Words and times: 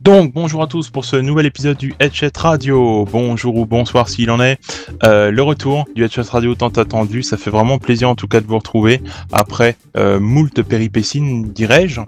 Donc, 0.00 0.32
bonjour 0.32 0.62
à 0.62 0.66
tous 0.66 0.88
pour 0.88 1.04
ce 1.04 1.16
nouvel 1.16 1.46
épisode 1.46 1.76
du 1.76 1.94
Headshot 2.00 2.28
Radio. 2.34 3.04
Bonjour 3.04 3.54
ou 3.56 3.66
bonsoir 3.66 4.08
s'il 4.08 4.30
en 4.30 4.40
est. 4.40 4.58
Euh, 5.04 5.30
le 5.30 5.42
retour 5.42 5.84
du 5.94 6.04
Headshot 6.04 6.22
Radio 6.22 6.54
tant 6.54 6.68
attendu, 6.68 7.22
ça 7.22 7.36
fait 7.36 7.50
vraiment 7.50 7.78
plaisir 7.78 8.08
en 8.08 8.14
tout 8.14 8.26
cas 8.26 8.40
de 8.40 8.46
vous 8.46 8.58
retrouver 8.58 9.02
après 9.30 9.76
euh, 9.96 10.18
moult 10.18 10.62
péripéties, 10.62 11.42
dirais-je 11.44 12.00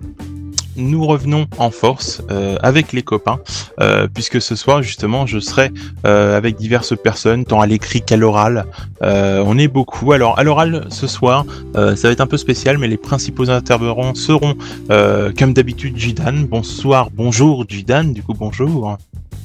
nous 0.77 1.07
revenons 1.07 1.47
en 1.59 1.71
force 1.71 2.23
euh, 2.31 2.57
avec 2.63 2.93
les 2.93 3.03
copains, 3.03 3.41
euh, 3.81 4.09
puisque 4.13 4.41
ce 4.41 4.57
soir 4.57 4.83
justement 4.83 5.27
je 5.27 5.39
serai 5.39 5.71
euh, 6.07 6.37
avec 6.37 6.57
diverses 6.57 6.97
personnes, 6.97 7.45
tant 7.45 7.61
à 7.61 7.67
l'écrit 7.67 8.03
qu'à 8.03 8.17
l'oral. 8.17 8.67
on 9.01 9.59
est 9.59 9.69
beaucoup. 9.69 10.13
Alors 10.13 10.39
à 10.39 10.45
l'oral 10.45 10.87
ce 10.89 11.07
soir, 11.07 11.45
ça 11.75 11.95
va 11.95 12.11
être 12.11 12.21
un 12.21 12.27
peu 12.27 12.37
spécial, 12.37 12.79
mais 12.79 12.89
les 12.89 12.97
principaux 12.97 13.51
intervenants 13.51 14.15
seront 14.15 14.55
comme 14.89 15.53
d'habitude 15.53 15.97
Jidan. 15.97 16.47
Bonsoir, 16.49 17.11
bonjour 17.13 17.65
Jidan, 17.69 18.05
du 18.05 18.23
coup 18.23 18.35
bonjour. 18.35 18.99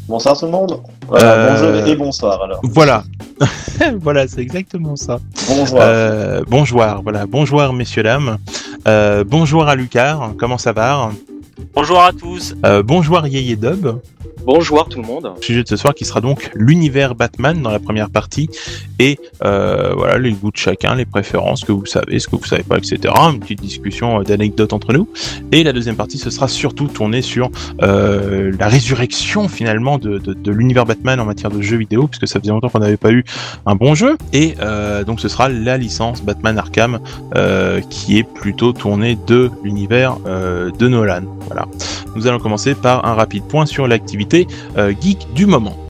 Bonsoir 0.08 0.38
tout 0.38 0.46
le 0.46 0.52
monde. 0.52 0.82
bonjour 1.10 1.88
et 1.88 1.96
bonsoir 1.96 2.42
alors. 2.44 2.60
Voilà. 2.64 3.04
voilà, 4.02 4.28
c'est 4.28 4.42
exactement 4.42 4.96
ça. 4.96 5.20
Bonjour. 5.48 5.80
bonjour, 6.48 7.02
voilà. 7.04 7.26
Bonjour 7.26 7.74
messieurs 7.74 8.04
dames. 8.04 8.38
bonjour 9.26 9.68
à 9.68 9.76
Lucar, 9.76 10.32
comment 10.38 10.58
ça 10.58 10.72
va? 10.72 11.12
Bonjour 11.74 12.02
à 12.02 12.12
tous. 12.12 12.56
Euh, 12.66 12.84
bonjour 12.84 13.26
Yeye 13.26 13.58
Dub. 13.58 14.00
Bonjour 14.46 14.88
tout 14.88 15.02
le 15.02 15.08
monde. 15.08 15.34
Le 15.36 15.42
sujet 15.42 15.64
de 15.64 15.68
ce 15.68 15.76
soir 15.76 15.94
qui 15.94 16.06
sera 16.06 16.22
donc 16.22 16.52
l'univers 16.56 17.16
Batman 17.16 17.62
dans 17.62 17.72
la 17.72 17.80
première 17.80 18.10
partie 18.10 18.50
et 18.98 19.20
euh, 19.44 19.94
voilà 19.94 20.18
les 20.18 20.32
goûts 20.32 20.52
de 20.52 20.58
chacun, 20.58 20.96
les 20.96 21.06
préférences, 21.06 21.62
ce 21.62 21.66
que 21.66 21.72
vous 21.74 21.86
savez, 21.86 22.18
ce 22.20 22.28
que 22.28 22.38
vous 22.38 22.46
savez 22.46 22.64
pas, 22.64 22.78
etc. 22.78 23.14
Une 23.18 23.40
petite 23.40 23.60
discussion 23.60 24.22
euh, 24.22 24.24
d'anecdotes 24.24 24.72
entre 24.72 24.94
nous. 24.94 25.10
Et 25.52 25.64
la 25.64 25.74
deuxième 25.74 25.96
partie, 25.98 26.18
ce 26.18 26.30
sera 26.30 26.48
surtout 26.48 26.88
tourné 26.88 27.22
sur 27.22 27.50
euh, 27.82 28.54
la 28.58 28.70
résurrection 28.70 29.50
finalement 29.50 29.98
de, 29.98 30.18
de, 30.18 30.34
de 30.34 30.52
l'univers 30.52 30.86
Batman 30.86 31.20
en 31.20 31.26
matière 31.26 31.52
de 31.52 31.62
jeux 31.62 31.78
vidéo, 31.78 32.08
puisque 32.08 32.28
ça 32.28 32.40
faisait 32.40 32.52
longtemps 32.52 32.70
qu'on 32.70 32.80
n'avait 32.80 32.96
pas 32.96 33.12
eu 33.12 33.26
un 33.66 33.76
bon 33.76 33.96
jeu. 33.96 34.18
Et 34.32 34.56
euh, 34.62 35.04
donc 35.04 35.20
ce 35.20 35.28
sera 35.28 35.50
la 35.50 35.78
licence 35.78 36.24
Batman 36.24 36.58
Arkham 36.58 37.00
euh, 37.36 37.82
qui 37.90 38.18
est 38.18 38.24
plutôt 38.24 38.72
tournée 38.72 39.18
de 39.28 39.52
l'univers 39.64 40.18
euh, 40.26 40.72
de 40.72 40.88
Nolan. 40.88 41.24
Voilà. 41.48 41.66
Nous 42.16 42.28
allons 42.28 42.40
commencer 42.40 42.76
par 42.76 43.06
un 43.06 43.14
rapide 43.14 43.44
point 43.44 43.66
sur 43.66 43.88
l'activité 43.88 44.48
euh, 44.78 44.94
geek 45.00 45.34
du 45.34 45.46
moment. 45.46 45.87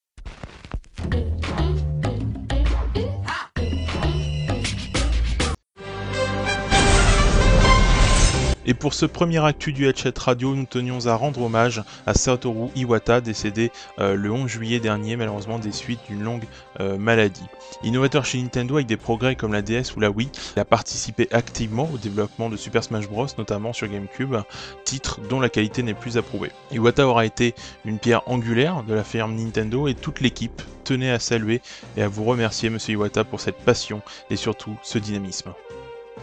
Et 8.69 8.73
pour 8.73 8.93
ce 8.93 9.05
premier 9.05 9.43
actu 9.45 9.71
du 9.71 9.87
Headset 9.87 10.13
Radio, 10.17 10.53
nous 10.53 10.65
tenions 10.65 11.05
à 11.07 11.15
rendre 11.15 11.41
hommage 11.41 11.81
à 12.05 12.13
Satoru 12.13 12.67
Iwata, 12.75 13.21
décédé 13.21 13.71
euh, 13.99 14.15
le 14.15 14.29
11 14.29 14.49
juillet 14.49 14.81
dernier, 14.81 15.15
malheureusement 15.15 15.57
des 15.57 15.71
suites 15.71 16.01
d'une 16.09 16.21
longue 16.21 16.43
euh, 16.81 16.97
maladie. 16.97 17.45
Innovateur 17.83 18.25
chez 18.25 18.41
Nintendo 18.41 18.75
avec 18.75 18.87
des 18.87 18.97
progrès 18.97 19.37
comme 19.37 19.53
la 19.53 19.61
DS 19.61 19.95
ou 19.95 20.01
la 20.01 20.11
Wii, 20.11 20.29
il 20.57 20.59
a 20.59 20.65
participé 20.65 21.29
activement 21.31 21.89
au 21.93 21.97
développement 21.97 22.49
de 22.49 22.57
Super 22.57 22.83
Smash 22.83 23.07
Bros, 23.07 23.27
notamment 23.37 23.71
sur 23.71 23.87
GameCube, 23.87 24.35
titre 24.83 25.21
dont 25.29 25.39
la 25.39 25.47
qualité 25.47 25.81
n'est 25.81 25.93
plus 25.93 26.17
approuvée. 26.17 26.51
Iwata 26.73 27.07
aura 27.07 27.25
été 27.25 27.55
une 27.85 27.99
pierre 27.99 28.23
angulaire 28.25 28.83
de 28.83 28.93
la 28.93 29.05
firme 29.05 29.33
Nintendo 29.33 29.87
et 29.87 29.95
toute 29.95 30.19
l'équipe 30.19 30.61
tenait 30.83 31.11
à 31.11 31.19
saluer 31.19 31.61
et 31.95 32.01
à 32.01 32.09
vous 32.09 32.25
remercier, 32.25 32.69
monsieur 32.69 32.95
Iwata, 32.95 33.23
pour 33.23 33.39
cette 33.39 33.59
passion 33.59 34.01
et 34.29 34.35
surtout 34.35 34.75
ce 34.83 34.99
dynamisme. 34.99 35.53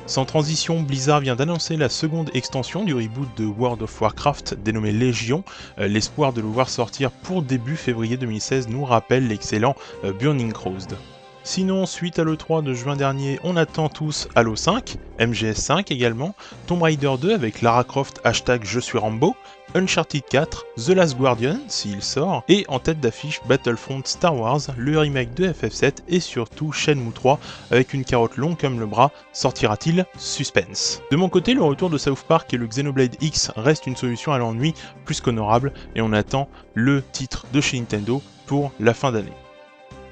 Sans 0.06 0.27
transition, 0.27 0.83
Blizzard 0.83 1.20
vient 1.20 1.34
d'annoncer 1.34 1.78
la 1.78 1.88
seconde 1.88 2.31
extension 2.34 2.84
du 2.84 2.92
reboot 2.92 3.28
de 3.38 3.47
World 3.47 3.81
of 3.81 4.00
Warcraft 4.03 4.54
dénommé 4.62 4.92
Légion. 4.92 5.44
Euh, 5.78 5.88
l'espoir 5.88 6.34
de 6.34 6.42
le 6.42 6.47
voir 6.47 6.69
sortir 6.69 7.10
pour 7.10 7.41
début 7.41 7.76
février 7.76 8.19
2016 8.19 8.69
nous 8.69 8.84
rappelle 8.84 9.28
l'excellent 9.28 9.75
euh, 10.04 10.12
Burning 10.12 10.53
Crowsed. 10.53 10.94
Sinon, 11.42 11.87
suite 11.87 12.19
à 12.19 12.25
l'E3 12.25 12.62
de 12.62 12.75
juin 12.75 12.97
dernier, 12.97 13.38
on 13.44 13.56
attend 13.56 13.88
tous 13.88 14.28
Halo 14.34 14.56
5, 14.56 14.97
MGS5 15.19 15.91
également, 15.91 16.34
Tomb 16.66 16.82
Raider 16.82 17.15
2 17.21 17.34
avec 17.34 17.62
Lara 17.62 17.84
Croft 17.84 18.21
hashtag 18.25 18.62
Je 18.65 18.81
suis 18.81 18.98
Rambo, 18.98 19.34
Uncharted 19.76 20.22
4, 20.30 20.64
The 20.76 20.90
Last 20.90 21.18
Guardian 21.18 21.58
s'il 21.66 22.00
sort, 22.00 22.44
et 22.48 22.64
en 22.68 22.78
tête 22.78 23.00
d'affiche 23.00 23.40
Battlefront 23.48 24.02
Star 24.04 24.36
Wars, 24.36 24.60
le 24.76 24.98
remake 24.98 25.34
de 25.34 25.48
FF7 25.48 25.94
et 26.06 26.20
surtout 26.20 26.70
Shenmue 26.70 27.12
3 27.12 27.40
avec 27.72 27.92
une 27.92 28.04
carotte 28.04 28.36
longue 28.36 28.56
comme 28.56 28.78
le 28.78 28.86
bras, 28.86 29.10
sortira-t-il 29.32 30.06
Suspense? 30.16 31.02
De 31.10 31.16
mon 31.16 31.28
côté, 31.28 31.54
le 31.54 31.62
retour 31.62 31.90
de 31.90 31.98
South 31.98 32.22
Park 32.28 32.54
et 32.54 32.56
le 32.56 32.68
Xenoblade 32.68 33.16
X 33.20 33.50
reste 33.56 33.88
une 33.88 33.96
solution 33.96 34.32
à 34.32 34.38
l'ennui 34.38 34.74
plus 35.04 35.20
qu'honorable 35.20 35.72
et 35.96 36.02
on 36.02 36.12
attend 36.12 36.48
le 36.74 37.02
titre 37.02 37.46
de 37.52 37.60
chez 37.60 37.78
Nintendo 37.80 38.22
pour 38.46 38.70
la 38.78 38.94
fin 38.94 39.10
d'année. 39.10 39.32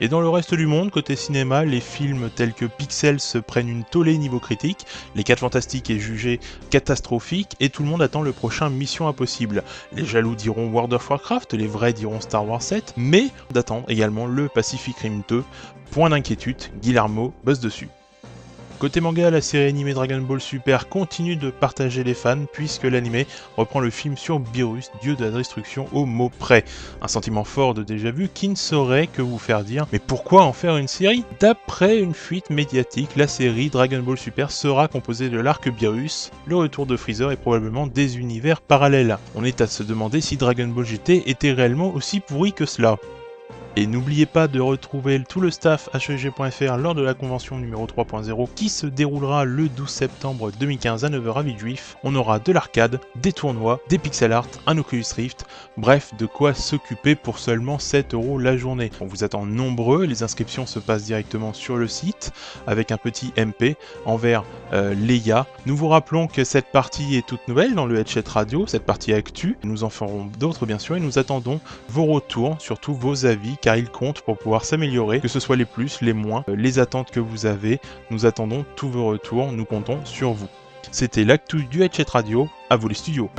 Et 0.03 0.09
dans 0.09 0.21
le 0.21 0.29
reste 0.29 0.53
du 0.57 0.67
monde, 0.67 0.91
côté 0.91 1.15
cinéma, 1.15 1.65
les 1.65 1.79
films 1.79 2.29
tels 2.35 2.55
que 2.55 2.65
Pixel 2.65 3.21
se 3.21 3.39
prennent 3.39 3.69
une 3.69 3.85
tollée 3.85 4.19
niveau 4.19 4.41
critique, 4.41 4.85
Les 5.15 5.23
4 5.23 5.39
Fantastiques 5.39 5.91
est 5.91 6.01
jugé 6.01 6.41
catastrophique, 6.71 7.55
et 7.61 7.71
tout 7.71 7.85
le 7.85 7.89
monde 7.89 8.03
attend 8.03 8.23
le 8.23 8.33
prochain 8.33 8.69
Mission 8.69 9.07
Impossible. 9.07 9.63
Les 9.93 10.05
jaloux 10.05 10.35
diront 10.35 10.67
World 10.73 10.93
of 10.93 11.09
Warcraft, 11.09 11.55
les 11.55 11.69
vrais 11.69 11.93
diront 11.93 12.21
Star 12.21 12.45
Wars 12.49 12.63
7, 12.63 12.95
mais 12.97 13.29
d'attendre 13.53 13.89
également 13.89 14.27
le 14.27 14.49
Pacific 14.49 14.99
Rim 14.99 15.23
2. 15.29 15.45
Point 15.93 16.11
d'inquiétude, 16.11 16.57
Guillermo 16.81 17.33
bosse 17.45 17.61
dessus. 17.61 17.89
Côté 18.83 19.01
manga, 19.01 19.31
la 19.31 19.41
série 19.41 19.69
animée 19.69 19.95
Dragon 19.95 20.21
Ball 20.21 20.41
Super 20.41 20.89
continue 20.89 21.37
de 21.37 21.51
partager 21.51 22.03
les 22.03 22.15
fans 22.15 22.47
puisque 22.53 22.83
l'anime 22.83 23.25
reprend 23.57 23.79
le 23.79 23.91
film 23.91 24.17
sur 24.17 24.41
Beerus, 24.41 24.91
dieu 25.01 25.15
de 25.15 25.25
la 25.25 25.31
destruction 25.31 25.87
au 25.93 26.05
mot 26.05 26.33
près. 26.37 26.65
Un 27.01 27.07
sentiment 27.07 27.45
fort 27.45 27.75
de 27.75 27.85
déjà 27.85 28.11
vu 28.11 28.29
qui 28.29 28.49
ne 28.49 28.57
saurait 28.57 29.07
que 29.07 29.23
vous 29.23 29.39
faire 29.39 29.63
dire 29.63 29.87
mais 29.93 30.01
pourquoi 30.01 30.43
en 30.43 30.53
faire 30.53 30.79
une 30.79 30.89
série? 30.89 31.23
D'après 31.39 32.01
une 32.01 32.13
fuite 32.13 32.51
médiatique, 32.51 33.15
la 33.15 33.29
série 33.29 33.71
Dragon 33.71 34.03
Ball 34.03 34.19
Super 34.19 34.51
sera 34.51 34.89
composée 34.89 35.29
de 35.29 35.39
l'arc 35.39 35.71
Beerus, 35.71 36.33
le 36.47 36.57
retour 36.57 36.85
de 36.85 36.97
Freezer 36.97 37.31
et 37.31 37.37
probablement 37.37 37.87
des 37.87 38.19
univers 38.19 38.61
parallèles. 38.61 39.17
On 39.37 39.45
est 39.45 39.61
à 39.61 39.69
se 39.69 39.85
demander 39.85 40.21
si 40.21 40.37
Dragon 40.37 40.67
Ball 40.67 40.87
GT 40.87 41.31
était 41.31 41.53
réellement 41.53 41.95
aussi 41.95 42.19
pourri 42.19 42.53
que 42.53 42.67
cela. 42.67 42.99
Et 43.75 43.87
n'oubliez 43.87 44.27
pas 44.27 44.49
de 44.49 44.61
retrouver 44.61 45.23
tout 45.27 45.41
le 45.41 45.51
staff 45.51 45.89
HEG.fr 45.95 46.77
lors 46.77 46.95
de 46.95 47.01
la 47.01 47.15
convention 47.15 47.57
numéro 47.57 47.87
3.0 47.87 48.49
qui 48.55 48.69
se 48.69 48.87
déroulera 48.87 49.47
le 49.47 49.71
12 49.71 49.89
septembre 49.89 50.51
2015 50.61 51.07
à 51.07 51.09
9h 51.09 51.39
à 51.39 51.43
Villejuif. 51.43 51.97
On 52.05 52.15
aura 52.15 52.39
de 52.39 52.53
l'arcade, 52.53 53.01
des 53.17 53.33
tournois, 53.33 53.81
des 53.89 53.97
pixel 53.97 54.33
art, 54.33 54.47
un 54.67 54.77
Oculus 54.77 55.07
Rift, 55.17 55.47
bref, 55.79 56.13
de 56.19 56.27
quoi 56.27 56.53
s'occuper 56.53 57.15
pour 57.15 57.39
seulement 57.39 57.79
7 57.79 58.13
euros 58.13 58.39
la 58.39 58.59
journée. 58.59 58.91
On 59.01 59.07
vous 59.07 59.25
attend 59.25 59.47
nombreux, 59.47 60.05
les 60.05 60.23
inscriptions 60.23 60.67
se 60.67 60.79
passent 60.79 61.05
directement 61.05 61.55
sur 61.55 61.79
le 61.79 61.89
site 61.89 62.31
avec 62.67 62.93
un 62.93 62.99
petit 62.99 63.33
MP 63.39 63.79
envers 64.05 64.45
euh, 64.75 64.95
Leia. 64.95 65.47
Nous 65.65 65.77
vous 65.79 65.89
rappelons 65.89 66.27
que 66.27 66.45
cette 66.45 66.73
partie 66.73 67.17
est 67.17 67.27
toute 67.27 67.49
nouvelle 67.49 67.75
dans 67.75 67.87
le 67.87 67.99
headset 67.99 68.25
radio, 68.29 68.67
cette 68.67 68.85
partie 68.85 69.15
actu. 69.15 69.57
Nous 69.65 69.83
en 69.83 69.89
ferons 69.89 70.29
d'autres 70.39 70.67
bien 70.67 70.79
sûr 70.79 70.97
et 70.97 71.01
nous 71.01 71.19
attendons 71.19 71.59
vos 71.89 72.05
retours, 72.05 72.57
surtout 72.61 72.95
vos 72.95 73.25
avis 73.25 73.57
car 73.63 73.77
il 73.77 73.89
compte 73.89 74.21
pour 74.21 74.37
pouvoir 74.37 74.67
s'améliorer, 74.67 75.21
que 75.21 75.29
ce 75.29 75.41
soit 75.41 75.57
les 75.57 75.65
plus, 75.65 76.03
les 76.03 76.13
moins, 76.13 76.45
euh, 76.49 76.57
les 76.57 76.79
attentes 76.79 77.11
que 77.11 77.21
vous 77.21 77.47
avez. 77.47 77.81
Nous 78.11 78.27
attendons 78.27 78.67
tous 78.77 78.91
vos 78.91 79.07
retours, 79.07 79.51
nous 79.53 79.65
comptons 79.65 80.05
sur 80.05 80.33
vous. 80.33 80.49
C'était 80.91 81.25
l'actu 81.25 81.65
du 81.65 81.83
Headset 81.83 82.11
Radio, 82.11 82.51
à 82.69 82.77
vous 82.77 82.89
les 82.89 82.95
studios. 82.95 83.31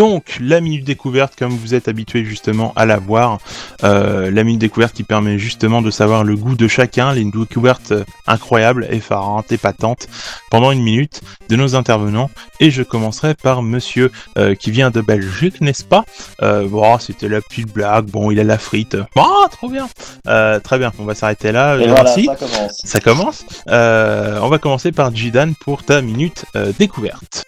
Donc, 0.00 0.38
la 0.40 0.62
minute 0.62 0.84
découverte, 0.84 1.34
comme 1.38 1.52
vous 1.52 1.74
êtes 1.74 1.86
habitué 1.86 2.24
justement 2.24 2.72
à 2.74 2.86
la 2.86 2.96
voir, 2.96 3.38
euh, 3.84 4.30
la 4.30 4.44
minute 4.44 4.58
découverte 4.62 4.94
qui 4.94 5.02
permet 5.02 5.38
justement 5.38 5.82
de 5.82 5.90
savoir 5.90 6.24
le 6.24 6.36
goût 6.36 6.54
de 6.54 6.68
chacun, 6.68 7.12
les 7.12 7.22
découvertes 7.22 7.92
incroyables, 8.26 8.86
effarantes, 8.90 9.52
épatantes, 9.52 10.08
pendant 10.50 10.70
une 10.70 10.82
minute 10.82 11.20
de 11.50 11.56
nos 11.56 11.74
intervenants. 11.74 12.30
Et 12.60 12.70
je 12.70 12.82
commencerai 12.82 13.34
par 13.34 13.62
monsieur 13.62 14.10
euh, 14.38 14.54
qui 14.54 14.70
vient 14.70 14.88
de 14.90 15.02
Belgique, 15.02 15.60
n'est-ce 15.60 15.84
pas? 15.84 16.06
Euh, 16.40 16.66
Bon, 16.66 16.98
c'était 16.98 17.28
la 17.28 17.42
petite 17.42 17.70
blague, 17.70 18.06
bon, 18.06 18.30
il 18.30 18.40
a 18.40 18.44
la 18.44 18.56
frite. 18.56 18.96
Oh, 19.16 19.46
trop 19.50 19.68
bien 19.68 19.86
Très 20.24 20.78
bien, 20.78 20.92
on 20.98 21.04
va 21.04 21.14
s'arrêter 21.14 21.52
là. 21.52 21.76
Et 21.76 21.88
voilà, 21.88 22.06
ça 22.06 22.36
commence. 22.36 22.80
Ça 22.84 23.00
commence. 23.00 23.44
on 23.66 24.48
va 24.48 24.58
commencer 24.58 24.92
par 24.92 25.14
Jidan 25.14 25.52
pour 25.60 25.82
ta 25.82 26.00
minute 26.00 26.46
découverte. 26.78 27.44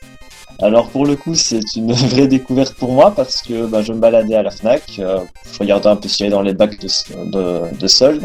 Alors 0.63 0.89
pour 0.91 1.05
le 1.05 1.17
coup, 1.17 1.35
c'est 1.35 1.75
une 1.75 1.93
vraie 2.13 2.29
découverte 2.29 2.75
pour 2.75 2.93
moi 2.93 3.13
parce 3.15 3.43
que 3.43 3.67
bah, 3.67 3.83
je 3.83 3.93
me 3.93 3.99
baladais 3.99 4.37
à 4.37 4.43
la 4.45 4.51
Fnac, 4.53 4.83
euh, 5.01 5.19
je 5.53 5.59
regardais 5.59 5.89
un 5.89 5.97
peu 5.97 6.09
ce 6.09 6.17
qu'il 6.17 6.25
y 6.25 6.29
avait 6.29 6.37
dans 6.37 6.43
les 6.43 6.55
bacs 6.55 6.79
de, 6.81 7.77
de, 7.77 7.87
soldes, 7.89 8.25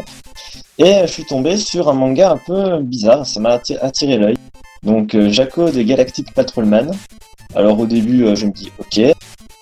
et 0.78 1.00
je 1.02 1.06
suis 1.06 1.24
tombé 1.24 1.56
sur 1.56 1.88
un 1.88 1.94
manga 1.94 2.30
un 2.30 2.36
peu 2.36 2.78
bizarre, 2.78 3.26
ça 3.26 3.40
m'a 3.40 3.60
attiré 3.80 4.18
l'œil. 4.18 4.36
Donc 4.84 5.16
euh, 5.16 5.28
Jaco 5.30 5.70
de 5.70 5.82
Galactic 5.82 6.32
Patrolman. 6.32 6.92
Alors 7.56 7.80
au 7.80 7.86
début, 7.86 8.24
euh, 8.24 8.36
je 8.36 8.46
me 8.46 8.52
dis 8.52 8.70
ok. 8.78 9.00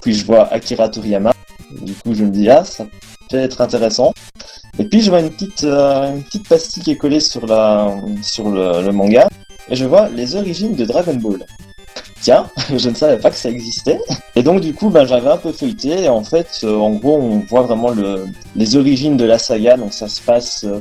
Puis 0.03 0.15
je 0.15 0.27
vois 0.27 0.53
Akira 0.53 0.91
Toriyama. 0.91 1.33
Du 1.81 1.95
coup, 1.95 2.15
je 2.15 2.25
me 2.25 2.31
dis 2.31 2.51
ah, 2.51 2.63
ça 2.65 2.87
peut 3.31 3.39
être 3.39 3.63
intéressant. 3.63 4.13
Et 4.79 4.85
puis 4.85 5.01
je 5.01 5.09
vois 5.09 5.21
une 5.21 5.31
petite, 5.31 5.65
euh, 5.65 6.21
petite 6.21 6.47
pastille 6.47 6.83
qui 6.83 6.91
est 6.91 6.97
collée 6.97 7.21
sur, 7.21 7.47
la, 7.47 7.91
sur 8.23 8.51
le 8.51 8.91
manga. 8.93 9.29
Et 9.71 9.77
je 9.77 9.87
vois 9.87 10.11
les 10.11 10.37
origines 10.37 10.77
de 10.77 10.85
Dragon 10.85 11.15
Ball. 11.15 11.47
Je 12.77 12.89
ne 12.89 12.95
savais 12.95 13.19
pas 13.19 13.31
que 13.31 13.37
ça 13.37 13.51
existait. 13.51 13.99
Et 14.35 14.43
donc 14.43 14.61
du 14.61 14.75
coup, 14.75 14.91
ben, 14.91 15.07
j'avais 15.07 15.31
un 15.31 15.37
peu 15.37 15.53
feuilleté. 15.53 16.05
Et 16.05 16.09
en 16.09 16.25
fait, 16.25 16.61
euh, 16.65 16.77
en 16.77 16.91
gros, 16.91 17.17
on 17.17 17.39
voit 17.41 17.63
vraiment 17.63 17.91
le, 17.91 18.27
les 18.55 18.77
origines 18.77 19.17
de 19.17 19.25
la 19.25 19.39
saga. 19.39 19.77
Donc 19.77 19.93
ça 19.93 20.09
se 20.09 20.21
passe, 20.21 20.65
euh, 20.65 20.81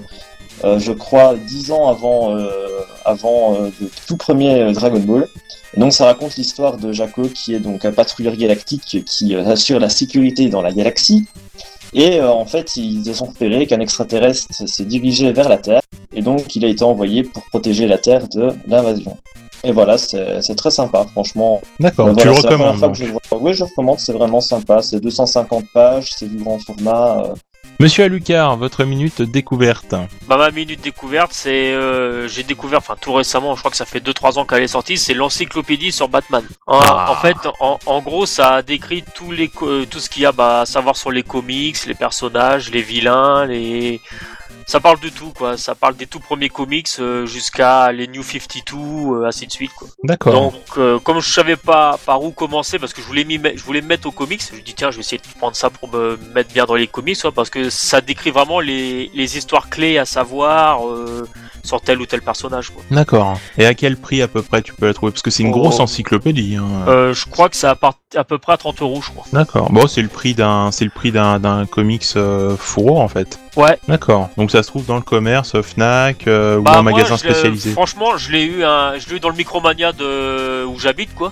euh, 0.63 0.79
je 0.79 0.91
crois, 0.91 1.35
dix 1.35 1.71
ans 1.71 1.87
avant, 1.87 2.35
avant 3.05 3.57
le 3.59 3.89
tout 4.07 4.17
premier 4.17 4.71
Dragon 4.73 4.99
Ball. 4.99 5.27
Et 5.75 5.79
donc 5.79 5.93
ça 5.93 6.05
raconte 6.05 6.35
l'histoire 6.37 6.77
de 6.77 6.91
Jaco, 6.91 7.23
qui 7.23 7.53
est 7.53 7.59
donc 7.59 7.83
un 7.85 7.91
patrouilleur 7.91 8.35
galactique 8.35 9.03
qui 9.05 9.35
assure 9.35 9.79
la 9.79 9.89
sécurité 9.89 10.49
dans 10.49 10.61
la 10.61 10.71
galaxie. 10.71 11.25
Et 11.93 12.21
en 12.21 12.45
fait, 12.45 12.75
ils 12.75 13.09
ont 13.23 13.27
repéré 13.27 13.67
qu'un 13.67 13.79
extraterrestre 13.79 14.47
s'est 14.53 14.85
dirigé 14.85 15.31
vers 15.31 15.47
la 15.47 15.57
Terre. 15.57 15.81
Et 16.13 16.21
donc, 16.21 16.55
il 16.55 16.65
a 16.65 16.67
été 16.67 16.83
envoyé 16.83 17.23
pour 17.23 17.43
protéger 17.45 17.87
la 17.87 17.97
Terre 17.97 18.27
de 18.29 18.49
l'invasion. 18.67 19.17
Et 19.65 19.71
voilà, 19.71 19.97
c'est 19.97 20.55
très 20.55 20.71
sympa, 20.71 21.05
franchement. 21.11 21.61
D'accord, 21.79 22.07
Euh, 22.07 22.13
tu 22.15 22.27
voilà, 22.27 22.31
le 22.31 22.43
la 22.43 22.49
recommandes. 22.55 22.91
que 22.93 22.97
je 22.97 23.05
le 23.05 23.11
vois. 23.11 23.21
Oui, 23.41 23.53
je 23.53 23.63
recommande, 23.63 23.99
c'est 23.99 24.13
vraiment 24.13 24.41
sympa. 24.41 24.81
C'est 24.81 24.99
250 24.99 25.65
pages, 25.73 26.11
c'est 26.15 26.29
du 26.29 26.37
grand 26.43 26.59
format. 26.59 27.23
euh, 27.25 27.33
Monsieur 27.79 28.05
Alucard, 28.05 28.55
votre 28.57 28.85
minute 28.85 29.21
découverte. 29.23 29.93
Bah, 30.27 30.37
ma 30.37 30.49
minute 30.51 30.79
découverte, 30.81 31.31
c'est 31.33 31.73
euh, 31.73 32.25
j'ai 32.27 32.43
découvert, 32.43 32.77
enfin 32.79 32.95
tout 33.01 33.11
récemment, 33.11 33.53
je 33.55 33.59
crois 33.59 33.71
que 33.71 33.75
ça 33.75 33.85
fait 33.85 33.99
2-3 33.99 34.37
ans 34.39 34.45
qu'elle 34.45 34.63
est 34.63 34.67
sortie, 34.67 34.95
c'est 34.97 35.13
l'encyclopédie 35.15 35.91
sur 35.91 36.07
Batman. 36.07 36.43
En, 36.67 36.79
Ah. 36.79 37.07
en 37.11 37.15
fait, 37.15 37.35
en, 37.59 37.77
en 37.87 38.01
gros, 38.01 38.25
ça 38.27 38.61
décrit 38.61 39.03
tous 39.15 39.31
les 39.31 39.51
euh, 39.63 39.85
tout 39.89 39.99
ce 39.99 40.09
qu'il 40.09 40.21
y 40.21 40.25
a 40.25 40.31
bah, 40.31 40.61
à 40.61 40.65
savoir 40.65 40.95
sur 40.95 41.11
les 41.11 41.23
comics, 41.23 41.85
les 41.87 41.95
personnages, 41.95 42.69
les 42.71 42.81
vilains, 42.83 43.45
les 43.45 43.99
ça 44.65 44.79
parle 44.79 44.99
de 44.99 45.09
tout 45.09 45.31
quoi. 45.37 45.57
Ça 45.57 45.75
parle 45.75 45.95
des 45.95 46.07
tout 46.07 46.19
premiers 46.19 46.49
comics 46.49 46.89
euh, 46.99 47.25
jusqu'à 47.25 47.91
les 47.91 48.07
New 48.07 48.23
52, 48.23 48.75
euh, 48.77 49.27
ainsi 49.27 49.45
de 49.47 49.51
suite 49.51 49.71
quoi. 49.77 49.87
D'accord. 50.03 50.33
Donc, 50.33 50.53
euh, 50.77 50.99
comme 50.99 51.19
je 51.19 51.29
savais 51.31 51.55
pas 51.55 51.97
par 52.05 52.23
où 52.23 52.31
commencer, 52.31 52.79
parce 52.79 52.93
que 52.93 53.01
je 53.01 53.07
voulais, 53.07 53.23
m'y 53.23 53.39
je 53.55 53.63
voulais 53.63 53.81
me 53.81 53.87
mettre 53.87 54.07
aux 54.07 54.11
comics, 54.11 54.41
je 54.51 54.55
me 54.57 54.61
dis 54.61 54.73
tiens, 54.73 54.91
je 54.91 54.95
vais 54.97 55.01
essayer 55.01 55.17
de 55.19 55.39
prendre 55.39 55.55
ça 55.55 55.69
pour 55.69 55.89
me 55.89 56.17
mettre 56.33 56.51
bien 56.53 56.65
dans 56.65 56.75
les 56.75 56.87
comics, 56.87 57.19
quoi, 57.21 57.31
parce 57.31 57.49
que 57.49 57.69
ça 57.69 58.01
décrit 58.01 58.31
vraiment 58.31 58.59
les, 58.59 59.09
les 59.13 59.37
histoires 59.37 59.69
clés 59.69 59.97
à 59.97 60.05
savoir 60.05 60.87
euh, 60.87 61.27
sur 61.63 61.81
tel 61.81 61.99
ou 62.01 62.05
tel 62.05 62.21
personnage. 62.21 62.69
Quoi. 62.71 62.83
D'accord. 62.91 63.37
Et 63.57 63.65
à 63.65 63.73
quel 63.73 63.97
prix 63.97 64.21
à 64.21 64.27
peu 64.27 64.41
près 64.41 64.61
tu 64.61 64.73
peux 64.73 64.85
la 64.87 64.93
trouver? 64.93 65.11
Parce 65.11 65.21
que 65.21 65.31
c'est 65.31 65.43
une 65.43 65.49
Oh. 65.55 65.59
grosse 65.59 65.79
encyclopédie. 65.79 66.55
Hein. 66.57 66.65
Euh, 66.87 67.13
je 67.13 67.25
crois 67.27 67.49
que 67.49 67.55
ça 67.55 67.71
à, 67.71 67.75
part- 67.75 67.99
à 68.15 68.23
peu 68.23 68.37
près 68.39 68.53
à 68.53 68.57
30 68.57 68.81
euros, 68.81 69.01
je 69.01 69.09
crois. 69.11 69.25
D'accord. 69.31 69.71
Bon, 69.71 69.87
c'est 69.87 70.01
le 70.01 70.07
prix 70.09 70.33
d'un, 70.33 70.71
c'est 70.71 70.83
le 70.85 70.91
prix 70.91 71.11
d'un, 71.11 71.39
d'un 71.39 71.65
comics 71.65 72.03
euh, 72.17 72.55
fourreau 72.57 72.99
en 72.99 73.07
fait. 73.07 73.39
Ouais. 73.55 73.77
D'accord. 73.87 74.29
Donc 74.37 74.51
ça 74.51 74.63
se 74.63 74.67
trouve 74.67 74.85
dans 74.85 74.95
le 74.95 75.01
commerce, 75.01 75.59
Fnac 75.61 76.27
euh, 76.27 76.57
ou 76.57 76.61
Bah, 76.63 76.71
un 76.77 76.81
moi, 76.81 76.91
magasin 76.91 77.15
je 77.17 77.23
l'ai- 77.27 77.33
spécialisé. 77.33 77.71
Franchement, 77.71 78.17
je 78.17 78.31
l'ai 78.31 78.43
eu, 78.43 78.63
un, 78.63 78.97
je 78.99 79.07
l'ai 79.09 79.15
eu 79.15 79.19
dans 79.19 79.29
le 79.29 79.35
Micromania 79.35 79.91
de 79.93 80.65
où 80.65 80.77
j'habite, 80.79 81.13
quoi. 81.15 81.31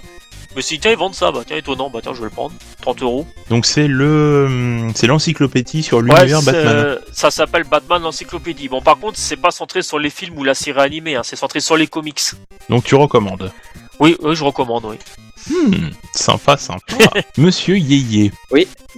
Mais 0.56 0.62
si 0.62 0.78
tiens, 0.80 0.92
ils 0.92 0.98
vendent 0.98 1.16
ça, 1.16 1.32
bah 1.32 1.40
tiens, 1.48 1.58
étonnant, 1.58 1.90
bah 1.90 2.00
tiens, 2.04 2.14
je 2.14 2.20
vais 2.20 2.26
le 2.26 2.30
prendre. 2.30 2.54
30 2.82 3.02
euros. 3.02 3.26
Donc 3.50 3.66
c'est 3.66 3.88
le, 3.88 4.46
hum, 4.48 4.92
c'est 4.94 5.08
l'encyclopédie 5.08 5.82
sur 5.82 6.00
l'univers 6.00 6.42
c'est- 6.42 6.52
Batman. 6.52 7.00
ça 7.12 7.32
s'appelle 7.32 7.64
Batman 7.64 8.04
l'encyclopédie. 8.04 8.70
Bon, 8.70 8.80
par 8.80 8.98
contre, 9.00 9.18
c'est 9.18 9.36
pas 9.36 9.50
centré 9.52 9.82
sur 9.82 9.98
les 9.98 10.12
films 10.12 10.38
ou 10.38 10.44
la 10.44 10.54
série 10.54 10.80
animée, 10.80 11.16
hein, 11.16 11.22
c'est 11.24 11.36
centré 11.36 11.60
sur 11.60 11.76
les 11.76 11.88
comics. 11.88 12.22
Donc 12.70 12.84
tu 12.84 12.94
recommandes. 12.96 13.52
Oui, 14.00 14.16
oui, 14.22 14.36
je 14.36 14.44
recommande, 14.44 14.86
oui. 14.86 14.98
Hmm, 15.50 15.90
sympa, 16.14 16.58
sympa. 16.58 16.82
Monsieur 17.38 17.78
Yeye. 17.78 18.32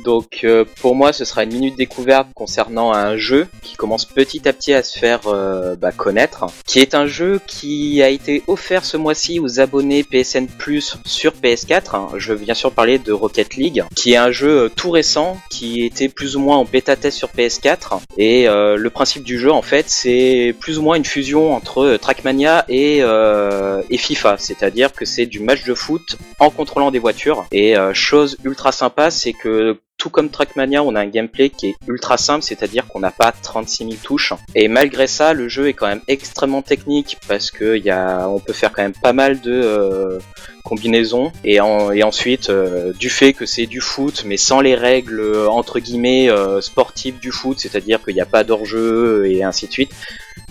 Donc 0.03 0.41
euh, 0.43 0.65
pour 0.81 0.93
moi, 0.95 1.13
ce 1.13 1.23
sera 1.23 1.43
une 1.43 1.53
minute 1.53 1.77
découverte 1.77 2.27
concernant 2.35 2.91
un 2.93 3.15
jeu 3.15 3.47
qui 3.61 3.75
commence 3.75 4.03
petit 4.05 4.47
à 4.47 4.53
petit 4.53 4.73
à 4.73 4.83
se 4.83 4.99
faire 4.99 5.21
euh, 5.27 5.75
bah, 5.75 5.91
connaître, 5.93 6.45
qui 6.67 6.79
est 6.79 6.93
un 6.93 7.07
jeu 7.07 7.39
qui 7.47 8.01
a 8.03 8.09
été 8.09 8.43
offert 8.47 8.83
ce 8.83 8.97
mois-ci 8.97 9.39
aux 9.39 9.59
abonnés 9.61 10.03
PSN 10.03 10.47
Plus 10.47 10.97
sur 11.05 11.31
PS4. 11.33 11.95
hein. 11.95 12.07
Je 12.17 12.33
veux 12.33 12.39
bien 12.39 12.53
sûr 12.53 12.71
parler 12.73 12.99
de 12.99 13.13
Rocket 13.13 13.55
League, 13.55 13.83
qui 13.95 14.13
est 14.13 14.17
un 14.17 14.31
jeu 14.31 14.63
euh, 14.63 14.69
tout 14.69 14.91
récent 14.91 15.37
qui 15.49 15.85
était 15.85 16.09
plus 16.09 16.35
ou 16.35 16.39
moins 16.41 16.57
en 16.57 16.65
bêta 16.65 16.95
test 16.97 17.17
sur 17.17 17.29
PS4. 17.29 17.99
Et 18.17 18.47
euh, 18.49 18.75
le 18.75 18.89
principe 18.89 19.23
du 19.23 19.39
jeu, 19.39 19.51
en 19.51 19.61
fait, 19.61 19.85
c'est 19.89 20.53
plus 20.59 20.77
ou 20.77 20.81
moins 20.81 20.95
une 20.97 21.05
fusion 21.05 21.55
entre 21.55 21.97
Trackmania 22.01 22.65
et, 22.67 22.97
euh, 23.01 23.81
et 23.89 23.97
FIFA, 23.97 24.35
c'est-à-dire 24.37 24.91
que 24.93 25.05
c'est 25.05 25.25
du 25.25 25.39
match 25.39 25.63
de 25.63 25.73
foot 25.73 26.17
en 26.39 26.49
contrôlant 26.49 26.91
des 26.91 26.99
voitures. 26.99 27.45
Et 27.51 27.77
euh, 27.77 27.93
chose 27.93 28.37
ultra 28.43 28.71
sympa, 28.71 29.09
c'est 29.11 29.33
que 29.33 29.79
tout 29.97 30.09
comme 30.09 30.29
Trackmania, 30.29 30.83
on 30.83 30.93
a 30.95 30.99
un 30.99 31.05
gameplay 31.07 31.49
qui 31.49 31.69
est 31.69 31.75
ultra 31.87 32.17
simple, 32.17 32.43
c'est-à-dire 32.43 32.85
qu'on 32.87 32.99
n'a 32.99 33.11
pas 33.11 33.31
36 33.31 33.85
000 33.85 33.95
touches. 34.03 34.33
Et 34.53 34.67
malgré 34.67 35.07
ça, 35.07 35.33
le 35.33 35.47
jeu 35.47 35.69
est 35.69 35.73
quand 35.73 35.87
même 35.87 36.01
extrêmement 36.09 36.61
technique 36.61 37.17
parce 37.29 37.49
que 37.49 37.77
y 37.77 37.89
a, 37.89 38.27
on 38.27 38.39
peut 38.39 38.51
faire 38.51 38.73
quand 38.73 38.81
même 38.83 38.91
pas 39.01 39.13
mal 39.13 39.39
de 39.39 39.53
euh, 39.53 40.19
combinaisons. 40.65 41.31
Et, 41.45 41.61
en- 41.61 41.91
et 41.91 42.03
ensuite, 42.03 42.49
euh, 42.49 42.91
du 42.91 43.09
fait 43.09 43.31
que 43.31 43.45
c'est 43.45 43.67
du 43.67 43.79
foot, 43.79 44.23
mais 44.25 44.35
sans 44.35 44.59
les 44.59 44.75
règles 44.75 45.21
euh, 45.21 45.47
entre 45.47 45.79
guillemets 45.79 46.29
euh, 46.29 46.59
sportives 46.59 47.17
du 47.19 47.31
foot, 47.31 47.57
c'est-à-dire 47.59 48.03
qu'il 48.03 48.15
n'y 48.15 48.21
a 48.21 48.25
pas 48.25 48.43
d'hors-jeu 48.43 49.25
et 49.27 49.43
ainsi 49.43 49.67
de 49.67 49.71
suite, 49.71 49.91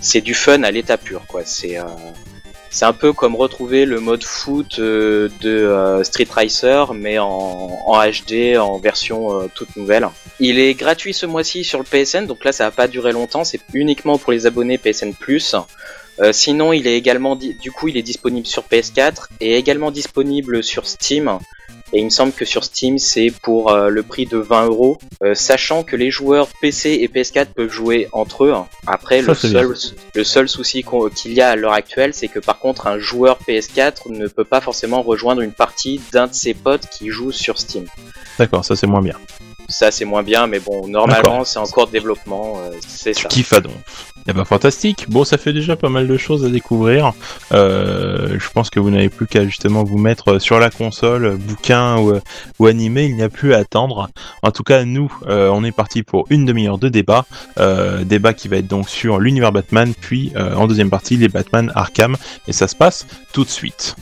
c'est 0.00 0.22
du 0.22 0.32
fun 0.34 0.62
à 0.62 0.70
l'état 0.70 0.96
pur, 0.96 1.26
quoi. 1.28 1.42
C'est 1.44 1.78
euh, 1.78 1.82
c'est 2.74 2.86
un 2.86 2.92
peu 2.92 3.12
comme 3.12 3.36
retrouver 3.36 3.84
le 3.84 4.00
mode 4.00 4.24
foot 4.24 4.80
euh, 4.80 5.28
de 5.40 5.50
euh, 5.50 6.02
Street 6.02 6.26
Racer, 6.28 6.92
mais 6.92 7.20
en, 7.20 7.68
HD, 7.86 8.56
en 8.58 8.78
version 8.78 9.42
euh, 9.42 9.46
toute 9.54 9.76
nouvelle. 9.76 10.08
Il 10.40 10.58
est 10.58 10.74
gratuit 10.74 11.14
ce 11.14 11.24
mois-ci 11.24 11.62
sur 11.62 11.78
le 11.78 11.84
PSN, 11.84 12.26
donc 12.26 12.42
là 12.42 12.50
ça 12.50 12.64
va 12.64 12.72
pas 12.72 12.88
durer 12.88 13.12
longtemps, 13.12 13.44
c'est 13.44 13.60
uniquement 13.74 14.18
pour 14.18 14.32
les 14.32 14.46
abonnés 14.46 14.76
PSN+. 14.76 15.12
Sinon, 16.32 16.72
il 16.72 16.86
est 16.86 16.96
également, 16.96 17.36
du 17.36 17.72
coup, 17.72 17.88
il 17.88 17.96
est 17.96 18.02
disponible 18.02 18.46
sur 18.46 18.64
PS4 18.64 19.28
et 19.40 19.56
également 19.56 19.90
disponible 19.90 20.62
sur 20.62 20.86
Steam. 20.86 21.38
Et 21.92 22.00
il 22.00 22.04
me 22.04 22.10
semble 22.10 22.32
que 22.32 22.44
sur 22.44 22.64
Steam, 22.64 22.98
c'est 22.98 23.30
pour 23.42 23.70
euh, 23.70 23.88
le 23.88 24.02
prix 24.02 24.26
de 24.26 24.38
20 24.38 24.66
euros, 24.66 24.98
euh, 25.22 25.34
sachant 25.34 25.82
que 25.82 25.96
les 25.96 26.10
joueurs 26.10 26.48
PC 26.60 26.98
et 27.02 27.08
PS4 27.08 27.46
peuvent 27.54 27.70
jouer 27.70 28.08
entre 28.12 28.44
eux. 28.44 28.54
Après, 28.86 29.22
Ça, 29.22 29.28
le 29.28 29.34
seul, 29.34 29.74
le 30.14 30.24
seul 30.24 30.48
souci 30.48 30.84
qu'il 31.14 31.32
y 31.32 31.40
a 31.40 31.50
à 31.50 31.56
l'heure 31.56 31.72
actuelle, 31.72 32.14
c'est 32.14 32.28
que 32.28 32.38
par 32.38 32.58
contre, 32.58 32.86
un 32.86 32.98
joueur 32.98 33.38
PS4 33.46 34.10
ne 34.10 34.26
peut 34.26 34.44
pas 34.44 34.60
forcément 34.60 35.02
rejoindre 35.02 35.42
une 35.42 35.52
partie 35.52 36.00
d'un 36.12 36.26
de 36.26 36.34
ses 36.34 36.54
potes 36.54 36.88
qui 36.90 37.10
joue 37.10 37.32
sur 37.32 37.58
Steam. 37.58 37.86
D'accord, 38.38 38.64
ça 38.64 38.74
c'est 38.76 38.86
moins 38.86 39.02
bien. 39.02 39.16
Ça, 39.68 39.90
c'est 39.90 40.04
moins 40.04 40.22
bien, 40.22 40.46
mais 40.46 40.60
bon, 40.60 40.86
normalement, 40.88 41.44
c'est 41.44 41.58
en 41.58 41.66
cours 41.66 41.86
de 41.86 41.92
développement, 41.92 42.58
euh, 42.58 42.70
c'est 42.86 43.14
ça. 43.14 43.28
donc. 43.60 43.72
Eh 44.26 44.32
ben 44.32 44.44
fantastique. 44.44 45.06
Bon, 45.10 45.24
ça 45.24 45.36
fait 45.36 45.52
déjà 45.52 45.76
pas 45.76 45.90
mal 45.90 46.08
de 46.08 46.16
choses 46.16 46.44
à 46.44 46.48
découvrir. 46.48 47.12
Euh, 47.52 48.38
je 48.38 48.50
pense 48.50 48.70
que 48.70 48.80
vous 48.80 48.90
n'avez 48.90 49.10
plus 49.10 49.26
qu'à 49.26 49.44
justement 49.44 49.84
vous 49.84 49.98
mettre 49.98 50.38
sur 50.38 50.58
la 50.58 50.70
console, 50.70 51.24
euh, 51.26 51.36
bouquin 51.36 51.98
ou, 51.98 52.14
ou 52.58 52.66
animé. 52.66 53.04
Il 53.04 53.16
n'y 53.16 53.22
a 53.22 53.28
plus 53.28 53.52
à 53.52 53.58
attendre. 53.58 54.08
En 54.42 54.50
tout 54.50 54.62
cas, 54.62 54.84
nous, 54.84 55.12
euh, 55.26 55.48
on 55.48 55.62
est 55.62 55.72
parti 55.72 56.02
pour 56.02 56.26
une 56.30 56.46
demi-heure 56.46 56.78
de 56.78 56.88
débat. 56.88 57.26
Euh, 57.58 58.04
débat 58.04 58.32
qui 58.32 58.48
va 58.48 58.56
être 58.56 58.66
donc 58.66 58.88
sur 58.88 59.18
l'univers 59.18 59.52
Batman, 59.52 59.92
puis 60.00 60.32
euh, 60.36 60.54
en 60.54 60.66
deuxième 60.66 60.90
partie 60.90 61.16
les 61.16 61.28
Batman 61.28 61.70
Arkham. 61.74 62.16
Et 62.48 62.52
ça 62.52 62.66
se 62.66 62.76
passe 62.76 63.06
tout 63.32 63.44
de 63.44 63.50
suite. 63.50 63.96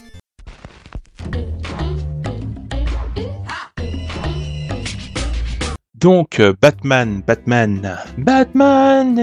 Donc 6.02 6.40
euh, 6.40 6.52
Batman, 6.60 7.22
Batman, 7.24 7.96
Batman, 8.18 9.14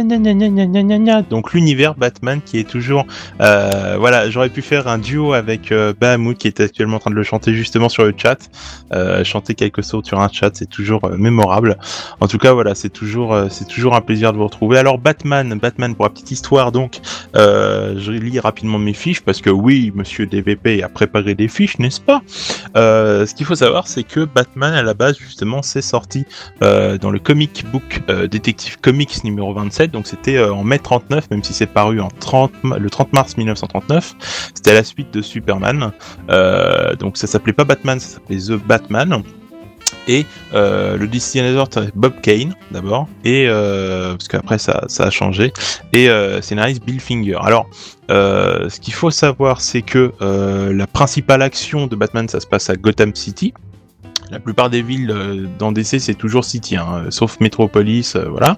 donc 1.29 1.51
l'univers 1.51 1.93
Batman 1.95 2.39
qui 2.45 2.57
est 2.57 2.69
toujours, 2.69 3.05
euh, 3.41 3.97
voilà, 3.99 4.29
j'aurais 4.29 4.47
pu 4.47 4.61
faire 4.61 4.87
un 4.87 4.97
duo 4.97 5.33
avec 5.33 5.73
euh, 5.73 5.93
Bahamut 5.99 6.37
qui 6.37 6.47
est 6.47 6.61
actuellement 6.61 6.95
en 6.95 6.99
train 6.99 7.11
de 7.11 7.17
le 7.17 7.23
chanter 7.23 7.53
justement 7.53 7.89
sur 7.89 8.05
le 8.05 8.13
chat, 8.15 8.49
euh, 8.93 9.25
chanter 9.25 9.55
quelque 9.55 9.81
chose 9.81 10.05
sur 10.05 10.21
un 10.21 10.29
chat, 10.29 10.51
c'est 10.53 10.69
toujours 10.69 11.09
mémorable. 11.17 11.77
En 12.21 12.27
tout 12.27 12.37
cas, 12.37 12.53
voilà, 12.53 12.75
c'est 12.75 12.89
toujours, 12.89 13.37
c'est 13.49 13.67
toujours 13.67 13.93
un 13.93 14.01
plaisir 14.01 14.31
de 14.31 14.37
vous 14.37 14.45
retrouver. 14.45 14.77
Alors 14.77 14.99
Batman, 14.99 15.59
Batman 15.59 15.95
pour 15.95 16.05
la 16.05 16.11
petite 16.11 16.31
histoire, 16.31 16.71
donc 16.71 17.01
je 17.33 18.11
lis 18.11 18.39
rapidement 18.39 18.79
mes 18.79 18.93
fiches 18.93 19.21
parce 19.21 19.41
que 19.41 19.49
oui, 19.49 19.91
Monsieur 19.95 20.27
DVP 20.27 20.81
a 20.81 20.87
préparé 20.87 21.35
des 21.35 21.49
fiches, 21.49 21.77
n'est-ce 21.77 21.99
pas? 21.99 22.21
Ce 22.75 23.35
qu'il 23.35 23.45
faut 23.45 23.55
savoir, 23.55 23.89
c'est 23.89 24.03
que 24.03 24.21
Batman 24.23 24.73
à 24.73 24.81
la 24.81 24.93
base 24.93 25.17
justement 25.17 25.61
c'est 25.61 25.81
sorti 25.81 26.25
dans 26.97 27.11
le 27.11 27.19
comic 27.19 27.65
book 27.71 28.01
euh, 28.09 28.27
Detective 28.27 28.77
Comics 28.81 29.23
numéro 29.23 29.53
27, 29.53 29.91
donc 29.91 30.07
c'était 30.07 30.37
euh, 30.37 30.53
en 30.53 30.63
mai 30.63 30.79
39, 30.79 31.29
même 31.31 31.43
si 31.43 31.53
c'est 31.53 31.65
paru 31.67 31.99
en 32.01 32.09
30, 32.19 32.51
ma- 32.63 32.77
le 32.77 32.89
30 32.89 33.13
mars 33.13 33.37
1939. 33.37 34.15
C'était 34.53 34.71
à 34.71 34.73
la 34.75 34.83
suite 34.83 35.13
de 35.13 35.21
Superman. 35.21 35.91
Euh, 36.29 36.95
donc 36.95 37.17
ça 37.17 37.27
s'appelait 37.27 37.53
pas 37.53 37.63
Batman, 37.65 37.99
ça 37.99 38.15
s'appelait 38.15 38.37
The 38.37 38.53
Batman. 38.67 39.23
et 40.07 40.25
euh, 40.53 40.97
le 40.97 41.07
dessinateur 41.07 41.67
Bob 41.95 42.13
Kane 42.21 42.53
d'abord 42.71 43.07
et 43.25 43.45
euh, 43.47 44.11
parce 44.11 44.27
qu'après 44.27 44.57
ça, 44.59 44.85
a 44.99 45.09
changé 45.09 45.51
et 45.93 46.09
euh, 46.09 46.41
scénariste 46.41 46.83
Bill 46.85 46.99
Finger. 46.99 47.37
Alors 47.41 47.67
euh, 48.11 48.69
ce 48.69 48.79
qu'il 48.79 48.93
faut 48.93 49.11
savoir 49.11 49.61
c'est 49.61 49.81
que 49.83 50.11
euh, 50.21 50.73
la 50.73 50.87
principale 50.87 51.41
action 51.41 51.87
de 51.87 51.95
Batman 51.95 52.27
ça 52.27 52.39
se 52.39 52.47
passe 52.47 52.69
à 52.69 52.75
Gotham 52.75 53.13
City. 53.15 53.53
La 54.31 54.39
plupart 54.39 54.69
des 54.69 54.81
villes 54.83 55.11
euh, 55.11 55.47
dans 55.57 55.71
DC 55.71 55.99
c'est 55.99 56.13
toujours 56.13 56.45
City, 56.45 56.75
hein, 56.75 57.05
sauf 57.09 57.39
Metropolis, 57.39 58.15
euh, 58.15 58.27
voilà. 58.29 58.57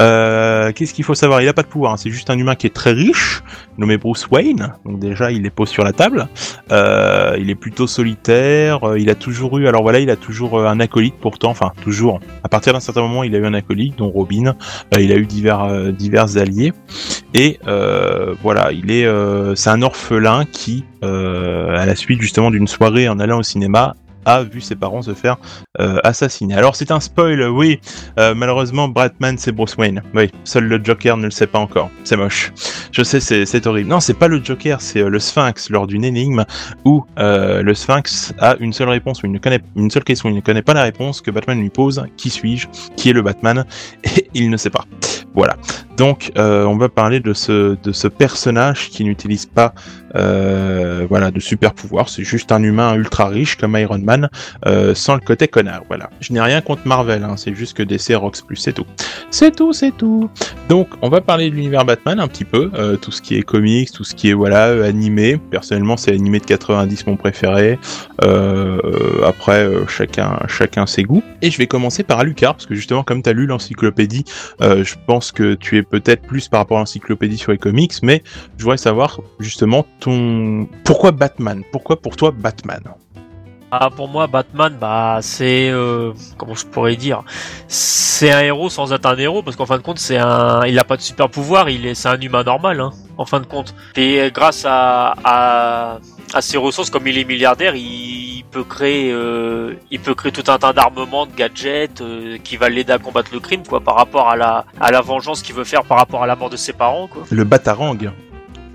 Euh, 0.00 0.72
Qu'est-ce 0.72 0.94
qu'il 0.94 1.04
faut 1.04 1.14
savoir? 1.14 1.40
Il 1.42 1.48
a 1.48 1.52
pas 1.52 1.62
de 1.62 1.68
pouvoir, 1.68 1.92
hein, 1.92 1.96
c'est 1.96 2.10
juste 2.10 2.30
un 2.30 2.38
humain 2.38 2.54
qui 2.56 2.66
est 2.66 2.74
très 2.74 2.92
riche, 2.92 3.42
nommé 3.78 3.96
Bruce 3.96 4.26
Wayne. 4.30 4.72
Donc 4.84 4.98
déjà 4.98 5.30
il 5.30 5.42
les 5.42 5.50
pose 5.50 5.68
sur 5.68 5.84
la 5.84 5.92
table. 5.92 6.28
Euh, 6.72 7.36
il 7.38 7.50
est 7.50 7.54
plutôt 7.54 7.86
solitaire. 7.86 8.84
euh, 8.84 8.98
il 8.98 9.10
a 9.10 9.14
toujours 9.14 9.58
eu, 9.58 9.66
alors 9.68 9.82
voilà, 9.82 10.00
il 10.00 10.10
a 10.10 10.16
toujours 10.16 10.58
euh, 10.58 10.66
un 10.66 10.80
acolyte 10.80 11.14
pourtant, 11.20 11.50
enfin 11.50 11.72
toujours. 11.82 12.20
À 12.42 12.48
partir 12.48 12.72
d'un 12.72 12.80
certain 12.80 13.02
moment, 13.02 13.22
il 13.24 13.34
a 13.34 13.38
eu 13.38 13.46
un 13.46 13.54
acolyte, 13.54 13.96
dont 13.98 14.08
Robin. 14.10 14.54
Euh, 14.94 15.00
il 15.00 15.12
a 15.12 15.16
eu 15.16 15.26
divers 15.26 15.64
euh, 15.64 15.92
divers 15.92 16.36
alliés. 16.36 16.72
Et 17.34 17.58
euh, 17.66 18.34
voilà, 18.42 18.72
il 18.72 18.90
est, 18.90 19.06
euh, 19.06 19.54
c'est 19.54 19.70
un 19.70 19.82
orphelin 19.82 20.44
qui, 20.44 20.84
euh, 21.04 21.76
à 21.76 21.84
la 21.86 21.94
suite 21.96 22.20
justement 22.20 22.50
d'une 22.50 22.68
soirée 22.68 23.08
en 23.08 23.18
allant 23.18 23.38
au 23.38 23.42
cinéma, 23.42 23.94
a 24.24 24.42
vu 24.42 24.60
ses 24.60 24.76
parents 24.76 25.02
se 25.02 25.14
faire 25.14 25.36
euh, 25.80 25.98
assassiner. 26.04 26.54
Alors 26.54 26.76
c'est 26.76 26.90
un 26.90 27.00
spoil, 27.00 27.42
oui. 27.48 27.80
Euh, 28.18 28.34
malheureusement, 28.34 28.88
Batman 28.88 29.36
c'est 29.38 29.52
Bruce 29.52 29.76
Wayne. 29.76 30.02
Oui, 30.14 30.30
seul 30.44 30.64
le 30.64 30.82
Joker 30.82 31.16
ne 31.16 31.24
le 31.24 31.30
sait 31.30 31.46
pas 31.46 31.58
encore. 31.58 31.90
C'est 32.04 32.16
moche. 32.16 32.52
Je 32.92 33.02
sais, 33.02 33.20
c'est 33.20 33.66
horrible. 33.66 33.88
Non, 33.88 34.00
c'est 34.00 34.14
pas 34.14 34.28
le 34.28 34.42
Joker, 34.42 34.80
c'est 34.80 35.00
euh, 35.00 35.08
le 35.08 35.18
Sphinx 35.18 35.70
lors 35.70 35.86
d'une 35.86 36.04
énigme 36.04 36.44
où 36.84 37.04
le 37.16 37.74
Sphinx 37.74 38.34
a 38.38 38.56
une 38.60 38.72
seule 38.72 38.88
réponse, 38.88 39.20
connaît 39.20 39.60
une 39.76 39.90
seule 39.90 40.04
question, 40.04 40.28
il 40.28 40.36
ne 40.36 40.40
connaît 40.40 40.62
pas 40.62 40.74
la 40.74 40.82
réponse 40.82 41.20
que 41.20 41.30
Batman 41.30 41.60
lui 41.60 41.70
pose. 41.70 42.04
Qui 42.16 42.30
suis-je? 42.30 42.68
Qui 42.96 43.10
est 43.10 43.12
le 43.12 43.22
Batman? 43.22 43.64
Et 44.04 44.28
il 44.34 44.50
ne 44.50 44.56
sait 44.56 44.70
pas. 44.70 44.84
Voilà. 45.34 45.56
Donc, 45.96 46.32
on 46.36 46.76
va 46.76 46.88
parler 46.88 47.20
de 47.20 47.32
ce 47.32 48.08
personnage 48.08 48.90
qui 48.90 49.04
n'utilise 49.04 49.46
pas 49.46 49.74
voilà 50.14 51.30
de 51.30 51.40
super 51.40 51.74
pouvoirs. 51.74 52.08
C'est 52.08 52.24
juste 52.24 52.52
un 52.52 52.62
humain 52.62 52.94
ultra 52.94 53.28
riche 53.28 53.56
comme 53.56 53.76
Iron 53.76 53.98
Man, 53.98 54.28
euh, 54.66 54.94
sans 54.94 55.14
le 55.14 55.20
côté 55.20 55.48
connard. 55.48 55.82
Voilà. 55.88 56.10
Je 56.20 56.32
n'ai 56.32 56.40
rien 56.40 56.60
contre 56.60 56.82
Marvel. 56.86 57.24
Hein, 57.24 57.36
c'est 57.36 57.54
juste 57.54 57.76
que 57.76 57.82
DC 57.82 58.14
Rocks 58.14 58.42
plus, 58.46 58.56
c'est 58.56 58.72
tout. 58.72 58.86
C'est 59.30 59.54
tout, 59.54 59.72
c'est 59.72 59.96
tout. 59.96 60.30
Donc, 60.68 60.88
on 61.02 61.08
va 61.08 61.20
parler 61.20 61.50
de 61.50 61.54
l'univers 61.54 61.84
Batman 61.84 62.20
un 62.20 62.28
petit 62.28 62.44
peu, 62.44 62.70
euh, 62.74 62.96
tout 62.96 63.10
ce 63.10 63.20
qui 63.20 63.36
est 63.36 63.42
comics, 63.42 63.90
tout 63.92 64.04
ce 64.04 64.14
qui 64.14 64.30
est 64.30 64.34
voilà 64.34 64.68
euh, 64.68 64.88
animé. 64.88 65.38
Personnellement, 65.50 65.96
c'est 65.96 66.12
l'animé 66.12 66.38
de 66.38 66.44
90 66.44 67.06
mon 67.06 67.16
préféré. 67.16 67.78
Euh, 68.22 68.78
euh, 68.84 69.24
après, 69.26 69.64
euh, 69.64 69.86
chacun 69.86 70.38
chacun 70.48 70.86
ses 70.86 71.02
goûts. 71.02 71.22
Et 71.42 71.50
je 71.50 71.58
vais 71.58 71.66
commencer 71.66 72.02
par 72.02 72.18
Alucard 72.18 72.54
parce 72.54 72.66
que 72.66 72.74
justement, 72.74 73.02
comme 73.02 73.22
tu 73.22 73.30
as 73.30 73.32
lu 73.32 73.46
l'encyclopédie, 73.46 74.24
euh, 74.60 74.84
je 74.84 74.94
pense 75.06 75.32
que 75.32 75.54
tu 75.54 75.76
es 75.76 75.82
peut-être 75.82 76.22
plus 76.22 76.48
par 76.48 76.60
rapport 76.60 76.78
à 76.78 76.80
l'encyclopédie 76.80 77.38
sur 77.38 77.52
les 77.52 77.58
comics, 77.58 77.94
mais 78.02 78.22
je 78.56 78.62
voudrais 78.62 78.76
savoir 78.76 79.20
justement 79.40 79.86
ton 80.04 80.68
pourquoi 80.84 81.12
Batman? 81.12 81.62
Pourquoi 81.72 81.96
pour 82.00 82.14
toi 82.14 82.30
Batman? 82.30 82.82
Ah, 83.70 83.88
pour 83.90 84.06
moi, 84.06 84.28
Batman, 84.28 84.76
bah, 84.78 85.18
c'est 85.20 85.68
euh, 85.70 86.12
comment 86.36 86.54
je 86.54 86.64
pourrais 86.64 86.94
dire, 86.94 87.24
c'est 87.66 88.30
un 88.30 88.40
héros 88.40 88.68
sans 88.68 88.92
être 88.92 89.06
un 89.06 89.16
héros, 89.16 89.42
parce 89.42 89.56
qu'en 89.56 89.66
fin 89.66 89.78
de 89.78 89.82
compte, 89.82 89.98
c'est 89.98 90.18
un, 90.18 90.64
il 90.66 90.78
a 90.78 90.84
pas 90.84 90.96
de 90.96 91.02
super 91.02 91.28
pouvoir, 91.28 91.68
il 91.70 91.84
est, 91.86 91.94
c'est 91.94 92.08
un 92.08 92.20
humain 92.20 92.44
normal, 92.44 92.78
hein, 92.80 92.92
en 93.16 93.24
fin 93.24 93.40
de 93.40 93.46
compte. 93.46 93.74
Et 93.96 94.30
grâce 94.32 94.64
à, 94.64 95.14
à, 95.24 95.98
à 96.34 96.40
ses 96.40 96.56
ressources, 96.56 96.90
comme 96.90 97.08
il 97.08 97.18
est 97.18 97.24
milliardaire, 97.24 97.74
il 97.74 98.44
peut 98.52 98.62
créer, 98.62 99.10
euh, 99.10 99.74
il 99.90 99.98
peut 99.98 100.14
créer 100.14 100.30
tout 100.30 100.48
un 100.48 100.58
tas 100.58 100.72
d'armements, 100.72 101.26
de 101.26 101.34
gadgets, 101.34 102.00
euh, 102.00 102.38
qui 102.44 102.56
va 102.56 102.68
l'aider 102.68 102.92
à 102.92 102.98
combattre 102.98 103.30
le 103.32 103.40
crime, 103.40 103.64
quoi, 103.66 103.80
par 103.80 103.96
rapport 103.96 104.28
à 104.28 104.36
la, 104.36 104.66
à 104.80 104.92
la 104.92 105.00
vengeance 105.00 105.42
qu'il 105.42 105.56
veut 105.56 105.64
faire 105.64 105.82
par 105.82 105.98
rapport 105.98 106.22
à 106.22 106.28
la 106.28 106.36
mort 106.36 106.50
de 106.50 106.56
ses 106.56 106.74
parents, 106.74 107.08
quoi. 107.08 107.24
Le 107.28 107.42
Batarang. 107.42 108.12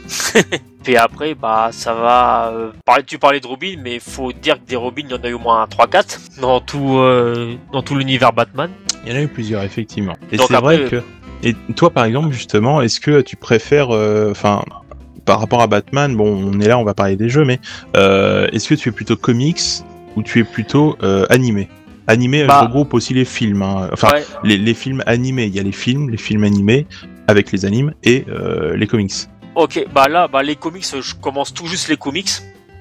Puis 0.84 0.96
après, 0.98 1.36
bah, 1.36 1.70
ça 1.72 1.94
va. 1.94 2.52
euh, 2.54 2.72
parler- 2.86 3.04
tu 3.06 3.20
parlais 3.20 3.40
de 3.40 3.48
Robin, 3.48 3.76
mais 3.84 4.00
faut 4.00 4.32
dire 4.32 4.56
que 4.56 4.68
des 4.68 4.76
Robin, 4.76 5.04
il 5.06 5.12
y 5.12 5.14
en 5.14 5.24
a 5.24 5.30
eu 5.30 5.34
au 5.34 5.40
moins 5.40 5.66
3-4 5.68 6.40
dans 6.42 6.60
tout, 6.62 6.98
euh, 6.98 7.56
dans 7.74 7.82
tout 7.84 7.96
l'univers 7.96 8.34
Batman. 8.34 8.72
Il 9.06 9.12
y 9.12 9.16
en 9.16 9.20
a 9.20 9.22
eu 9.22 9.28
plusieurs 9.28 9.64
effectivement. 9.64 10.16
Et 10.32 10.38
c'est 10.38 10.54
vrai 10.54 10.86
que 10.90 11.04
et 11.42 11.54
toi 11.76 11.90
par 11.90 12.04
exemple 12.06 12.32
justement, 12.34 12.82
est-ce 12.82 13.00
que 13.00 13.22
tu 13.22 13.36
préfères 13.38 13.92
euh, 13.92 14.32
enfin 14.32 14.62
par 15.26 15.40
rapport 15.40 15.62
à 15.62 15.68
Batman, 15.68 16.16
bon, 16.16 16.52
on 16.54 16.60
est 16.60 16.68
là, 16.68 16.78
on 16.80 16.84
va 16.84 16.94
parler 16.94 17.16
des 17.16 17.30
jeux, 17.30 17.46
mais 17.46 17.60
euh, 17.96 18.48
est-ce 18.52 18.68
que 18.68 18.76
tu 18.76 18.90
es 18.90 18.92
plutôt 18.92 19.16
comics 19.16 19.62
ou 20.16 20.24
tu 20.24 20.40
es 20.40 20.44
plutôt 20.44 20.98
animé? 21.30 21.70
Animé 22.08 22.46
Bah- 22.46 22.62
regroupe 22.62 22.94
aussi 22.96 23.14
les 23.14 23.26
films, 23.26 23.62
hein. 23.62 23.90
enfin 23.94 24.10
Ouais. 24.14 24.24
les, 24.44 24.58
les 24.58 24.74
films 24.74 25.04
animés. 25.06 25.46
Il 25.46 25.56
y 25.56 25.60
a 25.60 25.64
les 25.64 25.72
films, 25.72 26.10
les 26.10 26.18
films 26.18 26.44
animés 26.44 26.88
avec 27.28 27.52
les 27.52 27.64
animes 27.66 27.94
et 28.04 28.26
les 28.76 28.88
comics. 28.88 29.14
Ok, 29.56 29.86
bah 29.92 30.08
là, 30.08 30.28
bah 30.28 30.44
les 30.44 30.56
comics, 30.56 30.86
je 30.86 31.16
commence 31.16 31.54
tout 31.54 31.66
juste 31.66 31.88
les 31.88 31.98
comics. 31.98 32.30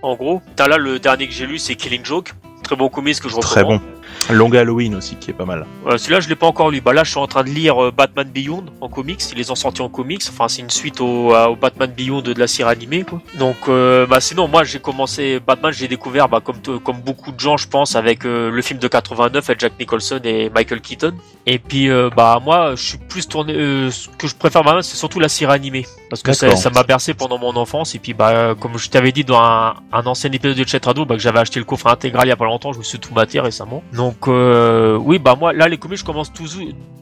En 0.03 0.15
gros, 0.15 0.43
t'as 0.55 0.69
là 0.69 0.77
le 0.77 0.99
dernier 0.99 1.27
que 1.27 1.35
j'ai 1.35 1.47
lu, 1.47 1.59
c'est 1.59 1.75
Killing 1.75 2.05
Joke. 2.05 2.35
Très 2.63 2.77
bon 2.77 2.89
comics 2.89 3.19
que 3.19 3.29
je 3.29 3.37
Très 3.39 3.61
recommande. 3.63 3.81
bon. 3.81 3.98
Long 4.31 4.53
Halloween 4.53 4.95
aussi 4.95 5.17
qui 5.17 5.31
est 5.31 5.35
pas 5.35 5.45
mal. 5.45 5.67
Euh, 5.87 5.99
Celui-là, 5.99 6.21
je 6.21 6.29
l'ai 6.29 6.37
pas 6.37 6.47
encore 6.47 6.71
lu. 6.71 6.81
Bah 6.81 6.93
là, 6.93 7.05
je 7.05 7.11
suis 7.11 7.19
en 7.19 7.27
train 7.27 7.45
de 7.45 7.51
lire 7.51 7.83
euh, 7.83 7.91
Batman 7.91 8.29
Beyond 8.29 8.65
en 8.81 8.89
comics. 8.89 9.21
Ils 9.33 9.39
les 9.39 9.51
ont 9.51 9.55
sortis 9.55 9.83
en 9.83 9.89
comics. 9.89 10.23
Enfin, 10.29 10.49
c'est 10.49 10.63
une 10.63 10.71
suite 10.71 11.01
au, 11.01 11.33
Batman 11.61 11.91
Beyond 11.95 12.21
de 12.21 12.33
la 12.35 12.47
série 12.47 12.71
animée, 12.71 13.05
quoi. 13.05 13.21
Donc, 13.39 13.57
euh, 13.69 14.07
bah 14.07 14.21
sinon, 14.21 14.49
moi, 14.49 14.65
j'ai 14.65 14.79
commencé 14.79 15.41
Batman. 15.45 15.73
J'ai 15.73 15.89
découvert, 15.89 16.29
bah 16.29 16.41
comme 16.43 17.01
beaucoup 17.01 17.33
de 17.33 17.41
gens, 17.41 17.57
je 17.57 17.69
pense, 17.69 17.97
avec 17.97 18.25
euh, 18.25 18.51
le 18.51 18.63
film 18.63 18.79
de 18.79 18.89
89 18.89 19.49
avec 19.49 19.61
Jack 19.61 19.73
Nicholson 19.79 20.21
et 20.25 20.51
Michael 20.51 20.81
Keaton. 20.81 21.15
Et 21.47 21.59
puis, 21.59 21.91
euh, 21.91 22.11
bah 22.15 22.41
moi, 22.45 22.75
je 22.75 22.83
suis 22.83 22.99
plus 22.99 23.27
tourné. 23.27 23.55
ce 23.91 24.09
que 24.19 24.27
je 24.27 24.35
préfère 24.35 24.63
Batman, 24.63 24.83
c'est 24.83 24.97
surtout 24.97 25.21
la 25.21 25.29
série 25.29 25.53
animée, 25.53 25.87
parce 26.11 26.23
que 26.23 26.33
ça 26.33 26.71
m'a 26.71 26.83
bercé 26.83 27.15
pendant 27.15 27.39
mon 27.39 27.57
enfance. 27.57 27.95
Et 27.95 27.99
puis, 27.99 28.15
bah 28.15 28.55
comme 28.59 28.79
je 28.79 28.89
t'avais 28.89 29.13
dit 29.13 29.25
dans 29.25 29.41
un, 29.41 29.75
un 29.93 30.07
ancien 30.07 30.31
épisode 30.33 30.57
de 30.57 30.67
Chat 30.67 30.85
Radio, 30.85 31.05
bah 31.05 31.15
que 31.17 31.23
j'avais 31.23 31.39
acheté 31.39 31.59
le 31.59 31.65
coffret 31.65 31.91
intégral 31.91 32.27
il 32.27 32.31
y 32.31 32.33
a 32.33 32.37
pas 32.37 32.45
longtemps. 32.45 32.73
Je 32.73 32.79
me 32.79 32.85
suis 32.85 32.99
tout 32.99 33.15
maté 33.15 33.41
récemment. 33.41 33.83
Donc, 33.93 34.18
euh, 34.27 34.97
oui, 34.97 35.19
bah 35.19 35.37
moi, 35.39 35.53
là, 35.53 35.69
les 35.69 35.77
comics, 35.77 35.99
je 35.99 36.05
commence 36.05 36.33
tout, 36.33 36.47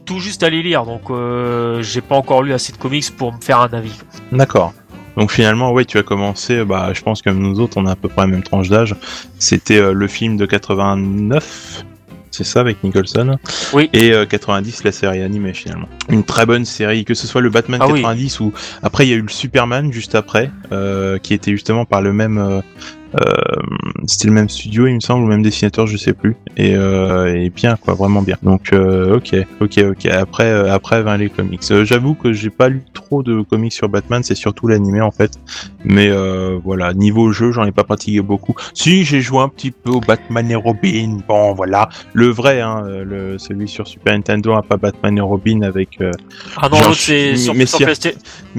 tout 0.05 0.19
juste 0.19 0.43
à 0.43 0.49
les 0.49 0.61
lire. 0.61 0.85
Donc, 0.85 1.09
euh, 1.09 1.81
j'ai 1.81 2.01
pas 2.01 2.15
encore 2.15 2.43
lu 2.43 2.53
assez 2.53 2.71
de 2.71 2.77
comics 2.77 3.09
pour 3.15 3.33
me 3.33 3.41
faire 3.41 3.59
un 3.61 3.73
avis. 3.73 3.97
D'accord. 4.31 4.73
Donc 5.17 5.31
finalement, 5.31 5.71
ouais, 5.71 5.83
tu 5.83 5.97
as 5.97 6.03
commencé, 6.03 6.63
bah, 6.63 6.91
je 6.93 7.01
pense 7.01 7.23
comme 7.23 7.39
nous 7.39 7.59
autres, 7.59 7.77
on 7.77 7.87
a 7.87 7.93
à 7.93 7.95
peu 7.95 8.07
près 8.07 8.21
la 8.21 8.27
même 8.27 8.43
tranche 8.43 8.69
d'âge. 8.69 8.95
C'était 9.39 9.79
euh, 9.79 9.91
le 9.91 10.07
film 10.07 10.37
de 10.37 10.45
89, 10.45 11.83
c'est 12.29 12.43
ça, 12.43 12.59
avec 12.59 12.83
Nicholson? 12.83 13.39
Oui. 13.73 13.89
Et 13.93 14.13
euh, 14.13 14.27
90, 14.27 14.83
la 14.83 14.91
série 14.91 15.23
animée 15.23 15.53
finalement. 15.53 15.89
Une 16.09 16.23
très 16.23 16.45
bonne 16.45 16.65
série, 16.65 17.03
que 17.03 17.15
ce 17.15 17.25
soit 17.25 17.41
le 17.41 17.49
Batman 17.49 17.79
Ah 17.81 17.87
oui. 17.87 18.01
90 18.01 18.39
ou 18.41 18.53
après 18.83 19.07
il 19.07 19.09
y 19.09 19.13
a 19.13 19.15
eu 19.15 19.23
le 19.23 19.29
Superman 19.29 19.91
juste 19.91 20.13
après, 20.13 20.51
euh, 20.71 21.17
qui 21.17 21.33
était 21.33 21.51
justement 21.51 21.85
par 21.85 22.03
le 22.03 22.13
même, 22.13 22.61
c'était 24.05 24.27
le 24.27 24.33
même 24.33 24.49
studio, 24.49 24.87
il 24.87 24.95
me 24.95 24.99
semble, 24.99 25.23
ou 25.25 25.27
même 25.27 25.41
dessinateur, 25.41 25.87
je 25.87 25.97
sais 25.97 26.13
plus. 26.13 26.35
Et, 26.55 26.75
euh, 26.75 27.33
et 27.35 27.49
bien 27.49 27.75
quoi, 27.75 27.93
vraiment 27.93 28.21
bien. 28.21 28.37
Donc 28.43 28.73
euh, 28.73 29.15
ok, 29.15 29.35
ok, 29.61 29.77
ok. 29.91 30.05
Après, 30.07 30.45
euh, 30.45 30.73
après, 30.73 31.03
ben, 31.03 31.17
les 31.17 31.29
comics. 31.29 31.61
Euh, 31.71 31.85
J'avoue 31.85 32.13
que 32.15 32.33
j'ai 32.33 32.49
pas 32.49 32.69
lu 32.69 32.83
trop 32.93 33.23
de 33.23 33.41
comics 33.41 33.73
sur 33.73 33.89
Batman, 33.89 34.23
c'est 34.23 34.35
surtout 34.35 34.67
l'animé 34.67 35.01
en 35.01 35.11
fait. 35.11 35.31
Mais 35.83 36.07
euh, 36.09 36.57
voilà, 36.63 36.93
niveau 36.93 37.31
jeu, 37.31 37.51
j'en 37.51 37.65
ai 37.65 37.71
pas 37.71 37.83
pratiqué 37.83 38.21
beaucoup. 38.21 38.55
Si, 38.73 39.03
j'ai 39.03 39.21
joué 39.21 39.39
un 39.39 39.49
petit 39.49 39.71
peu 39.71 39.91
au 39.91 39.99
Batman 40.01 40.49
et 40.51 40.55
Robin. 40.55 41.19
Bon, 41.27 41.53
voilà, 41.53 41.89
le 42.13 42.27
vrai, 42.27 42.61
hein, 42.61 42.83
euh, 42.85 43.03
le 43.03 43.37
celui 43.37 43.67
sur 43.67 43.87
Super 43.87 44.13
Nintendo, 44.13 44.53
hein, 44.53 44.61
pas 44.67 44.77
Batman 44.77 45.17
et 45.17 45.21
Robin 45.21 45.61
avec 45.61 45.99
euh, 46.01 46.11
Ah 46.57 46.69
non, 46.69 46.77
l'autre, 46.79 46.95
c'est 46.95 47.35
sur, 47.35 47.53
sur 47.67 47.79
Playsta- 47.79 48.13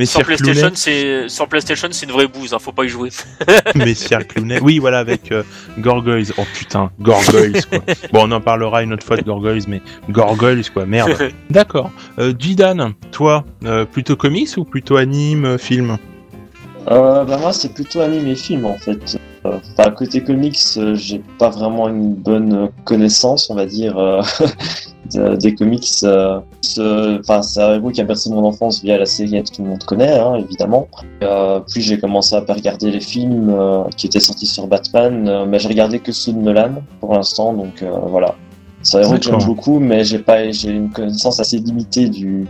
sur 0.06 0.22
PlayStation, 0.24 0.70
c'est 0.74 1.28
sur 1.28 1.48
PlayStation, 1.48 1.88
c'est 1.90 2.06
une 2.06 2.12
vraie 2.12 2.26
bouse. 2.28 2.54
Hein, 2.54 2.58
faut 2.60 2.72
pas 2.72 2.84
y 2.84 2.88
jouer. 2.88 3.10
Messieurs 3.74 4.18
Oui, 4.62 4.78
voilà, 4.78 4.98
avec 4.98 5.32
euh, 5.32 5.42
Gorgoyles. 5.78 6.32
Oh 6.38 6.44
putain, 6.54 6.90
Gorgoyles 7.00 7.64
quoi. 7.66 7.78
Bon, 8.12 8.28
on 8.28 8.32
en 8.32 8.40
parlera 8.40 8.82
une 8.82 8.92
autre 8.92 9.04
fois 9.04 9.16
de 9.16 9.22
Gorgoyles, 9.22 9.64
mais 9.68 9.80
Gorgoyles 10.10 10.70
quoi, 10.70 10.86
merde. 10.86 11.16
D'accord. 11.50 11.90
Euh, 12.18 12.32
Jidan, 12.38 12.92
toi, 13.12 13.44
euh, 13.64 13.84
plutôt 13.84 14.16
comics 14.16 14.56
ou 14.56 14.64
plutôt 14.64 14.96
anime, 14.96 15.44
euh, 15.44 15.58
film? 15.58 15.98
Euh, 16.90 17.24
bah 17.24 17.36
moi 17.36 17.52
c'est 17.52 17.74
plutôt 17.74 18.00
anime 18.00 18.28
et 18.28 18.34
film 18.34 18.64
en 18.64 18.76
fait. 18.78 19.18
Euh, 19.78 19.90
côté 19.90 20.22
comics, 20.22 20.58
euh, 20.76 20.94
j'ai 20.94 21.22
pas 21.38 21.50
vraiment 21.50 21.88
une 21.88 22.14
bonne 22.14 22.70
connaissance, 22.84 23.50
on 23.50 23.54
va 23.54 23.66
dire, 23.66 23.96
euh, 23.98 24.22
de- 25.14 25.36
des 25.36 25.54
comics. 25.54 25.88
Enfin 26.04 27.42
c'est 27.42 27.62
un 27.62 27.74
héros 27.74 27.90
qui 27.90 28.00
a 28.00 28.04
bercé 28.04 28.30
mon 28.30 28.44
enfance 28.44 28.82
via 28.82 28.98
la 28.98 29.06
série 29.06 29.42
que 29.42 29.50
tout 29.54 29.62
le 29.62 29.68
monde 29.70 29.84
connaît, 29.84 30.18
hein, 30.18 30.36
évidemment. 30.36 30.86
Puis 31.70 31.82
j'ai 31.82 31.98
commencé 31.98 32.34
à 32.36 32.40
regarder 32.40 32.90
les 32.90 33.00
films 33.00 33.54
qui 33.96 34.06
étaient 34.06 34.20
sortis 34.20 34.46
sur 34.46 34.66
Batman, 34.66 35.46
mais 35.48 35.58
j'ai 35.58 35.68
regardé 35.68 35.98
que 35.98 36.12
ceux 36.12 36.32
de 36.32 36.38
Nolan 36.38 36.82
pour 37.00 37.14
l'instant, 37.14 37.52
donc 37.54 37.82
voilà. 38.08 38.34
C'est 38.82 38.98
un 38.98 39.00
héros 39.00 39.14
que 39.16 39.22
j'aime 39.22 39.32
D'accord. 39.32 39.46
beaucoup, 39.46 39.78
mais 39.80 40.04
j'ai 40.04 40.18
pas 40.20 40.50
j'ai 40.50 40.70
une 40.70 40.90
connaissance 40.90 41.40
assez 41.40 41.58
limitée 41.58 42.08
du 42.08 42.46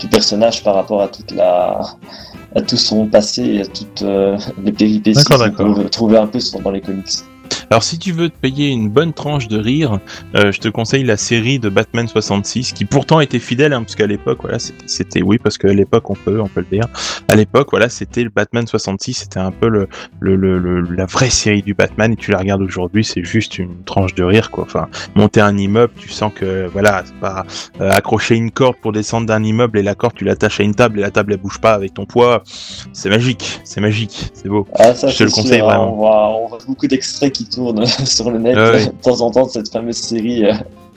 du 0.00 0.08
personnage 0.08 0.64
par 0.64 0.74
rapport 0.74 1.02
à 1.02 1.08
toute 1.08 1.30
la 1.32 1.80
à 2.56 2.60
tout 2.60 2.76
son 2.76 3.06
passé 3.06 3.44
et 3.44 3.60
à 3.60 3.66
toutes 3.66 4.02
euh, 4.02 4.36
les 4.64 4.72
péripéties 4.72 5.22
qu'on 5.56 5.74
peut 5.74 5.88
trouver 5.88 6.18
un 6.18 6.26
peu 6.26 6.40
dans 6.64 6.70
les 6.72 6.80
comics. 6.80 7.06
Alors 7.72 7.84
si 7.84 8.00
tu 8.00 8.10
veux 8.10 8.28
te 8.30 8.36
payer 8.36 8.66
une 8.70 8.88
bonne 8.88 9.12
tranche 9.12 9.46
de 9.46 9.56
rire, 9.56 10.00
euh, 10.34 10.50
je 10.50 10.58
te 10.58 10.68
conseille 10.68 11.04
la 11.04 11.16
série 11.16 11.60
de 11.60 11.68
Batman 11.68 12.08
66, 12.08 12.72
qui 12.72 12.84
pourtant 12.84 13.20
était 13.20 13.38
fidèle, 13.38 13.72
hein, 13.72 13.82
parce 13.82 13.94
qu'à 13.94 14.08
l'époque, 14.08 14.38
voilà, 14.42 14.58
c'était- 14.58 14.88
c'était, 14.88 15.22
oui, 15.22 15.38
parce 15.38 15.56
qu'à 15.56 15.72
l'époque, 15.72 16.10
on 16.10 16.14
peut, 16.16 16.40
on 16.40 16.48
peut 16.48 16.64
le 16.68 16.76
dire. 16.78 16.88
À 17.28 17.36
l'époque, 17.36 17.68
voilà, 17.70 17.88
c'était 17.88 18.24
le 18.24 18.30
Batman 18.30 18.66
66, 18.66 19.14
c'était 19.14 19.38
un 19.38 19.52
peu 19.52 19.68
le, 19.68 19.86
le, 20.18 20.34
le, 20.34 20.58
le- 20.58 20.80
la 20.96 21.06
vraie 21.06 21.30
série 21.30 21.62
du 21.62 21.74
Batman, 21.74 22.12
et 22.12 22.16
tu 22.16 22.32
la 22.32 22.38
regardes 22.38 22.60
aujourd'hui, 22.62 23.04
c'est 23.04 23.22
juste 23.22 23.56
une 23.56 23.84
tranche 23.84 24.16
de 24.16 24.24
rire, 24.24 24.50
quoi. 24.50 24.64
Enfin, 24.64 24.88
monter 25.14 25.40
un 25.40 25.56
immeuble, 25.56 25.92
tu 25.96 26.08
sens 26.08 26.32
que, 26.34 26.66
voilà, 26.72 27.04
c'est 27.06 27.14
pas 27.20 27.46
euh, 27.80 27.88
accrocher 27.92 28.34
une 28.34 28.50
corde 28.50 28.78
pour 28.82 28.90
descendre 28.90 29.28
d'un 29.28 29.44
immeuble 29.44 29.78
et 29.78 29.84
la 29.84 29.94
corde, 29.94 30.14
tu 30.16 30.24
l'attaches 30.24 30.58
à 30.58 30.64
une 30.64 30.74
table 30.74 30.98
et 30.98 31.02
la 31.02 31.12
table, 31.12 31.34
elle 31.34 31.38
bouge 31.40 31.60
pas 31.60 31.74
avec 31.74 31.94
ton 31.94 32.04
poids. 32.04 32.42
C'est 32.92 33.10
magique, 33.10 33.60
c'est 33.62 33.80
magique, 33.80 34.30
c'est 34.34 34.48
beau. 34.48 34.66
Ah, 34.76 34.92
ça, 34.92 35.06
Je 35.06 35.18
te 35.18 35.22
le 35.22 35.30
conseille 35.30 35.58
sûr, 35.58 35.70
hein, 35.70 35.76
vraiment. 35.76 35.92
On 35.92 35.96
voit, 35.96 36.36
on 36.36 36.48
voit 36.48 36.58
beaucoup 36.66 36.88
d'extraits 36.88 37.32
qui 37.32 37.44
tournent 37.48 37.59
sur 38.04 38.30
le 38.30 38.38
net 38.38 38.56
Ah 38.58 38.72
de 38.72 39.02
temps 39.02 39.20
en 39.20 39.30
temps 39.30 39.46
de 39.46 39.50
cette 39.50 39.70
fameuse 39.70 39.96
série. 39.96 40.44
euh, 40.44 40.52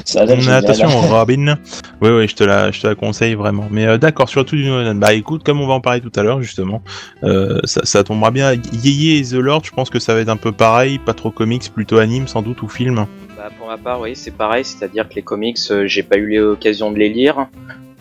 Ça 0.06 0.22
a 0.22 0.26
Mais 0.26 0.48
attention, 0.50 0.88
Robin. 1.10 1.56
Oui, 2.02 2.10
oui, 2.10 2.28
je 2.28 2.36
te 2.36 2.44
la, 2.44 2.72
je 2.72 2.82
te 2.82 2.88
la 2.88 2.96
conseille 2.96 3.36
vraiment. 3.36 3.68
Mais 3.72 3.86
euh, 3.86 3.98
d'accord, 3.98 4.30
surtout 4.30 4.56
du 4.56 4.66
Nolan. 4.66 4.96
Bah 4.96 5.14
écoute, 5.14 5.44
comme 5.44 5.62
on 5.62 5.68
va 5.68 5.74
en 5.74 5.82
parler 5.82 6.02
tout 6.02 6.12
à 6.16 6.24
l'heure, 6.24 6.42
justement, 6.42 6.82
euh, 7.24 7.60
ça, 7.64 7.82
ça 7.84 8.04
tombera 8.04 8.32
bien. 8.32 8.54
Yeye 8.54 9.18
et 9.20 9.24
The 9.24 9.34
Lord, 9.34 9.62
je 9.66 9.72
pense 9.72 9.90
que 9.90 10.00
ça 10.00 10.14
va 10.14 10.22
être 10.22 10.30
un 10.30 10.38
peu 10.38 10.52
pareil, 10.52 11.00
pas 11.00 11.14
trop 11.14 11.32
comics, 11.32 11.72
plutôt 11.74 11.98
anime 12.00 12.28
sans 12.28 12.42
doute 12.42 12.62
ou 12.62 12.68
film. 12.68 13.06
Bah, 13.38 13.50
pour 13.58 13.68
ma 13.68 13.78
part, 13.78 14.00
oui, 14.02 14.16
c'est 14.16 14.32
pareil, 14.32 14.64
c'est-à-dire 14.66 15.08
que 15.08 15.16
les 15.16 15.22
comics, 15.22 15.58
euh, 15.72 15.86
j'ai 15.88 16.04
pas 16.04 16.18
eu 16.18 16.40
l'occasion 16.40 16.92
de 16.92 16.98
les 16.98 17.10
lire. 17.10 17.48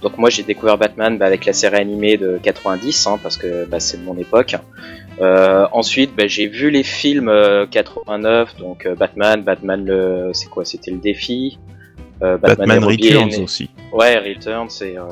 Donc 0.02 0.19
moi, 0.19 0.31
j'ai 0.31 0.42
découvert 0.42 0.78
Batman 0.78 1.16
bah, 1.16 1.26
avec 1.26 1.45
la 1.45 1.52
série 1.52 1.76
animée 1.76 2.16
de 2.16 2.38
90, 2.42 3.07
hein, 3.07 3.19
parce 3.23 3.37
que 3.37 3.64
bah, 3.66 3.78
c'est 3.78 3.99
de 3.99 4.04
mon 4.04 4.16
époque. 4.19 4.57
Euh, 5.21 5.66
ensuite, 5.73 6.14
bah, 6.16 6.26
j'ai 6.26 6.47
vu 6.47 6.71
les 6.71 6.83
films 6.83 7.28
euh, 7.28 7.66
89, 7.66 8.57
donc 8.57 8.87
euh, 8.87 8.95
Batman, 8.95 9.42
Batman 9.42 9.85
le, 9.85 10.31
c'est 10.33 10.49
quoi, 10.49 10.64
c'était 10.64 10.90
le 10.90 10.99
défi. 10.99 11.59
Euh, 12.23 12.38
Batman, 12.38 12.83
Robin, 12.85 12.97
Returns 13.19 13.33
et- 13.33 13.42
aussi. 13.42 13.71
Ouais, 13.92 14.16
Return, 14.19 14.69
c'est. 14.71 14.97
euh, 14.97 15.02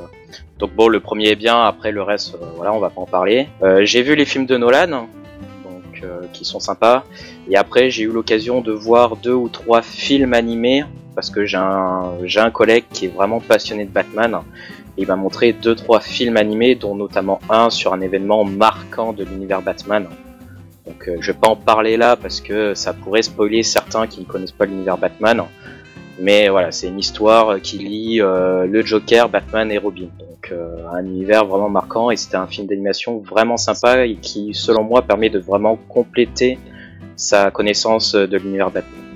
Donc 0.59 0.73
bon, 0.75 0.88
le 0.88 1.00
premier 1.00 1.28
est 1.30 1.37
bien, 1.37 1.64
après 1.64 1.92
le 1.92 2.02
reste, 2.02 2.37
voilà, 2.57 2.73
on 2.73 2.78
va 2.78 2.90
pas 2.90 3.00
en 3.00 3.07
parler. 3.07 3.49
Euh, 3.62 3.85
j'ai 3.85 4.02
vu 4.02 4.14
les 4.14 4.25
films 4.25 4.47
de 4.47 4.57
Nolan, 4.57 4.87
donc 4.88 6.02
euh, 6.02 6.21
qui 6.33 6.45
sont 6.45 6.61
sympas. 6.61 7.04
Et 7.50 7.57
après, 7.57 7.90
j'ai 7.90 8.04
eu 8.04 8.11
l'occasion 8.12 8.61
de 8.61 8.73
voir 8.73 9.16
deux 9.16 9.33
ou 9.35 9.49
trois 9.49 9.83
films 9.83 10.35
animés 10.35 10.85
parce 11.14 11.28
que 11.30 11.45
j'ai 11.45 11.57
un 11.59 12.12
j'ai 12.25 12.40
un 12.40 12.50
collègue 12.50 12.85
qui 12.92 13.07
est 13.07 13.14
vraiment 13.14 13.40
passionné 13.40 13.85
de 13.85 13.90
Batman. 13.90 14.38
Il 15.00 15.07
m'a 15.07 15.16
montré 15.16 15.54
deux 15.54 15.75
trois 15.75 16.00
films 16.00 16.37
animés, 16.37 16.75
dont 16.75 16.95
notamment 16.95 17.40
un 17.49 17.71
sur 17.71 17.95
un 17.95 18.02
événement 18.02 18.45
marquant 18.45 19.14
de 19.14 19.25
l'univers 19.25 19.62
Batman. 19.62 20.07
Donc 20.87 21.09
euh, 21.09 21.16
je 21.21 21.33
vais 21.33 21.38
pas 21.38 21.49
en 21.49 21.57
parler 21.57 21.97
là 21.97 22.16
parce 22.16 22.42
que 22.42 22.75
ça 22.75 22.92
pourrait 22.92 23.23
spoiler 23.23 23.62
certains 23.62 24.07
qui 24.07 24.21
ne 24.21 24.26
connaissent 24.26 24.52
pas 24.52 24.66
l'univers 24.66 24.99
Batman. 24.99 25.42
Mais 26.21 26.50
voilà, 26.50 26.71
c'est 26.71 26.88
une 26.88 26.99
histoire 26.99 27.62
qui 27.62 27.78
lie 27.78 28.21
euh, 28.21 28.66
le 28.66 28.83
Joker, 28.83 29.30
Batman 29.30 29.73
et 29.73 29.78
Robin. 29.78 30.09
Donc 30.19 30.50
euh, 30.52 30.87
un 30.92 31.02
univers 31.07 31.47
vraiment 31.47 31.71
marquant 31.71 32.11
et 32.11 32.16
c'était 32.16 32.37
un 32.37 32.47
film 32.47 32.66
d'animation 32.66 33.21
vraiment 33.21 33.57
sympa 33.57 34.04
et 34.04 34.16
qui, 34.16 34.52
selon 34.52 34.83
moi, 34.83 35.00
permet 35.00 35.30
de 35.30 35.38
vraiment 35.38 35.78
compléter 35.88 36.59
sa 37.16 37.50
connaissance 37.50 38.14
de 38.14 38.37
l'univers 38.37 38.71
Batman. 38.71 39.10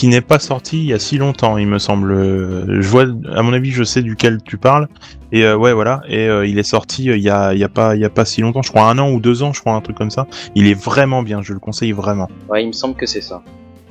Qui 0.00 0.08
n'est 0.08 0.22
pas 0.22 0.38
sorti 0.38 0.78
il 0.78 0.86
y 0.86 0.94
a 0.94 0.98
si 0.98 1.18
longtemps, 1.18 1.58
il 1.58 1.66
me 1.66 1.78
semble. 1.78 2.14
Je 2.14 2.88
vois, 2.88 3.02
à 3.36 3.42
mon 3.42 3.52
avis, 3.52 3.70
je 3.70 3.84
sais 3.84 4.00
duquel 4.00 4.42
tu 4.42 4.56
parles. 4.56 4.88
Et 5.30 5.44
euh, 5.44 5.58
ouais, 5.58 5.74
voilà. 5.74 6.00
Et 6.08 6.26
euh, 6.26 6.46
il 6.46 6.58
est 6.58 6.62
sorti 6.62 7.10
euh, 7.10 7.18
il 7.18 7.22
y 7.22 7.28
a, 7.28 7.52
il 7.52 7.60
y 7.60 7.64
a 7.64 7.68
pas, 7.68 7.96
il 7.96 8.00
y 8.00 8.06
a 8.06 8.08
pas 8.08 8.24
si 8.24 8.40
longtemps. 8.40 8.62
Je 8.62 8.70
crois 8.70 8.84
un 8.84 8.98
an 8.98 9.10
ou 9.10 9.20
deux 9.20 9.42
ans, 9.42 9.52
je 9.52 9.60
crois 9.60 9.74
un 9.74 9.82
truc 9.82 9.98
comme 9.98 10.10
ça. 10.10 10.26
Il 10.54 10.66
est 10.68 10.72
vraiment 10.72 11.22
bien. 11.22 11.42
Je 11.42 11.52
le 11.52 11.58
conseille 11.58 11.92
vraiment. 11.92 12.28
Ouais, 12.48 12.64
il 12.64 12.68
me 12.68 12.72
semble 12.72 12.94
que 12.94 13.04
c'est 13.04 13.20
ça. 13.20 13.42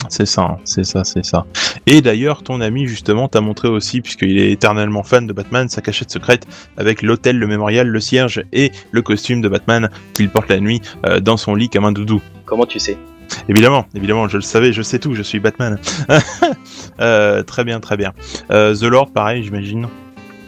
C'est 0.07 0.25
ça, 0.25 0.41
hein, 0.41 0.57
c'est 0.63 0.83
ça, 0.83 1.03
c'est 1.03 1.23
ça. 1.23 1.45
Et 1.85 2.01
d'ailleurs, 2.01 2.41
ton 2.41 2.59
ami 2.59 2.87
justement 2.87 3.27
t'a 3.27 3.41
montré 3.41 3.67
aussi, 3.67 4.01
puisqu'il 4.01 4.39
est 4.39 4.51
éternellement 4.51 5.03
fan 5.03 5.27
de 5.27 5.33
Batman, 5.33 5.69
sa 5.69 5.81
cachette 5.81 6.09
secrète 6.09 6.47
avec 6.75 7.03
l'hôtel, 7.03 7.37
le 7.37 7.45
mémorial, 7.45 7.87
le 7.87 7.99
cierge 7.99 8.43
et 8.51 8.71
le 8.89 9.03
costume 9.03 9.41
de 9.41 9.47
Batman 9.47 9.91
qu'il 10.15 10.31
porte 10.31 10.49
la 10.49 10.59
nuit 10.59 10.81
euh, 11.05 11.19
dans 11.19 11.37
son 11.37 11.53
lit 11.53 11.69
comme 11.69 11.85
un 11.85 11.91
doudou. 11.91 12.19
Comment 12.45 12.65
tu 12.65 12.79
sais? 12.79 12.97
Évidemment, 13.47 13.85
évidemment, 13.95 14.27
je 14.27 14.37
le 14.37 14.43
savais, 14.43 14.73
je 14.73 14.81
sais 14.81 14.99
tout, 14.99 15.13
je 15.13 15.23
suis 15.23 15.39
Batman. 15.39 15.77
Euh, 17.01 17.43
très 17.43 17.63
bien, 17.63 17.79
très 17.79 17.95
bien. 17.95 18.11
Euh, 18.51 18.75
The 18.75 18.83
Lord, 18.83 19.11
pareil, 19.11 19.41
j'imagine. 19.41 19.87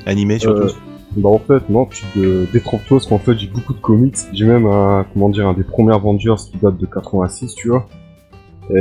Animé 0.05 0.37
surtout. 0.37 0.63
Euh, 0.63 0.71
Bah 1.15 1.29
en 1.29 1.39
fait 1.39 1.69
non, 1.69 1.85
tu 1.85 2.03
te 2.13 2.57
parce 2.89 3.07
qu'en 3.07 3.19
fait 3.19 3.37
j'ai 3.37 3.47
beaucoup 3.47 3.73
de 3.73 3.79
comics. 3.79 4.17
J'ai 4.33 4.45
même 4.45 4.65
un, 4.65 5.05
comment 5.13 5.29
dire 5.29 5.47
un 5.47 5.53
des 5.53 5.63
premiers 5.63 5.95
Avengers 5.95 6.35
qui 6.51 6.57
date 6.57 6.77
de 6.77 6.85
86, 6.85 7.55
tu 7.55 7.69
vois. 7.69 7.87
Et 8.69 8.73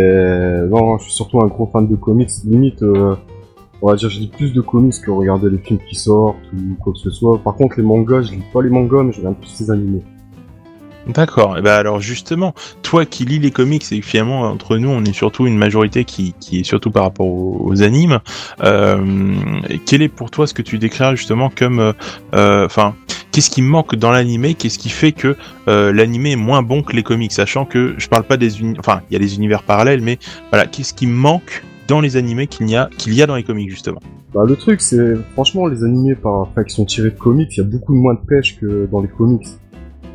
non, 0.68 0.98
je 0.98 1.04
suis 1.04 1.12
surtout 1.12 1.40
un 1.40 1.46
gros 1.46 1.66
fan 1.72 1.86
de 1.86 1.94
comics. 1.94 2.30
Limite, 2.44 2.82
on 2.82 3.86
va 3.86 3.94
dire 3.94 4.10
je 4.10 4.18
lis 4.18 4.28
plus 4.36 4.52
de 4.52 4.60
comics 4.60 5.00
que 5.00 5.10
regarder 5.12 5.48
les 5.48 5.58
films 5.58 5.80
qui 5.88 5.94
sortent 5.94 6.38
ou 6.52 6.74
quoi 6.82 6.92
que 6.92 6.98
ce 6.98 7.10
soit. 7.10 7.38
Par 7.38 7.54
contre 7.54 7.76
les 7.76 7.84
mangas, 7.84 8.22
je 8.22 8.32
lis 8.32 8.42
pas 8.52 8.62
les 8.62 8.70
mangas, 8.70 9.04
mais 9.04 9.12
je 9.12 9.18
regarde 9.18 9.36
plus 9.36 9.60
les 9.60 9.70
animés. 9.70 10.02
D'accord. 11.06 11.58
Et 11.58 11.62
ben 11.62 11.72
alors 11.72 12.00
justement, 12.00 12.54
toi 12.82 13.06
qui 13.06 13.24
lis 13.24 13.38
les 13.38 13.50
comics 13.50 13.84
et 13.90 14.02
finalement 14.02 14.42
entre 14.42 14.76
nous 14.76 14.90
on 14.90 15.04
est 15.04 15.12
surtout 15.12 15.46
une 15.46 15.56
majorité 15.56 16.04
qui, 16.04 16.34
est 16.52 16.64
surtout 16.64 16.90
par 16.90 17.04
rapport 17.04 17.26
aux, 17.26 17.82
animes. 17.82 18.20
Euh, 18.62 19.34
quel 19.86 20.02
est 20.02 20.08
pour 20.08 20.30
toi 20.30 20.46
ce 20.46 20.54
que 20.54 20.62
tu 20.62 20.78
déclares 20.78 21.16
justement 21.16 21.50
comme, 21.50 21.78
euh, 21.78 21.92
euh, 22.34 22.66
enfin, 22.66 22.94
qu'est-ce 23.32 23.50
qui 23.50 23.62
manque 23.62 23.94
dans 23.94 24.10
l'animé 24.10 24.54
Qu'est-ce 24.54 24.78
qui 24.78 24.88
fait 24.88 25.12
que 25.12 25.36
euh, 25.68 25.92
l'animé 25.92 26.32
est 26.32 26.36
moins 26.36 26.62
bon 26.62 26.82
que 26.82 26.94
les 26.94 27.02
comics, 27.02 27.32
sachant 27.32 27.64
que 27.64 27.94
je 27.96 28.08
parle 28.08 28.24
pas 28.24 28.36
des, 28.36 28.50
enfin, 28.78 29.02
il 29.08 29.14
y 29.14 29.16
a 29.16 29.18
les 29.18 29.36
univers 29.36 29.62
parallèles, 29.62 30.02
mais 30.02 30.18
voilà, 30.50 30.66
qu'est-ce 30.66 30.94
qui 30.94 31.06
manque 31.06 31.64
dans 31.88 32.00
les 32.00 32.16
animés 32.16 32.46
qu'il 32.46 32.68
y 32.68 32.76
a 32.76 32.88
qu'il 32.98 33.14
y 33.14 33.22
a 33.22 33.26
dans 33.26 33.36
les 33.36 33.42
comics 33.42 33.70
justement? 33.70 34.00
Bah 34.32 34.42
le 34.46 34.54
truc 34.54 34.80
c'est 34.80 35.16
franchement 35.32 35.66
les 35.66 35.82
animés 35.82 36.14
par 36.14 36.34
enfin, 36.34 36.62
qui 36.62 36.74
sont 36.74 36.84
tirés 36.84 37.10
de 37.10 37.18
comics, 37.18 37.48
il 37.56 37.58
y 37.58 37.62
a 37.62 37.66
beaucoup 37.66 37.94
moins 37.94 38.14
de 38.14 38.20
pêche 38.20 38.58
que 38.60 38.88
dans 38.90 39.00
les 39.00 39.08
comics. 39.08 39.46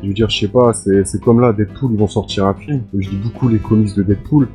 Je 0.02 0.08
veux 0.08 0.14
dire, 0.14 0.28
je 0.30 0.40
sais 0.40 0.48
pas, 0.48 0.72
c'est 0.72 1.20
comme 1.20 1.40
là, 1.40 1.52
Deadpool, 1.52 1.92
ils 1.92 1.98
vont 1.98 2.06
sortir 2.06 2.46
un 2.46 2.54
film. 2.54 2.82
Je 2.96 3.10
lis 3.10 3.16
beaucoup 3.16 3.48
les 3.48 3.58
comics 3.58 3.94
de 3.96 4.02
Deadpool. 4.02 4.48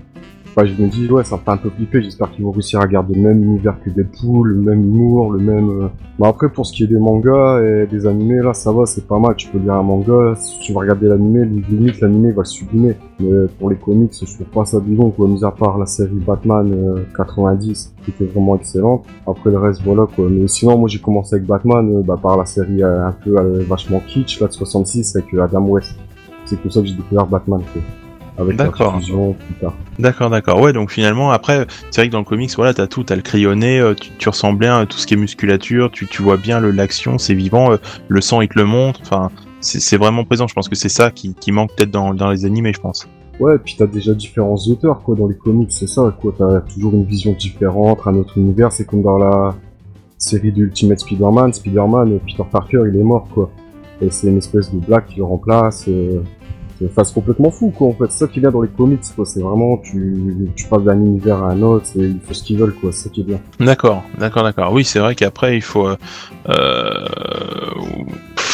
Enfin, 0.54 0.66
je 0.66 0.74
me 0.82 0.90
dis, 0.90 1.10
ouais, 1.10 1.24
ça 1.24 1.38
fait 1.38 1.50
un 1.50 1.56
peu 1.56 1.70
flipper. 1.70 2.02
J'espère 2.04 2.30
qu'ils 2.32 2.44
vont 2.44 2.52
réussir 2.52 2.82
à 2.82 2.88
garder 2.88 3.16
le 3.16 3.22
même 3.22 3.42
univers 3.42 3.78
que 3.82 3.90
Deadpool, 3.90 4.50
le 4.50 4.56
même 4.62 4.84
humour, 4.86 5.32
le 5.32 5.40
même. 5.40 5.70
euh. 5.70 5.88
Mais 6.20 6.28
après, 6.28 6.50
pour 6.50 6.66
ce 6.66 6.74
qui 6.74 6.84
est 6.84 6.88
des 6.88 7.00
mangas 7.00 7.62
et 7.62 7.88
des 7.88 8.06
animés, 8.06 8.42
là, 8.42 8.54
ça 8.54 8.74
va, 8.74 8.86
c'est 8.86 9.08
pas 9.08 9.18
mal. 9.18 9.36
Tu 9.38 9.48
peux 9.48 9.60
lire 9.60 9.76
un 9.76 9.84
manga, 9.84 10.36
si 10.36 10.60
tu 10.60 10.74
vas 10.74 10.82
regarder 10.82 11.08
l'animé, 11.08 11.46
limite 11.46 12.02
l'animé 12.02 12.34
va 12.34 12.44
sublimer. 12.44 12.96
Mais 13.22 13.48
pour 13.60 13.70
les 13.70 13.78
comics, 13.78 14.12
je 14.14 14.26
trouve 14.26 14.48
pas 14.48 14.66
ça 14.66 14.80
bon, 14.86 15.10
quoi. 15.12 15.26
Mis 15.30 15.44
à 15.46 15.52
part 15.52 15.78
la 15.78 15.86
série 15.86 16.20
Batman 16.28 16.70
euh, 16.74 17.04
90, 17.16 17.94
qui 18.04 18.12
était 18.12 18.26
vraiment 18.26 18.58
excellente. 18.58 19.06
Après 19.26 19.52
le 19.52 19.58
reste, 19.58 19.82
voilà, 19.86 20.06
quoi. 20.14 20.28
Mais 20.30 20.50
sinon, 20.50 20.78
moi, 20.78 20.90
j'ai 20.90 21.00
commencé 21.00 21.36
avec 21.36 21.48
Batman, 21.48 21.90
euh, 21.96 22.02
bah, 22.04 22.20
par 22.22 22.38
la 22.38 22.46
série 22.46 22.84
euh, 22.84 23.08
un 23.08 23.14
peu 23.14 23.38
euh, 23.40 23.64
vachement 23.70 24.02
kitsch, 24.06 24.42
là, 24.42 24.48
de 24.48 24.52
66, 24.52 25.16
avec 25.16 25.34
euh, 25.34 25.44
Adam 25.44 25.66
West. 25.66 25.96
C'est 26.44 26.62
comme 26.62 26.72
ça 26.72 26.82
que 26.82 26.88
j'ai 26.88 26.96
découvert 26.96 27.26
Batman, 27.26 27.62
quoi. 27.72 27.82
Avec 28.42 28.58
la 28.66 28.66
plus 28.72 29.54
tard. 29.62 29.74
D'accord, 30.00 30.30
d'accord. 30.30 30.60
Ouais, 30.60 30.74
donc 30.74 30.92
finalement, 30.92 31.32
après, 31.32 31.66
c'est 31.92 32.02
vrai 32.02 32.08
que 32.08 32.12
dans 32.14 32.20
le 32.20 32.26
comics, 32.26 32.52
voilà, 32.56 32.74
t'as 32.74 32.88
tout, 32.88 33.04
t'as 33.04 33.16
le 33.16 33.22
crayonné, 33.22 33.80
euh, 33.80 33.94
tu, 33.94 34.10
tu 34.18 34.30
ressens 34.30 34.54
bien 34.54 34.80
à 34.80 34.86
tout 34.86 34.98
ce 34.98 35.06
qui 35.08 35.14
est 35.14 35.18
musculature, 35.18 35.92
tu, 35.92 36.08
tu 36.08 36.22
vois 36.22 36.38
bien 36.38 36.60
le- 36.60 36.72
l'action, 36.72 37.18
c'est 37.18 37.34
vivant, 37.34 37.72
euh, 37.74 37.78
le 38.08 38.22
sang 38.22 38.42
il 38.42 38.48
te 38.48 38.58
le 38.58 38.66
montre, 38.66 39.00
enfin, 39.04 39.30
c'est 39.60 39.80
c'est 39.80 39.98
vraiment 39.98 40.24
présent. 40.24 40.48
Je 40.48 40.54
pense 40.54 40.68
que 40.70 40.76
c'est 40.76 40.90
ça 40.90 41.12
qui, 41.12 41.34
qui 41.36 41.52
manque 41.52 41.70
peut-être 41.76 41.92
dans, 41.92 42.14
dans 42.14 42.32
les 42.32 42.46
animés, 42.46 42.74
je 42.74 42.82
pense. 42.82 43.08
Ouais, 43.40 43.58
puis 43.58 43.76
t'as 43.78 43.88
déjà 43.88 44.14
différents 44.14 44.56
auteurs, 44.70 45.02
quoi, 45.02 45.16
dans 45.16 45.28
les 45.28 45.36
comics, 45.36 45.72
c'est 45.72 45.88
ça, 45.88 46.16
quoi. 46.22 46.34
T'as 46.38 46.62
toujours 46.62 46.94
une 46.94 47.06
vision 47.06 47.34
différente, 47.34 48.00
un 48.06 48.16
autre 48.16 48.38
univers. 48.38 48.72
C'est 48.72 48.86
comme 48.86 49.02
dans 49.02 49.18
la 49.18 49.56
série 50.18 50.52
de 50.52 50.62
Ultimate 50.62 51.00
Spider-Man. 51.00 51.54
Spider-Man, 51.54 52.20
Peter 52.26 52.44
Parker, 52.52 52.84
il 52.92 53.00
est 53.00 53.04
mort, 53.04 53.28
quoi. 53.34 53.50
Et 54.00 54.12
c'est 54.12 54.28
une 54.28 54.38
espèce 54.38 54.72
de 54.72 54.80
blague 54.80 55.06
qui 55.06 55.18
le 55.18 55.24
remplace. 55.24 55.86
Euh... 55.88 56.22
c'est 56.96 57.14
complètement 57.14 57.52
fou, 57.52 57.74
quoi, 57.76 57.88
en 57.88 57.94
fait. 57.94 58.12
Ça 58.12 58.28
y 58.36 58.46
a 58.46 58.52
dans 58.52 58.62
les 58.62 58.70
comics, 58.70 59.02
quoi. 59.16 59.26
C'est 59.26 59.42
vraiment, 59.42 59.78
tu, 59.78 60.52
tu 60.56 60.66
passes 60.68 60.84
d'un 60.84 60.98
univers 60.98 61.44
à 61.44 61.52
un 61.52 61.62
autre, 61.62 61.86
et 61.96 62.04
ils 62.04 62.20
font 62.20 62.34
ce 62.34 62.44
qu'ils 62.44 62.58
veulent, 62.58 62.74
quoi. 62.74 62.92
Ça 62.92 63.10
qui 63.10 63.22
est 63.22 63.24
bien. 63.24 63.40
D'accord, 63.60 64.04
d'accord, 64.18 64.44
d'accord. 64.44 64.74
Oui, 64.74 64.84
c'est 64.84 65.00
vrai 65.00 65.16
qu'après, 65.16 65.56
il 65.56 65.62
faut, 65.62 65.88
euh, 65.88 65.98
euh, 66.50 67.06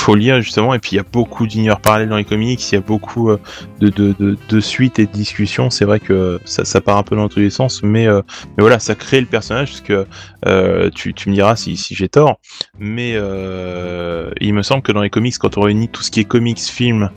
faut 0.07 0.17
justement, 0.17 0.73
et 0.73 0.79
puis 0.79 0.91
il 0.93 0.95
y 0.95 0.99
a 0.99 1.05
beaucoup 1.11 1.47
d'univers 1.47 1.81
parallèles 1.81 2.07
dans 2.07 2.15
les 2.15 2.23
comics, 2.23 2.71
il 2.71 2.75
y 2.75 2.77
a 2.77 2.81
beaucoup 2.81 3.29
euh, 3.29 3.37
de, 3.81 4.59
suites 4.61 4.99
et 4.99 5.05
de 5.05 5.11
discussions. 5.11 5.69
C'est 5.69 5.83
vrai 5.83 5.99
que 5.99 6.39
ça, 6.45 6.79
part 6.79 6.97
un 6.97 7.03
peu 7.03 7.17
dans 7.17 7.27
tous 7.27 7.39
les 7.39 7.49
sens, 7.49 7.83
mais, 7.83 8.07
euh, 8.07 8.21
voilà, 8.57 8.79
ça 8.79 8.95
crée 8.95 9.19
le 9.19 9.27
personnage, 9.27 9.71
parce 9.71 9.81
que 9.81 10.05
euh, 10.45 10.89
tu, 10.91 11.13
me 11.27 11.33
diras 11.33 11.57
si, 11.57 11.75
j'ai 11.75 12.07
tort, 12.07 12.39
mais 12.79 13.15
il 13.15 14.53
me 14.53 14.61
semble 14.61 14.81
que 14.81 14.93
dans 14.93 15.01
les 15.01 15.09
comics, 15.09 15.37
quand 15.37 15.57
on 15.57 15.61
réunit 15.61 15.89
tout 15.89 16.03
ce 16.03 16.11
qui 16.11 16.21
est 16.21 16.25
comics, 16.25 16.59
films, 16.59 17.09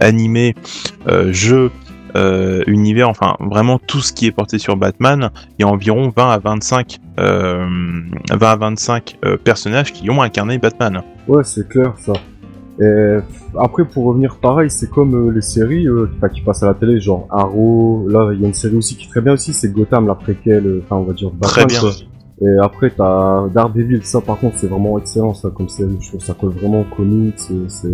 animés, 0.00 0.54
jeux, 1.30 1.70
euh, 2.16 2.62
univers, 2.66 3.08
enfin 3.08 3.36
vraiment 3.40 3.78
tout 3.78 4.00
ce 4.00 4.12
qui 4.12 4.26
est 4.26 4.32
porté 4.32 4.58
sur 4.58 4.76
Batman, 4.76 5.30
il 5.58 5.62
y 5.62 5.64
a 5.64 5.68
environ 5.68 6.12
20 6.14 6.30
à 6.30 6.38
25, 6.38 6.98
euh, 7.18 7.66
20 8.30 8.48
à 8.48 8.56
25 8.56 9.18
euh, 9.24 9.36
personnages 9.36 9.92
qui 9.92 10.10
ont 10.10 10.22
incarné 10.22 10.58
Batman. 10.58 11.02
Ouais, 11.28 11.44
c'est 11.44 11.68
clair, 11.68 11.94
ça. 11.98 12.12
Et 12.80 13.18
après, 13.58 13.84
pour 13.84 14.06
revenir 14.06 14.36
pareil, 14.36 14.70
c'est 14.70 14.88
comme 14.88 15.14
euh, 15.14 15.30
les 15.30 15.42
séries 15.42 15.86
euh, 15.86 16.08
qui, 16.32 16.40
passent 16.40 16.62
à 16.62 16.66
la 16.66 16.74
télé, 16.74 16.98
genre 16.98 17.26
Arrow. 17.30 18.06
Là, 18.08 18.30
il 18.32 18.40
y 18.40 18.44
a 18.44 18.48
une 18.48 18.54
série 18.54 18.76
aussi 18.76 18.96
qui 18.96 19.06
est 19.06 19.10
très 19.10 19.20
bien 19.20 19.34
aussi, 19.34 19.52
c'est 19.52 19.70
Gotham, 19.70 20.06
la 20.06 20.14
préquelle, 20.14 20.66
euh, 20.66 20.82
enfin 20.84 20.96
on 20.96 21.02
va 21.02 21.12
dire 21.12 21.30
Très 21.42 21.62
Batman, 21.62 21.66
bien. 21.68 21.80
quoi. 21.80 21.90
Et 22.42 22.58
après, 22.62 22.90
t'as 22.90 23.48
Daredevil, 23.48 24.02
ça 24.02 24.20
par 24.20 24.38
contre, 24.38 24.56
c'est 24.56 24.66
vraiment 24.66 24.98
excellent 24.98 25.34
ça 25.34 25.50
comme 25.50 25.68
série. 25.68 25.98
Je 26.00 26.08
trouve 26.08 26.20
ça 26.22 26.32
colle 26.32 26.50
vraiment 26.50 26.80
aux 26.80 26.94
comics. 26.96 27.34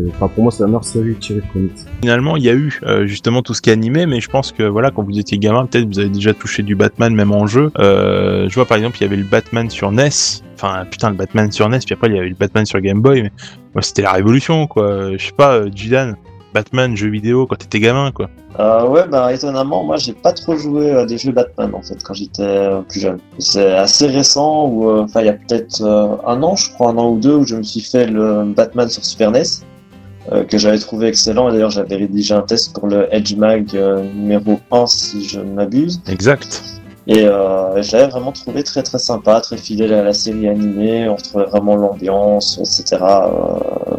enfin 0.08 0.28
pour 0.28 0.44
moi, 0.44 0.52
c'est 0.52 0.62
la 0.62 0.68
meilleure 0.68 0.84
série 0.84 1.14
tirée 1.16 1.40
de 1.40 1.52
comics. 1.52 1.78
Finalement, 2.00 2.36
il 2.36 2.44
y 2.44 2.48
a 2.48 2.54
eu 2.54 2.78
euh, 2.84 3.06
justement 3.06 3.42
tout 3.42 3.54
ce 3.54 3.60
qui 3.60 3.70
est 3.70 3.72
animé, 3.72 4.06
mais 4.06 4.20
je 4.20 4.28
pense 4.28 4.52
que 4.52 4.62
voilà, 4.62 4.92
quand 4.92 5.02
vous 5.02 5.18
étiez 5.18 5.38
gamin, 5.38 5.66
peut-être 5.66 5.86
vous 5.86 5.98
avez 5.98 6.10
déjà 6.10 6.32
touché 6.32 6.62
du 6.62 6.76
Batman 6.76 7.12
même 7.12 7.32
en 7.32 7.46
jeu. 7.46 7.72
Euh, 7.78 8.48
je 8.48 8.54
vois 8.54 8.66
par 8.66 8.76
exemple, 8.76 8.98
il 9.00 9.02
y 9.02 9.06
avait 9.06 9.16
le 9.16 9.24
Batman 9.24 9.68
sur 9.68 9.90
NES. 9.90 10.10
Enfin, 10.54 10.84
putain, 10.88 11.10
le 11.10 11.16
Batman 11.16 11.50
sur 11.50 11.68
NES, 11.68 11.80
puis 11.84 11.94
après 11.94 12.08
il 12.08 12.14
y 12.14 12.18
avait 12.18 12.28
le 12.28 12.36
Batman 12.36 12.64
sur 12.64 12.80
Game 12.80 13.02
Boy, 13.02 13.22
mais 13.22 13.82
c'était 13.82 14.02
la 14.02 14.12
révolution, 14.12 14.68
quoi. 14.68 15.16
Je 15.16 15.26
sais 15.26 15.32
pas, 15.36 15.54
euh, 15.54 15.70
Batman, 16.56 16.96
jeu 16.96 17.10
vidéo, 17.10 17.46
quand 17.46 17.56
t'étais 17.56 17.80
gamin, 17.80 18.12
quoi. 18.12 18.30
Euh, 18.58 18.88
ouais, 18.88 19.06
bah 19.06 19.30
étonnamment, 19.30 19.84
moi 19.84 19.98
j'ai 19.98 20.14
pas 20.14 20.32
trop 20.32 20.56
joué 20.56 20.90
à 20.90 21.04
des 21.04 21.18
jeux 21.18 21.32
Batman 21.32 21.70
en 21.74 21.82
fait 21.82 22.02
quand 22.02 22.14
j'étais 22.14 22.40
euh, 22.40 22.80
plus 22.80 23.00
jeune. 23.00 23.18
C'est 23.38 23.74
assez 23.74 24.06
récent, 24.06 24.66
ou 24.66 24.88
euh, 24.88 25.02
enfin 25.02 25.20
il 25.20 25.26
y 25.26 25.28
a 25.28 25.34
peut-être 25.34 25.82
euh, 25.82 26.16
un 26.26 26.42
an, 26.42 26.56
je 26.56 26.70
crois, 26.70 26.92
un 26.92 26.96
an 26.96 27.10
ou 27.10 27.18
deux, 27.18 27.34
où 27.34 27.46
je 27.46 27.56
me 27.56 27.62
suis 27.62 27.82
fait 27.82 28.06
le 28.06 28.44
Batman 28.44 28.88
sur 28.88 29.04
Super 29.04 29.32
NES, 29.32 29.42
euh, 30.32 30.44
que 30.44 30.56
j'avais 30.56 30.78
trouvé 30.78 31.08
excellent. 31.08 31.50
Et 31.50 31.52
d'ailleurs 31.52 31.68
j'avais 31.68 31.96
rédigé 31.96 32.32
un 32.32 32.40
test 32.40 32.72
pour 32.72 32.86
le 32.88 33.06
Edge 33.14 33.36
Mag 33.36 33.68
euh, 33.74 34.02
numéro 34.14 34.58
1 34.72 34.86
si 34.86 35.28
je 35.28 35.40
ne 35.40 35.52
m'abuse. 35.52 36.00
Exact. 36.08 36.62
Et 37.06 37.24
euh, 37.24 37.82
je 37.82 37.92
l'avais 37.92 38.08
vraiment 38.08 38.32
trouvé 38.32 38.64
très 38.64 38.82
très 38.82 38.98
sympa, 38.98 39.42
très 39.42 39.58
fidèle 39.58 39.92
à 39.92 40.02
la 40.02 40.14
série 40.14 40.48
animée, 40.48 41.06
on 41.08 41.16
retrouvait 41.16 41.44
vraiment 41.44 41.76
l'ambiance, 41.76 42.58
etc. 42.58 43.04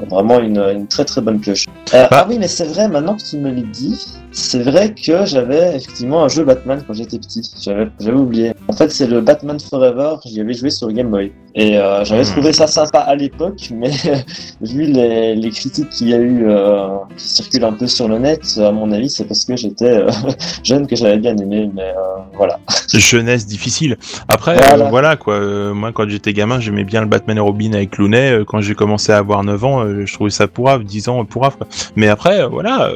Vraiment 0.09 0.39
une, 0.39 0.57
une 0.57 0.87
très 0.87 1.05
très 1.05 1.21
bonne 1.21 1.39
pioche. 1.39 1.65
Euh, 1.93 2.07
Bah. 2.09 2.09
Ah 2.11 2.25
oui, 2.29 2.37
mais 2.39 2.47
c'est 2.47 2.65
vrai, 2.65 2.87
maintenant 2.87 3.15
que 3.15 3.23
tu 3.23 3.37
me 3.37 3.51
le 3.51 3.61
dis, 3.61 4.05
c'est 4.31 4.61
vrai 4.63 4.93
que 4.93 5.25
j'avais 5.25 5.75
effectivement 5.75 6.23
un 6.23 6.27
jeu 6.27 6.43
Batman 6.43 6.83
quand 6.85 6.93
j'étais 6.93 7.19
petit. 7.19 7.41
J'avais 7.61 7.87
j'avais 7.99 8.17
oublié. 8.17 8.53
En 8.67 8.73
fait, 8.73 8.91
c'est 8.91 9.07
le 9.07 9.21
Batman 9.21 9.59
Forever, 9.59 10.15
j'y 10.25 10.41
avais 10.41 10.53
joué 10.53 10.69
sur 10.69 10.91
Game 10.91 11.09
Boy. 11.09 11.31
Et 11.59 11.75
euh, 11.77 12.05
j'avais 12.05 12.21
Hmm. 12.23 12.31
trouvé 12.33 12.53
ça 12.53 12.67
sympa 12.67 12.99
à 12.99 13.15
l'époque, 13.15 13.69
mais 13.73 13.89
vu 14.61 14.83
les, 14.83 15.35
les 15.35 15.49
critiques 15.49 15.89
qu'il 15.89 16.09
y 16.09 16.13
a 16.13 16.17
eu, 16.19 16.45
euh, 16.47 16.87
qui 17.17 17.27
circulent 17.27 17.63
un 17.65 17.73
peu 17.73 17.87
sur 17.87 18.07
le 18.07 18.19
net, 18.19 18.41
à 18.59 18.71
mon 18.71 18.91
avis, 18.91 19.09
c'est 19.09 19.25
parce 19.25 19.43
que 19.43 19.55
j'étais 19.55 19.85
euh, 19.85 20.09
jeune 20.63 20.85
que 20.87 20.95
j'avais 20.95 21.17
bien 21.17 21.35
aimé, 21.35 21.69
mais 21.73 21.91
voilà. 22.35 22.59
Jeunesse 22.93 23.45
difficile. 23.47 23.97
Après, 24.27 24.55
Voilà. 24.55 24.89
voilà 24.89 25.15
quoi. 25.15 25.39
Moi, 25.73 25.91
quand 25.91 26.07
j'étais 26.07 26.31
gamin, 26.33 26.59
j'aimais 26.59 26.83
bien 26.83 27.01
le 27.01 27.07
Batman 27.07 27.37
et 27.37 27.39
Robin 27.39 27.73
avec 27.73 27.91
Clooney. 27.91 28.43
Quand 28.47 28.61
j'ai 28.61 28.75
commencé 28.75 29.11
à 29.11 29.17
avoir 29.17 29.43
9 29.43 29.63
ans, 29.65 29.83
je 30.05 30.13
trouvais 30.13 30.29
ça 30.29 30.47
pourrave, 30.47 30.83
10 30.83 31.09
ans 31.09 31.25
pourrave. 31.25 31.57
Quoi. 31.57 31.67
Mais 31.95 32.07
après, 32.07 32.45
voilà, 32.47 32.91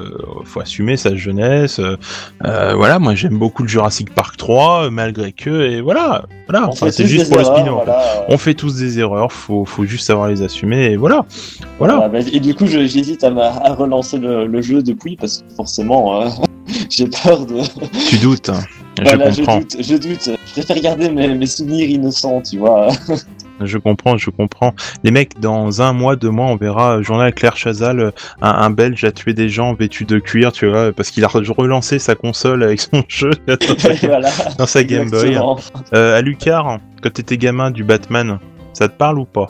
faut 0.46 0.60
assumer 0.60 0.98
sa 0.98 1.16
jeunesse. 1.16 1.80
voilà, 2.42 3.00
moi 3.00 3.16
j'aime 3.16 3.38
beaucoup 3.38 3.64
le 3.64 3.70
Jurassic 3.70 4.14
Park 4.14 4.38
3, 4.38 4.86
euh, 4.86 4.90
malgré 4.92 5.32
que, 5.32 5.50
et 5.70 5.82
voilà, 5.82 6.26
voilà. 6.48 6.68
Enfin, 6.68 6.92
c'est 6.92 7.08
juste 7.08 7.30
pour 7.30 7.38
le 7.40 7.44
spin-off. 7.46 7.84
voilà. 7.86 8.26
On 8.30 8.38
fait 8.38 8.51
tous 8.54 8.76
des 8.76 9.00
erreurs, 9.00 9.32
faut, 9.32 9.66
faut 9.66 9.86
juste 9.86 10.06
savoir 10.06 10.28
les 10.28 10.42
assumer, 10.42 10.92
et 10.92 10.98
voilà, 10.98 11.26
voilà. 11.78 11.96
Voilà, 11.96 12.10
bah, 12.10 12.20
et 12.32 12.40
du 12.40 12.54
coup, 12.56 12.68
j'hésite 12.68 13.24
à, 13.24 13.74
relancer 13.74 14.18
le, 14.18 14.46
le 14.46 14.62
jeu 14.62 14.82
depuis 14.84 15.16
parce 15.16 15.40
que 15.40 15.56
forcément, 15.56 16.22
euh, 16.22 16.30
j'ai 16.90 17.08
peur 17.08 17.46
de. 17.46 17.62
Tu 18.10 18.18
doutes, 18.18 18.50
hein. 18.50 18.62
Voilà, 19.02 19.30
je 19.30 19.36
je 19.36 19.40
comprends. 19.42 19.60
doute, 19.60 19.78
je 19.80 19.96
doute. 19.96 20.30
Je 20.46 20.52
préfère 20.52 20.80
garder 20.82 21.10
mes, 21.10 21.34
mes 21.34 21.46
souvenirs 21.46 21.90
innocents, 21.90 22.42
tu 22.42 22.58
vois. 22.58 22.90
Je 23.66 23.78
comprends, 23.78 24.18
je 24.18 24.30
comprends. 24.30 24.74
Les 25.04 25.12
mecs, 25.12 25.40
dans 25.40 25.82
un 25.82 25.94
mois, 25.94 26.16
deux 26.16 26.30
mois, 26.30 26.48
on 26.48 26.56
verra 26.56 26.98
euh, 26.98 27.04
journal 27.04 27.34
Claire 27.34 27.58
Chazal, 27.58 28.00
euh, 28.00 28.12
un, 28.42 28.50
un 28.50 28.70
Belge 28.70 29.04
a 29.04 29.12
tué 29.12 29.34
des 29.34 29.50
gens 29.50 29.74
vêtus 29.74 30.06
de 30.06 30.20
cuir, 30.20 30.52
tu 30.52 30.68
vois, 30.68 30.92
parce 30.92 31.12
qu'il 31.12 31.24
a 31.24 31.28
re- 31.28 31.52
relancé 31.52 32.00
sa 32.00 32.16
console 32.16 32.64
avec 32.64 32.82
son 32.82 33.04
jeu 33.08 33.32
dans 33.48 33.78
sa, 33.78 33.94
voilà. 34.08 34.30
dans 34.58 34.66
sa 34.66 34.84
Game 34.84 35.10
Boy. 35.10 35.20
Exactement. 35.30 35.60
Euh, 35.94 36.18
à 36.18 36.22
Lucar, 36.22 36.80
quand 37.02 37.14
t'étais 37.14 37.38
gamin 37.38 37.72
du 37.72 37.84
Batman, 37.84 38.40
ça 38.74 38.88
te 38.88 38.96
parle 38.98 39.20
ou 39.20 39.26
pas? 39.26 39.48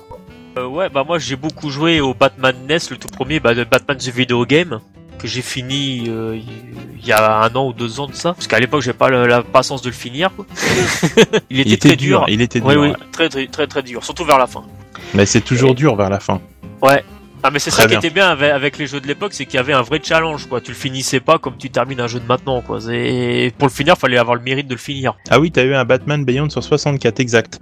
Euh, 0.57 0.65
ouais, 0.67 0.89
bah 0.89 1.05
moi 1.07 1.17
j'ai 1.17 1.37
beaucoup 1.37 1.69
joué 1.69 2.01
au 2.01 2.13
Batman 2.13 2.53
NES, 2.67 2.77
le 2.91 2.97
tout 2.97 3.07
premier, 3.07 3.39
bah, 3.39 3.53
le 3.53 3.63
Batman 3.63 3.97
The 3.97 4.09
Video 4.13 4.45
Game, 4.45 4.79
que 5.21 5.27
j'ai 5.27 5.41
fini 5.41 6.05
euh, 6.07 6.39
il 6.99 7.05
y 7.05 7.11
a 7.11 7.41
un 7.43 7.55
an 7.55 7.67
ou 7.67 7.73
deux 7.73 7.99
ans 7.99 8.07
de 8.07 8.13
ça, 8.15 8.33
parce 8.33 8.47
qu'à 8.47 8.59
l'époque 8.59 8.81
j'ai 8.81 8.93
pas 8.93 9.09
la, 9.09 9.27
la 9.27 9.43
patience 9.43 9.81
de 9.81 9.89
le 9.89 9.93
finir. 9.95 10.31
Quoi. 10.35 10.45
il 11.49 11.59
était, 11.59 11.69
Il 11.69 11.73
était 11.73 11.87
très 11.89 11.95
dur, 11.95 12.19
dur. 12.19 12.25
il 12.29 12.41
était 12.41 12.59
dur. 12.59 12.67
Ouais. 12.67 12.93
très, 13.11 13.29
très 13.29 13.47
très 13.47 13.67
très 13.67 13.83
dur, 13.83 14.03
surtout 14.03 14.25
vers 14.25 14.37
la 14.39 14.47
fin. 14.47 14.63
Mais 15.13 15.25
c'est 15.25 15.41
toujours 15.41 15.75
dur 15.75 15.95
vers 15.95 16.09
la 16.09 16.19
fin. 16.19 16.41
Ah 17.43 17.49
mais 17.51 17.59
c'est 17.59 17.71
ça 17.71 17.87
bien. 17.87 17.99
qui 17.99 18.05
était 18.07 18.13
bien 18.13 18.29
avec, 18.29 18.51
avec 18.51 18.77
les 18.77 18.85
jeux 18.87 18.99
de 18.99 19.07
l'époque, 19.07 19.33
c'est 19.33 19.45
qu'il 19.45 19.55
y 19.55 19.59
avait 19.59 19.73
un 19.73 19.81
vrai 19.81 19.99
challenge 20.03 20.47
quoi. 20.47 20.61
Tu 20.61 20.71
le 20.71 20.77
finissais 20.77 21.19
pas 21.19 21.37
comme 21.39 21.57
tu 21.57 21.69
termines 21.69 21.99
un 21.99 22.07
jeu 22.07 22.19
de 22.19 22.25
maintenant 22.25 22.61
quoi. 22.61 22.79
Et 22.91 23.51
pour 23.57 23.67
le 23.67 23.73
finir, 23.73 23.97
fallait 23.97 24.17
avoir 24.17 24.35
le 24.35 24.41
mérite 24.43 24.67
de 24.67 24.73
le 24.73 24.79
finir. 24.79 25.15
Ah 25.29 25.39
oui, 25.39 25.51
t'as 25.51 25.63
eu 25.63 25.73
un 25.73 25.85
Batman 25.85 26.23
Beyond 26.23 26.49
sur 26.49 26.63
64, 26.63 27.19
exact. 27.19 27.59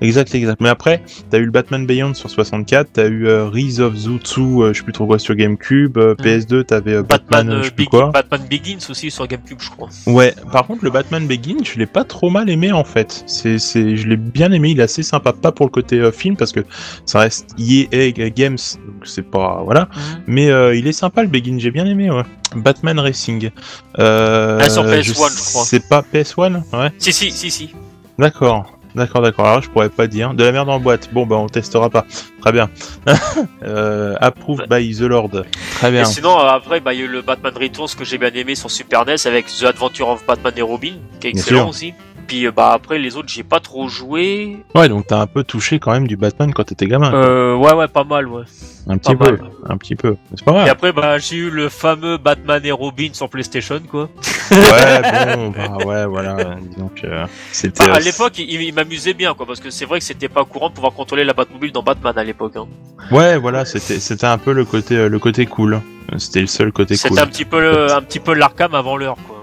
Exact, 0.00 0.34
exact. 0.34 0.60
Mais 0.60 0.68
après, 0.68 1.02
t'as 1.30 1.38
eu 1.38 1.44
le 1.46 1.50
Batman 1.50 1.86
Beyond 1.86 2.14
sur 2.14 2.28
64, 2.30 2.90
t'as 2.92 3.08
eu 3.08 3.26
euh, 3.26 3.48
Rise 3.48 3.80
of 3.80 3.94
Zutsu, 3.94 4.40
euh, 4.40 4.72
je 4.72 4.78
sais 4.78 4.84
plus 4.84 4.92
trop 4.92 5.06
quoi, 5.06 5.18
sur 5.18 5.34
GameCube, 5.34 5.96
euh, 5.98 6.14
PS2, 6.16 6.64
t'avais 6.64 6.94
euh, 6.94 7.02
Batman, 7.02 7.48
euh, 7.48 7.52
euh, 7.54 7.58
je 7.62 7.68
sais 7.68 7.70
plus 7.72 7.84
Beg- 7.84 7.90
quoi. 7.90 8.10
Batman 8.10 8.42
Begins 8.50 8.78
aussi 8.90 9.10
sur 9.10 9.26
GameCube, 9.26 9.58
je 9.60 9.70
crois. 9.70 9.88
Ouais, 10.06 10.34
par 10.52 10.66
contre, 10.66 10.84
le 10.84 10.90
Batman 10.90 11.26
Begin, 11.26 11.56
je 11.64 11.78
l'ai 11.78 11.86
pas 11.86 12.04
trop 12.04 12.28
mal 12.30 12.50
aimé 12.50 12.72
en 12.72 12.84
fait. 12.84 13.24
C'est, 13.26 13.58
c'est, 13.58 13.96
je 13.96 14.08
l'ai 14.08 14.16
bien 14.16 14.52
aimé, 14.52 14.70
il 14.70 14.80
est 14.80 14.84
assez 14.84 15.02
sympa. 15.02 15.32
Pas 15.32 15.52
pour 15.52 15.66
le 15.66 15.70
côté 15.70 16.10
film, 16.12 16.36
parce 16.36 16.52
que 16.52 16.60
ça 17.06 17.20
reste 17.20 17.54
EA 17.58 18.10
Games, 18.30 18.58
donc 18.86 19.06
c'est 19.06 19.21
pas. 19.22 19.62
Voilà. 19.64 19.88
Mais 20.26 20.50
euh, 20.50 20.74
il 20.74 20.86
est 20.86 20.92
sympa 20.92 21.22
le 21.22 21.28
Begin, 21.28 21.58
j'ai 21.58 21.70
bien 21.70 21.86
aimé, 21.86 22.10
ouais. 22.10 22.22
Batman 22.54 22.98
Racing. 22.98 23.50
Euh, 23.98 24.60
Ah, 24.62 24.68
sur 24.68 24.84
PS1, 24.84 25.02
je 25.02 25.12
crois. 25.12 25.30
C'est 25.30 25.88
pas 25.88 26.02
PS1 26.02 26.62
Ouais. 26.72 26.92
Si 26.98 27.12
si 27.12 27.30
si 27.30 27.50
si. 27.50 27.70
D'accord. 28.18 28.78
D'accord, 28.94 29.22
d'accord. 29.22 29.46
Alors 29.46 29.62
je 29.62 29.70
pourrais 29.70 29.88
pas 29.88 30.06
dire. 30.06 30.34
De 30.34 30.44
la 30.44 30.52
merde 30.52 30.68
en 30.68 30.78
boîte. 30.78 31.08
Bon, 31.12 31.24
bah 31.24 31.36
on 31.36 31.48
testera 31.48 31.88
pas. 31.88 32.04
Très 32.42 32.52
bien. 32.52 32.68
euh, 33.64 34.14
approved 34.20 34.68
by 34.68 34.94
the 34.94 35.02
Lord. 35.02 35.30
Très 35.76 35.90
bien. 35.90 36.02
Et 36.02 36.04
sinon 36.04 36.38
euh, 36.38 36.48
après 36.48 36.80
bah 36.80 36.92
il 36.92 37.00
y 37.00 37.02
a 37.02 37.06
eu 37.06 37.08
le 37.08 37.22
Batman 37.22 37.54
Returns 37.58 37.88
que 37.98 38.04
j'ai 38.04 38.18
bien 38.18 38.30
aimé 38.34 38.54
sur 38.54 38.70
Super 38.70 39.06
NES 39.06 39.16
avec 39.24 39.46
The 39.46 39.64
Adventure 39.64 40.08
of 40.08 40.26
Batman 40.26 40.52
et 40.56 40.62
Robin 40.62 40.92
qui 41.20 41.28
est 41.28 41.30
excellent 41.30 41.70
aussi. 41.70 41.94
Puis 42.32 42.46
euh, 42.46 42.50
bah 42.50 42.70
après 42.72 42.98
les 42.98 43.18
autres 43.18 43.28
j'ai 43.28 43.42
pas 43.42 43.60
trop 43.60 43.88
joué. 43.88 44.56
Ouais, 44.74 44.88
donc 44.88 45.06
t'as 45.06 45.20
un 45.20 45.26
peu 45.26 45.44
touché 45.44 45.78
quand 45.78 45.92
même 45.92 46.06
du 46.08 46.16
Batman 46.16 46.50
quand 46.54 46.64
t'étais 46.64 46.86
gamin. 46.86 47.12
Euh, 47.12 47.54
ouais 47.54 47.74
ouais 47.74 47.88
pas 47.88 48.04
mal 48.04 48.26
ouais. 48.26 48.44
un 48.88 48.96
petit 48.96 49.14
pas 49.14 49.26
peu. 49.26 49.36
mal. 49.36 49.50
Un 49.68 49.76
petit 49.76 49.96
peu. 49.96 50.16
C'est 50.34 50.42
pas 50.42 50.52
Et 50.52 50.54
grave. 50.54 50.68
après 50.70 50.92
bah 50.92 51.18
j'ai 51.18 51.36
eu 51.36 51.50
le 51.50 51.68
fameux 51.68 52.16
Batman 52.16 52.64
et 52.64 52.72
Robin 52.72 53.10
sur 53.12 53.28
PlayStation 53.28 53.80
quoi. 53.90 54.08
Ouais, 54.50 55.36
bon, 55.36 55.50
bah 55.50 55.76
ouais, 55.84 56.06
voilà. 56.06 56.56
Disons 56.70 56.88
que 56.94 57.06
euh, 57.06 57.26
c'était. 57.52 57.86
Bah, 57.86 57.96
à 57.96 58.00
l'époque 58.00 58.38
il, 58.38 58.50
il 58.62 58.72
m'amusait 58.72 59.12
bien 59.12 59.34
quoi 59.34 59.44
parce 59.44 59.60
que 59.60 59.68
c'est 59.68 59.84
vrai 59.84 59.98
que 59.98 60.04
c'était 60.06 60.30
pas 60.30 60.44
courant 60.46 60.70
de 60.70 60.74
pouvoir 60.74 60.94
contrôler 60.94 61.24
la 61.24 61.34
Batmobile 61.34 61.72
dans 61.72 61.82
Batman 61.82 62.16
à 62.16 62.24
l'époque. 62.24 62.56
Hein. 62.56 62.66
Ouais, 63.10 63.36
voilà, 63.36 63.66
c'était 63.66 64.00
c'était 64.00 64.26
un 64.26 64.38
peu 64.38 64.54
le 64.54 64.64
côté 64.64 64.96
euh, 64.96 65.08
le 65.10 65.18
côté 65.18 65.44
cool. 65.44 65.82
C'était 66.16 66.40
le 66.40 66.46
seul 66.46 66.72
côté 66.72 66.96
C'était 66.96 67.10
cool. 67.10 67.18
un 67.20 67.26
petit 67.26 67.44
peu 67.44 67.60
le- 67.60 67.92
un 67.92 68.00
petit 68.00 68.20
peu 68.20 68.32
l'Arkham 68.32 68.74
avant 68.74 68.96
l'heure 68.96 69.16
quoi. 69.28 69.41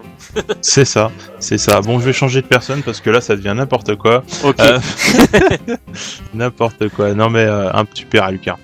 C'est 0.62 0.86
ça, 0.86 1.12
c'est 1.40 1.58
ça. 1.58 1.82
Bon, 1.82 2.00
je 2.00 2.06
vais 2.06 2.14
changer 2.14 2.42
de 2.42 2.48
personne 2.48 2.84
parce 2.84 3.02
que 3.02 3.10
là, 3.10 3.22
ça 3.22 3.36
devient 3.36 3.54
n'importe 3.56 3.96
quoi. 3.96 4.24
Ok. 4.44 4.60
Euh, 4.60 4.80
n'importe 6.34 6.90
quoi. 6.90 7.14
Non 7.14 7.30
mais 7.30 7.46
euh, 7.46 7.72
un 7.74 7.86
super 7.94 8.24
à 8.26 8.32
Lucas. 8.32 8.58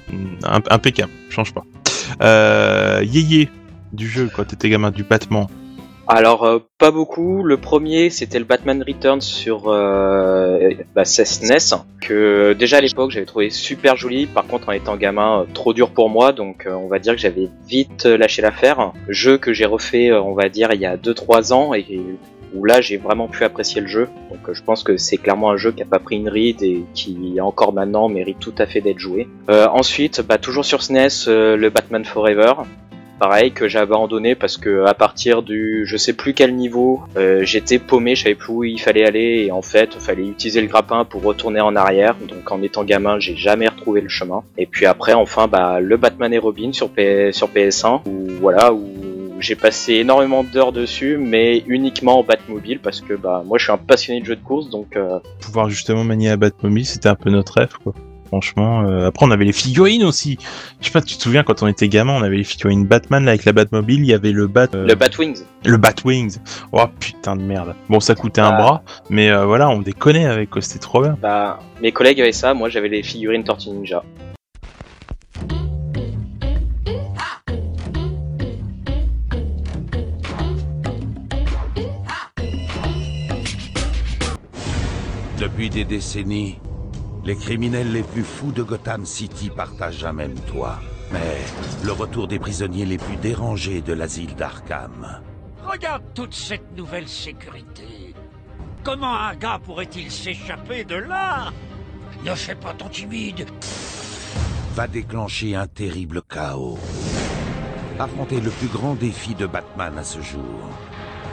Impeccable. 0.44 1.12
Change 1.30 1.54
pas. 1.54 1.64
Euh, 2.22 3.02
Yéyé 3.04 3.50
du 3.94 4.10
jeu 4.10 4.30
quand 4.36 4.46
t'étais 4.46 4.70
gamin 4.70 4.92
du 4.92 5.04
battement. 5.04 5.50
Alors, 6.08 6.44
euh, 6.44 6.60
pas 6.78 6.92
beaucoup. 6.92 7.42
Le 7.44 7.58
premier, 7.58 8.12
c'était 8.12 8.38
le 8.38 8.46
Batman 8.46 8.84
Returns 8.86 9.22
sur 9.22 9.70
euh, 9.70 10.70
bah, 10.94 11.04
SNES, 11.04 11.78
que 12.00 12.54
déjà 12.54 12.78
à 12.78 12.82
l'époque 12.82 13.10
j'avais 13.10 13.26
trouvé 13.26 13.50
super 13.50 13.96
joli. 13.96 14.28
Par 14.28 14.46
contre, 14.46 14.70
en 14.70 14.74
étant 14.74 14.98
gamin, 14.98 15.42
euh, 15.42 15.46
trop 15.52 15.74
dur 15.74 15.90
pour 15.90 16.10
moi, 16.10 16.32
donc 16.32 16.68
euh, 16.68 16.74
on 16.74 16.88
va 16.88 17.00
dire 17.00 17.16
que 17.16 17.22
j'avais 17.22 17.50
vite 17.68 18.06
euh, 18.06 18.18
lâché 18.18 18.44
l'affaire. 18.44 18.92
Jeu 19.10 19.40
que 19.40 19.52
j'ai 19.52 19.66
refait, 19.66 20.12
on 20.12 20.34
va 20.34 20.50
dire, 20.50 20.70
il 20.74 20.80
y 20.80 20.86
a 20.86 20.96
2-3 20.96 21.54
ans 21.54 21.74
et 21.74 22.00
où 22.54 22.64
là 22.64 22.82
j'ai 22.82 22.98
vraiment 22.98 23.28
pu 23.28 23.44
apprécier 23.44 23.82
le 23.82 23.88
jeu. 23.88 24.08
Donc 24.30 24.54
je 24.54 24.62
pense 24.62 24.84
que 24.84 24.98
c'est 24.98 25.18
clairement 25.18 25.50
un 25.50 25.58
jeu 25.58 25.72
qui 25.72 25.82
a 25.82 25.86
pas 25.86 26.00
pris 26.00 26.18
une 26.18 26.30
ride 26.30 26.62
et 26.62 26.84
qui 26.94 27.40
encore 27.42 27.74
maintenant 27.74 28.10
mérite 28.10 28.40
tout 28.40 28.54
à 28.60 28.68
fait 28.68 28.82
d'être 28.82 29.00
joué. 29.00 29.28
Euh, 29.50 29.68
ensuite, 29.68 30.22
bah, 30.22 30.38
toujours 30.38 30.66
sur 30.66 30.84
SNES, 30.84 31.28
le 31.28 31.70
Batman 31.70 32.06
Forever 32.06 32.54
pareil 33.20 33.52
que 33.52 33.68
j'ai 33.68 33.80
abandonné 33.80 34.36
parce 34.36 34.58
que 34.58 34.86
à 34.86 34.94
partir 34.94 35.42
du 35.42 35.86
je 35.86 35.98
sais 35.98 36.14
plus 36.14 36.34
quel 36.34 36.56
niveau 36.56 37.02
euh, 37.18 37.44
j'étais 37.44 37.80
paumé 37.80 38.16
je 38.16 38.24
savais 38.24 38.36
plus 38.36 38.54
où 38.54 38.64
il 38.64 38.80
fallait 38.80 39.06
aller 39.06 39.46
et 39.46 39.52
en 39.52 39.62
fait 39.62 39.92
il 39.96 40.02
fallait 40.02 40.26
utiliser 40.28 40.62
le 40.62 40.68
grappin 40.68 41.06
pour 41.06 41.24
retourner 41.24 41.62
en 41.62 41.76
arrière 41.76 42.16
donc 42.28 42.52
en 42.52 42.62
étant 42.62 42.84
gamin 42.84 43.20
j'ai 43.20 43.36
jamais 43.36 43.68
retrouvé 43.68 44.02
le 44.02 44.10
chemin 44.10 44.44
et 44.58 44.66
puis 44.66 44.86
après 44.86 45.14
enfin 45.14 45.48
bah 45.48 45.80
le 45.80 45.98
Batman 45.98 46.34
et 46.34 46.38
Robin 46.38 46.72
sur 46.74 46.90
sur 47.32 47.50
PS1 47.50 48.02
où 48.06 48.28
voilà 48.40 48.74
où 48.74 49.16
j'ai 49.40 49.56
passé 49.56 49.96
énormément 49.96 50.44
d'heures 50.44 50.72
dessus 50.72 51.18
mais 51.18 51.64
uniquement 51.68 52.20
en 52.20 52.24
Batmobile 52.24 52.80
parce 52.80 53.02
que 53.02 53.14
bah 53.14 53.44
moi 53.46 53.58
je 53.58 53.66
suis 53.66 53.72
un 53.72 53.78
passionné 53.78 54.22
de 54.22 54.26
jeux 54.26 54.36
de 54.36 54.44
course 54.44 54.70
donc 54.70 54.96
euh, 54.96 55.20
Pouvoir 55.42 55.70
justement 55.70 56.04
manier 56.04 56.30
la 56.30 56.38
Batmobile, 56.38 56.86
c'était 56.86 57.10
un 57.10 57.16
peu 57.16 57.30
notre 57.30 57.54
rêve 57.54 57.74
quoi. 57.84 57.94
Franchement, 58.28 58.82
euh, 58.84 59.08
après 59.08 59.26
on 59.26 59.32
avait 59.32 59.46
les 59.46 59.54
figurines 59.54 60.04
aussi. 60.04 60.38
Je 60.82 60.86
sais 60.88 60.92
pas, 60.92 61.02
tu 61.02 61.16
te 61.16 61.22
souviens 61.22 61.44
quand 61.44 61.64
on 61.64 61.68
était 61.68 61.88
gamin, 61.88 62.14
on 62.14 62.24
avait 62.24 62.38
les 62.38 62.44
figurines 62.44 62.86
Batman 62.86 63.24
là, 63.24 63.32
avec 63.32 63.46
la 63.46 63.54
Batmobile, 63.54 64.00
il 64.02 64.06
y 64.08 64.14
avait 64.14 64.32
le 64.32 64.48
Bat, 64.48 64.68
euh, 64.76 64.86
Le 64.88 64.96
Batwings. 64.96 65.44
le 65.64 65.78
Batwings. 65.78 66.38
Oh 66.72 66.86
putain 67.00 67.36
de 67.36 67.42
merde. 67.44 67.76
Bon, 67.90 68.00
ça 68.00 68.16
coûtait 68.16 68.42
un 68.42 68.50
Ah. 68.50 68.58
bras, 68.62 68.84
mais 69.10 69.30
euh, 69.30 69.46
voilà, 69.46 69.70
on 69.70 69.80
déconnait 69.82 70.26
avec, 70.26 70.50
quoi, 70.50 70.62
c'était 70.62 70.80
trop 70.80 71.02
bien. 71.02 71.18
Bah, 71.22 71.60
mes 71.82 71.92
collègues 71.92 72.20
avaient 72.22 72.32
ça, 72.32 72.54
moi 72.54 72.70
j'avais 72.70 72.90
les 72.90 73.04
figurines 73.04 73.44
Tortue 73.44 73.70
Ninja. 73.70 74.04
Depuis 85.40 85.70
des 85.70 85.84
décennies, 85.84 86.58
les 87.26 87.36
criminels 87.36 87.92
les 87.92 88.04
plus 88.04 88.24
fous 88.24 88.52
de 88.52 88.62
Gotham 88.62 89.06
City 89.06 89.50
partagent 89.50 90.06
un 90.06 90.14
même 90.14 90.40
toit. 90.42 90.80
Mais 91.12 91.38
le 91.84 91.92
retour 91.92 92.28
des 92.28 92.40
prisonniers 92.40 92.86
les 92.86 92.98
plus 92.98 93.18
dérangés 93.18 93.82
de 93.82 93.94
l'asile 93.94 94.36
d'Arkham 94.36 95.22
Regarde 95.66 96.04
toute 96.14 96.34
cette 96.34 96.76
nouvelle 96.78 97.08
sécurité. 97.08 98.14
Comment 98.84 99.16
un 99.16 99.36
gars 99.36 99.60
pourrait-il 99.64 100.12
s'échapper 100.12 100.84
de 100.84 100.96
là? 100.96 101.52
Ne 102.24 102.36
fais 102.36 102.56
pas 102.56 102.74
ton 102.74 102.88
timide. 102.88 103.48
va 104.76 104.88
déclencher 104.88 105.56
un 105.56 105.68
terrible 105.68 106.22
chaos. 106.22 106.78
Affrontez 108.00 108.42
le 108.42 108.52
plus 108.52 108.68
grand 108.68 108.94
défi 108.94 109.34
de 109.34 109.48
Batman 109.48 109.98
à 109.98 110.04
ce 110.04 110.22
jour. 110.22 110.70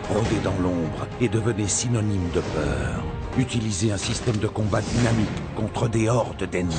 Rôdez 0.08 0.40
dans 0.42 0.58
l'ombre 0.62 1.06
et 1.20 1.28
devenez 1.28 1.68
synonyme 1.68 2.30
de 2.34 2.40
peur. 2.40 3.02
Utilisez 3.38 3.92
un 3.92 3.96
système 3.96 4.36
de 4.36 4.46
combat 4.46 4.82
dynamique 4.82 5.28
contre 5.56 5.88
des 5.88 6.08
hordes 6.08 6.44
d'ennemis. 6.50 6.74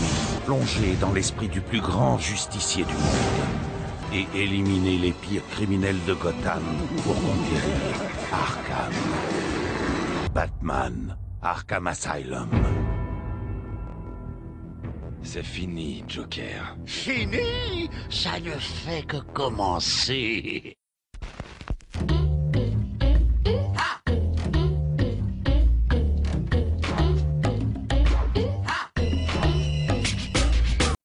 Plongez 0.46 0.96
dans 1.02 1.12
l'esprit 1.12 1.48
du 1.48 1.62
plus 1.62 1.82
grand 1.82 2.20
justicier 2.20 2.86
du 2.86 2.94
monde. 2.94 4.13
Et 4.13 4.28
éliminez 4.38 5.00
les 5.00 5.13
pires 5.13 5.48
criminels 5.50 5.98
de 6.06 6.13
Gotham 6.13 6.62
pour 7.04 7.16
conquérir 7.16 7.96
Arkham. 8.32 8.94
Batman, 10.34 11.18
Arkham 11.42 11.88
Asylum. 11.88 12.50
C'est 15.24 15.44
fini, 15.44 16.04
Joker. 16.08 16.76
Fini? 16.86 17.89
Ça 18.10 18.39
ne 18.39 18.52
fait 18.52 19.08
que 19.08 19.18
commencer. 19.34 20.78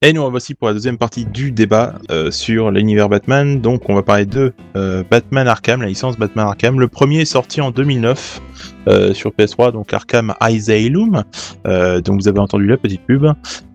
Et 0.00 0.12
nous 0.12 0.30
voici 0.30 0.54
pour 0.54 0.68
la 0.68 0.74
deuxième 0.74 0.96
partie 0.96 1.24
du 1.24 1.50
débat 1.50 1.96
euh, 2.12 2.30
sur 2.30 2.70
l'univers 2.70 3.08
Batman. 3.08 3.60
Donc 3.60 3.90
on 3.90 3.96
va 3.96 4.04
parler 4.04 4.26
de 4.26 4.52
euh, 4.76 5.02
Batman 5.02 5.48
Arkham, 5.48 5.82
la 5.82 5.88
licence 5.88 6.16
Batman 6.16 6.46
Arkham. 6.46 6.78
Le 6.78 6.86
premier 6.86 7.22
est 7.22 7.24
sorti 7.24 7.60
en 7.60 7.72
2009 7.72 8.40
euh, 8.86 9.12
sur 9.12 9.32
PS3, 9.32 9.72
donc 9.72 9.92
Arkham 9.92 10.34
Asylum. 10.38 11.24
Euh, 11.66 12.00
donc 12.00 12.20
vous 12.20 12.28
avez 12.28 12.38
entendu 12.38 12.68
la 12.68 12.76
petite 12.76 13.00
pub. 13.06 13.26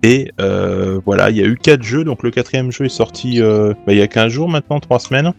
Et 0.01 0.31
euh, 0.39 1.01
voilà, 1.05 1.29
il 1.29 1.35
y 1.35 1.41
a 1.41 1.45
eu 1.45 1.57
quatre 1.57 1.83
jeux. 1.83 2.05
Donc 2.05 2.23
le 2.23 2.31
quatrième 2.31 2.71
jeu 2.71 2.85
est 2.85 2.89
sorti 2.89 3.41
euh, 3.41 3.73
bah, 3.85 3.91
il 3.91 3.97
y 3.97 4.01
a 4.01 4.07
15 4.07 4.31
jours 4.31 4.47
maintenant, 4.47 4.79
3 4.79 4.99
semaines. 4.99 5.33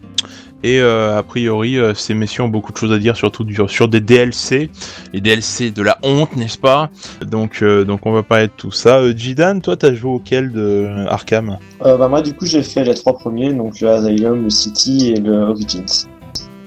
Et 0.64 0.81
euh, 0.81 1.18
a 1.18 1.22
priori, 1.22 1.79
euh, 1.79 1.92
ces 1.92 2.14
messieurs 2.14 2.42
ont 2.42 2.48
beaucoup 2.48 2.72
de 2.72 2.79
choses 2.79 2.90
à 2.90 2.98
dire, 2.98 3.16
surtout 3.16 3.46
sur 3.68 3.87
des 3.87 4.00
DLC. 4.00 4.70
Les 5.12 5.20
DLC 5.20 5.70
de 5.70 5.83
la 5.83 5.98
honte, 6.03 6.35
n'est-ce 6.37 6.57
pas? 6.57 6.88
Donc, 7.24 7.59
euh, 7.62 7.85
donc 7.85 8.07
on 8.07 8.12
va 8.12 8.22
parler 8.22 8.46
de 8.46 8.53
tout 8.57 8.70
ça. 8.72 9.03
Jidan, 9.14 9.61
toi, 9.61 9.77
t'as 9.77 9.92
joué 9.94 10.11
auquel 10.11 10.53
de 10.53 10.88
Arkham? 11.07 11.59
Bah, 11.81 12.09
moi, 12.09 12.22
du 12.22 12.33
coup, 12.33 12.46
j'ai 12.46 12.62
fait 12.62 12.83
les 12.83 12.94
trois 12.94 13.12
premiers, 13.18 13.53
donc 13.53 13.79
le 13.81 13.90
Asylum, 13.90 14.44
le 14.44 14.50
City 14.50 15.12
et 15.14 15.20
le 15.20 15.42
Origins. 15.50 15.85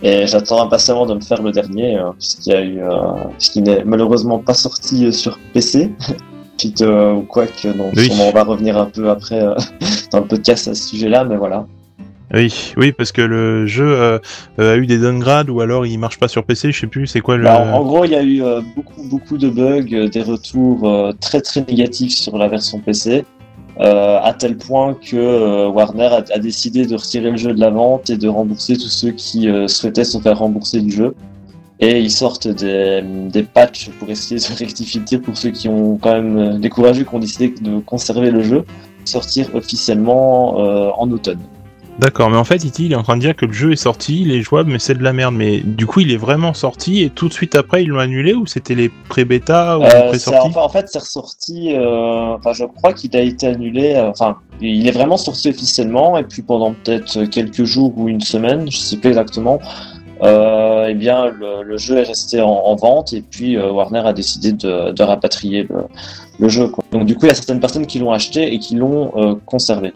Et 0.04 0.28
j'attends 0.28 0.62
impatiemment 0.64 1.08
de 1.08 1.16
me 1.16 1.22
faire 1.22 1.42
le 1.42 1.52
dernier, 1.52 1.98
euh, 1.98 2.12
puisqu'il 2.20 2.52
y 2.52 2.56
a 2.56 2.62
eu, 2.62 2.80
euh, 2.80 2.90
puisqu'il 3.38 3.64
n'est 3.64 3.84
malheureusement 3.84 4.38
pas 4.38 4.54
sorti 4.54 5.08
euh, 5.08 5.12
sur 5.12 5.40
PC. 5.54 5.92
Suite 6.60 6.82
euh, 6.82 7.14
ou 7.14 7.22
quoi 7.22 7.46
que, 7.48 7.68
donc 7.68 7.94
Oui. 7.96 8.10
on 8.20 8.32
va 8.32 8.44
revenir 8.44 8.78
un 8.78 8.86
peu 8.86 9.10
après 9.10 9.40
dans 10.12 10.20
le 10.20 10.26
podcast 10.28 10.68
à 10.68 10.74
ce 10.76 10.90
sujet-là, 10.90 11.24
mais 11.24 11.38
voilà. 11.38 11.66
Oui, 12.34 12.74
oui, 12.76 12.92
parce 12.92 13.14
que 13.14 13.22
le 13.22 13.68
jeu 13.68 13.88
euh, 13.88 14.20
euh, 14.60 14.74
a 14.74 14.78
eu 14.78 14.86
des 14.86 14.98
downgrades 14.98 15.50
ou 15.50 15.62
alors 15.62 15.86
il 15.86 15.98
marche 15.98 16.20
pas 16.20 16.28
sur 16.28 16.44
PC, 16.44 16.74
je 16.74 16.82
sais 16.82 16.88
plus, 16.88 17.08
c'est 17.08 17.22
quoi 17.22 17.38
le. 17.38 17.46
Bah, 17.46 17.74
en, 17.74 17.84
gros, 17.84 18.04
il 18.04 18.12
y 18.12 18.16
a 18.16 18.22
eu 18.22 18.44
euh, 18.44 18.62
beaucoup, 18.76 19.04
beaucoup 19.04 19.38
de 19.38 19.50
bugs, 19.50 20.10
des 20.10 20.22
retours 20.22 21.14
très, 21.22 21.40
très 21.42 21.62
négatifs 21.62 22.14
sur 22.14 22.38
la 22.38 22.50
version 22.50 22.80
PC, 22.80 23.24
à 23.80 24.36
tel 24.38 24.58
point 24.58 24.94
que 24.96 25.68
Warner 25.68 26.10
a, 26.34 26.40
décidé 26.40 26.86
de 26.86 26.96
retirer 26.96 27.32
le 27.32 27.38
jeu 27.38 27.54
de 27.54 27.60
la 27.62 27.70
vente 27.70 28.10
et 28.10 28.18
de 28.18 28.28
rembourser 28.28 28.76
tous 28.76 28.90
ceux 28.90 29.12
qui 29.12 29.48
souhaitaient 29.68 30.04
se 30.04 30.18
faire 30.18 30.40
rembourser 30.40 30.82
du 30.82 30.92
jeu. 30.92 31.16
Et 31.80 32.00
ils 32.00 32.12
sortent 32.12 32.48
des, 32.48 33.44
patchs 33.54 33.90
pour 34.00 34.10
essayer 34.10 34.42
de 34.42 34.56
rectifier 34.60 35.18
pour 35.20 35.38
ceux 35.38 35.52
qui 35.52 35.70
ont 35.70 35.98
quand 35.98 36.22
même 36.22 36.68
courageux 36.70 37.06
qui 37.06 37.16
ont 37.16 37.20
décidé 37.20 37.54
de 37.62 37.80
conserver 37.80 38.32
le 38.32 38.44
jeu, 38.44 38.66
sortir 39.06 39.56
officiellement 39.56 40.58
en 41.00 41.10
automne. 41.10 41.40
D'accord, 42.00 42.30
mais 42.30 42.38
en 42.38 42.44
fait, 42.44 42.64
Iti, 42.64 42.86
il 42.86 42.92
est 42.92 42.96
en 42.96 43.02
train 43.02 43.16
de 43.16 43.22
dire 43.22 43.36
que 43.36 43.48
le 43.48 43.54
jeu 43.54 43.72
est 43.72 43.76
sorti, 43.76 44.22
il 44.22 44.32
est 44.32 44.42
jouable, 44.42 44.72
mais 44.72 44.78
c'est 44.78 44.94
de 44.94 45.02
la 45.04 45.14
merde. 45.14 45.34
Mais 45.34 45.62
du 45.62 45.88
coup, 45.88 46.00
il 46.02 46.12
est 46.12 46.18
vraiment 46.18 46.54
sorti 46.54 47.02
et 47.02 47.10
tout 47.10 47.28
de 47.28 47.34
suite 47.34 47.56
après, 47.56 47.82
ils 47.84 47.88
l'ont 47.90 47.98
annulé 48.00 48.36
ou 48.36 48.46
c'était 48.46 48.76
les 48.76 48.90
pré-bêta 49.10 49.80
ou 49.80 49.84
Euh, 49.84 49.90
c'est- 49.90 50.08
pré-sortis 50.10 50.48
enfin, 50.50 50.62
en 50.62 50.70
fait, 50.70 50.88
c'est 50.90 51.00
ressorti. 51.00 51.74
euh, 51.74 52.36
Enfin, 52.38 52.54
je 52.54 52.66
crois 52.66 52.94
qu'il 52.94 53.16
a 53.18 53.22
été 53.22 53.48
annulé. 53.48 53.96
euh, 53.96 54.10
Enfin, 54.10 54.38
il 54.62 54.88
est 54.88 54.92
vraiment 54.92 55.18
sorti 55.18 55.50
officiellement. 55.50 56.18
Et 56.20 56.24
puis 56.24 56.44
pendant 56.44 56.74
peut-être 56.74 57.24
quelques 57.26 57.64
jours 57.64 57.92
ou 57.98 58.08
une 58.08 58.22
semaine, 58.22 58.70
je 58.70 58.78
sais 58.78 58.98
plus 58.98 59.10
exactement. 59.10 59.60
Euh, 60.24 60.88
eh 60.90 60.94
bien, 60.96 61.28
le, 61.30 61.64
le 61.64 61.78
jeu 61.78 61.98
est 61.98 62.04
resté 62.04 62.42
en, 62.42 62.50
en 62.50 62.76
vente 62.76 63.14
et 63.14 63.22
puis 63.22 63.56
euh, 63.56 63.72
Warner 63.72 64.00
a 64.00 64.14
décidé 64.14 64.52
de, 64.52 64.92
de 64.92 65.04
rapatrier 65.04 65.68
le, 65.70 65.82
le 66.40 66.50
jeu. 66.50 66.68
Quoi. 66.70 66.84
Donc 66.92 67.06
du 67.06 67.14
coup, 67.16 67.26
il 67.26 67.30
y 67.30 67.32
a 67.32 67.36
certaines 67.36 67.60
personnes 67.60 67.86
qui 67.86 68.00
l'ont 68.00 68.12
acheté 68.12 68.52
et 68.52 68.58
qui 68.58 68.76
l'ont 68.76 69.12
euh, 69.16 69.36
conservé. 69.46 69.94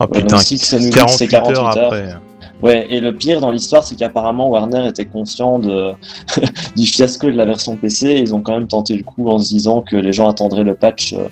Ah 0.00 0.04
Ouais, 0.10 0.20
putain, 0.20 0.36
donc, 0.36 0.44
si 0.44 0.58
ça 0.58 0.78
nous 0.78 0.84
dit 0.84 0.90
que 0.90 0.94
48, 0.96 1.16
c'est 1.18 1.28
48 1.28 1.56
heures 1.56 1.66
heures. 1.78 1.84
après. 1.86 2.14
Ouais, 2.62 2.86
et 2.90 3.00
le 3.00 3.12
pire 3.14 3.40
dans 3.40 3.50
l'histoire, 3.50 3.82
c'est 3.82 3.96
qu'apparemment 3.96 4.48
Warner 4.48 4.86
était 4.86 5.04
conscient 5.04 5.58
de 5.58 5.92
du 6.76 6.86
fiasco 6.86 7.26
de 7.30 7.36
la 7.36 7.44
version 7.44 7.76
PC. 7.76 8.06
Et 8.08 8.18
ils 8.20 8.34
ont 8.34 8.40
quand 8.40 8.52
même 8.52 8.68
tenté 8.68 8.96
le 8.96 9.02
coup 9.02 9.28
en 9.28 9.38
se 9.38 9.48
disant 9.48 9.80
que 9.82 9.96
les 9.96 10.12
gens 10.12 10.28
attendraient 10.28 10.62
le 10.64 10.74
patch 10.74 11.12
euh, 11.12 11.26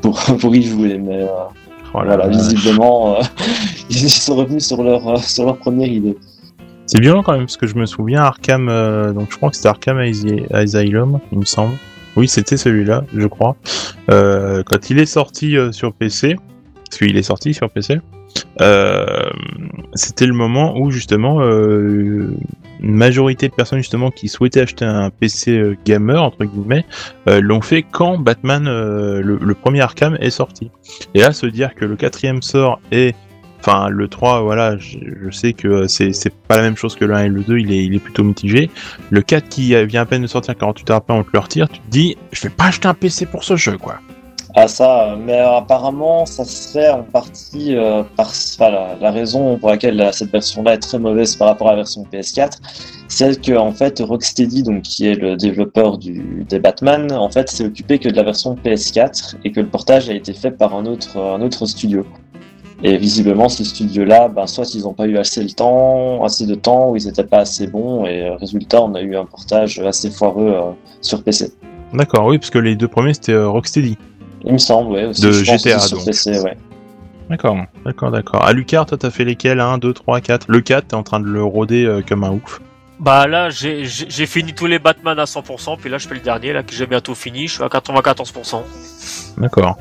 pour 0.00 0.18
pour 0.40 0.54
y 0.56 0.62
jouer. 0.62 0.98
Mais 0.98 1.22
euh, 1.22 1.26
Oh 1.94 1.98
là 1.98 2.04
voilà, 2.16 2.24
là. 2.24 2.28
visiblement, 2.30 3.16
euh, 3.18 3.22
ils 3.90 4.10
sont 4.10 4.34
revenus 4.36 4.66
sur 4.66 4.82
leur 4.82 5.06
euh, 5.08 5.16
sur 5.18 5.44
leur 5.44 5.58
première 5.58 5.88
idée. 5.88 6.16
C'est 6.86 6.98
violent 7.00 7.22
quand 7.22 7.32
même, 7.32 7.42
parce 7.42 7.56
que 7.56 7.66
je 7.66 7.76
me 7.76 7.86
souviens, 7.86 8.22
Arkham, 8.22 8.66
donc 9.14 9.28
je 9.30 9.36
crois 9.36 9.50
que 9.50 9.56
c'était 9.56 9.68
Arkham 9.68 9.98
Asy- 9.98 10.44
Asylum, 10.52 11.20
il 11.30 11.38
me 11.38 11.44
semble. 11.44 11.74
Oui, 12.16 12.28
c'était 12.28 12.56
celui-là, 12.56 13.04
je 13.16 13.26
crois. 13.28 13.56
Quand 14.08 14.90
il 14.90 14.98
est 14.98 15.06
sorti 15.06 15.54
sur 15.70 15.92
PC, 15.94 16.36
parce 16.92 16.98
qu'il 16.98 17.16
est 17.16 17.22
sorti 17.22 17.54
sur 17.54 17.70
PC, 17.70 18.00
euh, 18.60 19.30
c'était 19.94 20.26
le 20.26 20.34
moment 20.34 20.76
où 20.76 20.90
justement 20.90 21.40
euh, 21.40 22.36
une 22.80 22.94
majorité 22.94 23.48
de 23.48 23.54
personnes 23.54 23.78
justement 23.78 24.10
qui 24.10 24.28
souhaitaient 24.28 24.60
acheter 24.60 24.84
un 24.84 25.08
PC 25.08 25.52
euh, 25.52 25.76
gamer 25.86 26.22
entre 26.22 26.44
guillemets 26.44 26.84
l'ont 27.26 27.62
fait 27.62 27.82
quand 27.82 28.18
Batman 28.18 28.64
le, 28.64 29.54
premier 29.54 29.80
Arkham 29.80 30.18
est 30.20 30.28
sorti. 30.28 30.70
Et 31.14 31.20
là, 31.20 31.32
se 31.32 31.46
dire 31.46 31.74
que 31.74 31.86
le 31.86 31.96
quatrième 31.96 32.42
sort 32.42 32.78
et 32.90 33.14
Enfin, 33.64 33.90
le 33.90 34.08
3, 34.08 34.42
voilà, 34.42 34.76
je, 34.76 35.30
sais 35.30 35.52
que 35.52 35.86
c'est 35.86 36.12
c'est 36.12 36.34
pas 36.34 36.56
la 36.56 36.62
même 36.62 36.76
chose 36.76 36.96
que 36.96 37.04
le 37.04 37.14
1 37.14 37.26
et 37.26 37.28
le 37.28 37.42
2, 37.42 37.58
il 37.58 37.94
est, 37.94 37.98
plutôt 38.00 38.24
mitigé. 38.24 38.68
Le 39.10 39.22
4 39.22 39.48
qui 39.48 39.72
vient 39.86 40.02
à 40.02 40.04
peine 40.04 40.22
de 40.22 40.26
sortir 40.26 40.56
48 40.56 40.90
heures 40.90 40.96
après, 40.96 41.14
on 41.14 41.22
te 41.22 41.30
le 41.32 41.38
retire, 41.38 41.68
tu 41.68 41.78
te 41.78 41.88
dis, 41.88 42.16
je 42.32 42.42
vais 42.42 42.48
pas 42.48 42.64
acheter 42.64 42.88
un 42.88 42.94
PC 42.94 43.24
pour 43.24 43.44
ce 43.44 43.54
jeu, 43.54 43.78
quoi. 43.78 44.00
Ah 44.54 44.68
ça, 44.68 45.16
mais 45.18 45.38
apparemment, 45.38 46.26
ça 46.26 46.44
serait 46.44 46.90
en 46.90 47.04
partie 47.04 47.74
euh, 47.74 48.02
par 48.16 48.28
enfin, 48.28 48.96
la, 49.00 49.10
raison 49.10 49.56
pour 49.58 49.70
laquelle 49.70 49.96
la- 49.96 50.12
cette 50.12 50.30
version-là 50.30 50.74
est 50.74 50.78
très 50.78 50.98
mauvaise 50.98 51.36
par 51.36 51.48
rapport 51.48 51.68
à 51.68 51.70
la 51.70 51.76
version 51.76 52.04
PS4, 52.12 52.58
c'est 53.08 53.40
que 53.40 53.56
en 53.56 53.72
fait 53.72 54.00
Rocksteady, 54.00 54.62
donc 54.62 54.82
qui 54.82 55.06
est 55.06 55.14
le 55.14 55.36
développeur 55.36 55.96
des 55.96 56.58
Batman, 56.58 57.10
en 57.12 57.30
fait 57.30 57.48
s'est 57.48 57.64
occupé 57.64 57.98
que 57.98 58.10
de 58.10 58.16
la 58.16 58.24
version 58.24 58.54
PS4 58.62 59.36
et 59.42 59.52
que 59.52 59.60
le 59.60 59.68
portage 59.68 60.10
a 60.10 60.14
été 60.14 60.34
fait 60.34 60.50
par 60.50 60.74
un 60.74 60.84
autre 60.84 61.66
studio. 61.66 62.04
Et 62.84 62.96
visiblement, 62.96 63.48
ce 63.48 63.62
studio-là, 63.62 64.28
ben, 64.28 64.46
soit 64.46 64.74
ils 64.74 64.82
n'ont 64.82 64.92
pas 64.92 65.06
eu 65.06 65.16
assez 65.16 65.42
le 65.42 65.50
temps, 65.50 66.24
assez 66.24 66.46
de 66.46 66.56
temps, 66.56 66.90
ou 66.90 66.96
ils 66.96 67.06
n'étaient 67.06 67.22
pas 67.24 67.38
assez 67.38 67.68
bons, 67.68 68.06
et 68.06 68.22
euh, 68.22 68.34
résultat, 68.34 68.82
on 68.82 68.94
a 68.94 69.00
eu 69.00 69.14
un 69.14 69.24
portage 69.24 69.78
assez 69.78 70.10
foireux 70.10 70.48
euh, 70.48 70.72
sur 71.00 71.22
PC. 71.22 71.52
D'accord, 71.94 72.26
oui, 72.26 72.38
parce 72.38 72.50
que 72.50 72.58
les 72.58 72.74
deux 72.74 72.88
premiers 72.88 73.14
c'était 73.14 73.36
Rocksteady. 73.36 73.96
Il 74.44 74.52
me 74.52 74.58
semble, 74.58 74.92
ouais. 74.92 75.04
Aussi, 75.06 75.22
De 75.22 75.32
je 75.32 75.44
pense 75.44 75.62
GTA, 75.62 75.88
donc. 75.88 76.04
PC, 76.04 76.40
ouais. 76.40 76.56
D'accord, 77.30 77.56
d'accord, 77.84 78.10
d'accord. 78.10 78.44
À 78.44 78.52
Lucar, 78.52 78.86
toi, 78.86 78.98
t'as 78.98 79.10
fait 79.10 79.24
lesquels? 79.24 79.60
1, 79.60 79.78
2, 79.78 79.92
3, 79.92 80.20
4 80.20 80.46
Le 80.48 80.60
4, 80.60 80.88
t'es 80.88 80.94
en 80.94 81.02
train 81.02 81.20
de 81.20 81.26
le 81.26 81.42
rôder 81.42 81.84
euh, 81.84 82.02
comme 82.06 82.24
un 82.24 82.30
ouf. 82.30 82.60
Bah 83.00 83.26
là, 83.26 83.48
j'ai 83.50 84.26
fini 84.26 84.52
tous 84.52 84.66
les 84.66 84.78
Batman 84.78 85.18
à 85.18 85.24
100%, 85.24 85.76
puis 85.78 85.90
là 85.90 85.98
je 85.98 86.06
fais 86.06 86.14
le 86.14 86.20
dernier, 86.20 86.52
là 86.52 86.62
que 86.62 86.72
j'ai 86.72 86.86
bientôt 86.86 87.16
fini, 87.16 87.48
je 87.48 87.54
suis 87.54 87.62
à 87.64 87.66
94%. 87.66 88.62
D'accord. 89.38 89.76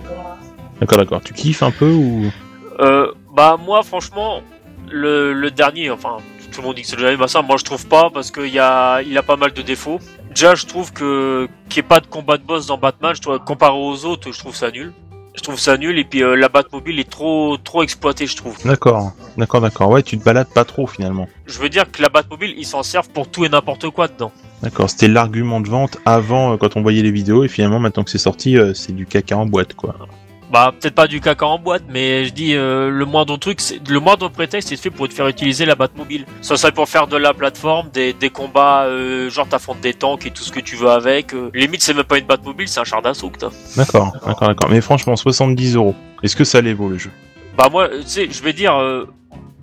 D'accord, 0.79 0.97
d'accord. 0.97 1.21
Tu 1.23 1.33
kiffes 1.33 1.61
un 1.61 1.69
peu 1.69 1.91
ou? 1.91 2.31
Euh, 2.79 3.11
bah 3.35 3.57
moi 3.63 3.83
franchement 3.83 4.41
le, 4.89 5.33
le 5.33 5.51
dernier 5.51 5.91
enfin 5.91 6.17
tout 6.51 6.61
le 6.61 6.67
monde 6.67 6.77
dit 6.77 6.81
que 6.81 6.87
c'est 6.87 6.95
le 6.95 7.03
dernier 7.03 7.17
bah 7.17 7.27
ça 7.27 7.41
moi 7.43 7.57
je 7.59 7.63
trouve 7.63 7.85
pas 7.85 8.09
parce 8.09 8.31
qu'il 8.31 8.57
a 8.59 9.01
il 9.03 9.15
a 9.17 9.21
pas 9.23 9.35
mal 9.35 9.51
de 9.53 9.61
défauts. 9.61 9.99
Déjà 10.31 10.55
je 10.55 10.65
trouve 10.65 10.93
que 10.93 11.47
qu'il 11.69 11.81
n'y 11.81 11.85
ait 11.85 11.89
pas 11.89 11.99
de 11.99 12.07
combat 12.07 12.37
de 12.37 12.43
boss 12.43 12.65
dans 12.65 12.77
Batman, 12.77 13.13
je 13.13 13.21
trouve, 13.21 13.39
comparé 13.39 13.75
aux 13.77 14.05
autres 14.05 14.31
je 14.31 14.39
trouve 14.39 14.55
ça 14.55 14.71
nul. 14.71 14.93
Je 15.35 15.41
trouve 15.41 15.59
ça 15.59 15.77
nul 15.77 15.97
et 15.97 16.03
puis 16.03 16.23
euh, 16.23 16.35
la 16.35 16.49
Batmobile 16.49 16.99
est 16.99 17.09
trop 17.09 17.57
trop 17.57 17.83
exploitée 17.83 18.27
je 18.27 18.35
trouve. 18.35 18.57
D'accord, 18.65 19.13
d'accord, 19.37 19.61
d'accord. 19.61 19.89
Ouais, 19.89 20.03
tu 20.03 20.17
te 20.17 20.23
balades 20.23 20.49
pas 20.53 20.65
trop 20.65 20.87
finalement. 20.87 21.27
Je 21.45 21.59
veux 21.59 21.69
dire 21.69 21.89
que 21.89 22.01
la 22.01 22.09
Batmobile 22.09 22.53
ils 22.57 22.65
s'en 22.65 22.83
servent 22.83 23.09
pour 23.09 23.29
tout 23.29 23.45
et 23.45 23.49
n'importe 23.49 23.89
quoi 23.89 24.07
dedans. 24.07 24.31
D'accord, 24.61 24.89
c'était 24.89 25.07
l'argument 25.07 25.59
de 25.59 25.69
vente 25.69 25.97
avant 26.05 26.53
euh, 26.53 26.57
quand 26.57 26.77
on 26.77 26.81
voyait 26.81 27.01
les 27.01 27.11
vidéos 27.11 27.43
et 27.43 27.49
finalement 27.49 27.79
maintenant 27.79 28.03
que 28.03 28.11
c'est 28.11 28.17
sorti, 28.17 28.57
euh, 28.57 28.73
c'est 28.73 28.93
du 28.93 29.05
caca 29.05 29.37
en 29.37 29.45
boîte 29.45 29.73
quoi. 29.73 29.95
Bah 30.51 30.73
peut-être 30.77 30.95
pas 30.95 31.07
du 31.07 31.21
caca 31.21 31.45
en 31.45 31.57
boîte, 31.57 31.83
mais 31.89 32.25
je 32.25 32.33
dis 32.33 32.55
euh, 32.55 32.89
le 32.89 33.05
moindre 33.05 33.37
truc, 33.37 33.61
c'est- 33.61 33.79
le 33.87 33.99
moindre 34.01 34.27
prétexte 34.29 34.67
c'est 34.69 34.75
fait 34.77 34.89
pour 34.89 35.07
te 35.07 35.13
faire 35.13 35.27
utiliser 35.29 35.65
la 35.65 35.75
Batmobile. 35.75 36.25
Ça 36.41 36.57
serait 36.57 36.73
pour 36.73 36.89
faire 36.89 37.07
de 37.07 37.15
la 37.15 37.33
plateforme, 37.33 37.89
des, 37.91 38.11
des 38.11 38.29
combats, 38.29 38.83
euh, 38.83 39.29
genre 39.29 39.47
t'affrontes 39.47 39.79
des 39.79 39.93
tanks 39.93 40.25
et 40.25 40.31
tout 40.31 40.43
ce 40.43 40.51
que 40.51 40.59
tu 40.59 40.75
veux 40.75 40.89
avec. 40.89 41.33
euh. 41.33 41.49
limite 41.53 41.81
c'est 41.81 41.93
même 41.93 42.03
pas 42.03 42.17
une 42.17 42.25
Batmobile, 42.25 42.67
c'est 42.67 42.81
un 42.81 42.83
char 42.83 43.01
d'assaut 43.01 43.29
que 43.29 43.37
t'as. 43.39 43.49
D'accord, 43.77 44.11
d'accord, 44.25 44.47
d'accord. 44.49 44.69
Mais 44.69 44.81
franchement, 44.81 45.15
70 45.15 45.75
euros. 45.75 45.95
Est-ce 46.21 46.35
que 46.35 46.43
ça 46.43 46.59
les 46.59 46.73
vaut 46.73 46.89
le 46.89 46.97
jeu? 46.97 47.11
Bah 47.57 47.69
moi, 47.71 47.87
tu 47.89 47.95
sais, 48.07 48.27
je 48.29 48.43
vais 48.43 48.53
dire, 48.53 48.75
euh, 48.77 49.05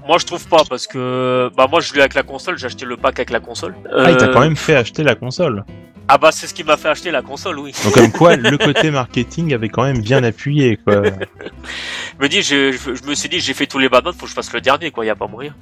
moi 0.09 0.17
je 0.19 0.25
trouve 0.27 0.49
pas 0.49 0.63
parce 0.69 0.87
que 0.87 1.51
bah 1.57 1.67
moi 1.71 1.81
je 1.81 1.93
l'ai 1.93 2.01
avec 2.01 2.15
la 2.15 2.23
console, 2.23 2.59
j'ai 2.59 2.67
acheté 2.67 2.85
le 2.87 2.97
pack 2.97 3.19
avec 3.19 3.31
la 3.31 3.41
console. 3.41 3.75
Ah, 3.95 4.11
il 4.11 4.17
t'a 4.17 4.27
Euh, 4.27 4.33
quand 4.33 4.41
même 4.41 4.57
fait 4.57 4.75
acheter 4.75 5.05
la 5.05 5.15
console. 5.15 5.65
Ah 6.11 6.17
bah 6.17 6.31
c'est 6.33 6.47
ce 6.47 6.55
qui 6.55 6.65
m'a 6.65 6.79
fait 6.79 6.89
acheter 6.89 7.11
la 7.11 7.21
console, 7.21 7.59
oui. 7.59 7.73
Donc 7.85 7.93
comme 7.93 8.11
quoi, 8.11 8.35
le 8.35 8.57
côté 8.69 8.91
marketing 8.91 9.53
avait 9.53 9.69
quand 9.69 9.83
même 9.83 10.01
bien 10.01 10.25
appuyé 10.25 10.79
quoi. 10.79 11.03
Je 11.05 12.23
me 12.25 12.29
dis, 12.29 12.41
je, 12.43 12.73
je, 12.73 12.95
je 12.95 13.05
me 13.05 13.15
suis 13.15 13.29
dit, 13.29 13.39
j'ai 13.41 13.53
fait 13.53 13.67
tous 13.67 13.79
les 13.79 13.91
Batman, 13.91 14.15
faut 14.15 14.25
que 14.25 14.31
je 14.31 14.35
fasse 14.35 14.53
le 14.55 14.63
dernier, 14.63 14.91
quoi. 14.91 15.05
Y 15.05 15.11
a 15.11 15.15
pas 15.15 15.27
moyen. 15.29 15.55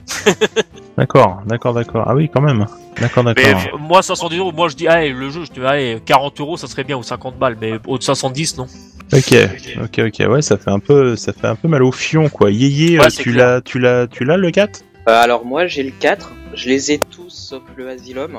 D'accord, 0.96 1.42
d'accord, 1.44 1.74
d'accord. 1.74 2.04
Ah 2.06 2.14
oui, 2.14 2.30
quand 2.32 2.40
même. 2.40 2.64
D'accord, 2.98 3.24
d'accord. 3.24 3.78
moi 3.78 4.00
510 4.00 4.38
euros, 4.38 4.52
moi 4.52 4.68
je 4.68 4.76
dis, 4.76 4.88
allez, 4.88 5.10
le 5.12 5.28
jeu, 5.28 5.44
je 5.44 5.50
te 5.50 5.60
dis, 5.60 5.66
allez, 5.66 6.00
40 6.06 6.40
euros, 6.40 6.56
ça 6.56 6.68
serait 6.68 6.84
bien 6.84 6.96
ou 6.96 7.02
50 7.02 7.36
balles, 7.38 7.58
mais 7.60 7.78
au 7.86 7.98
de 7.98 8.02
510 8.02 8.56
non. 8.56 8.66
Ok, 9.12 9.34
ok, 9.82 10.00
ok. 10.06 10.28
Ouais, 10.28 10.42
ça 10.42 10.56
fait 10.56 10.70
un 10.70 10.80
peu, 10.80 11.16
ça 11.16 11.32
fait 11.32 11.46
un 11.46 11.54
peu 11.54 11.68
mal 11.68 11.82
au 11.82 11.92
fion 11.92 12.28
quoi. 12.28 12.50
Yéyé, 12.50 12.98
Ouais, 12.98 13.06
euh, 13.06 13.08
tu 13.08 13.32
l'as, 13.32 13.60
tu 13.60 13.78
l'as, 13.78 14.06
tu 14.08 14.24
l'as 14.24 14.36
le 14.36 14.50
4 14.50 14.82
Euh, 15.08 15.12
alors 15.22 15.44
moi 15.44 15.66
j'ai 15.66 15.84
le 15.84 15.92
4, 15.92 16.32
je 16.54 16.68
les 16.68 16.92
ai 16.92 16.98
tous 16.98 17.30
sauf 17.30 17.62
le 17.76 17.88
Asylum. 17.88 18.36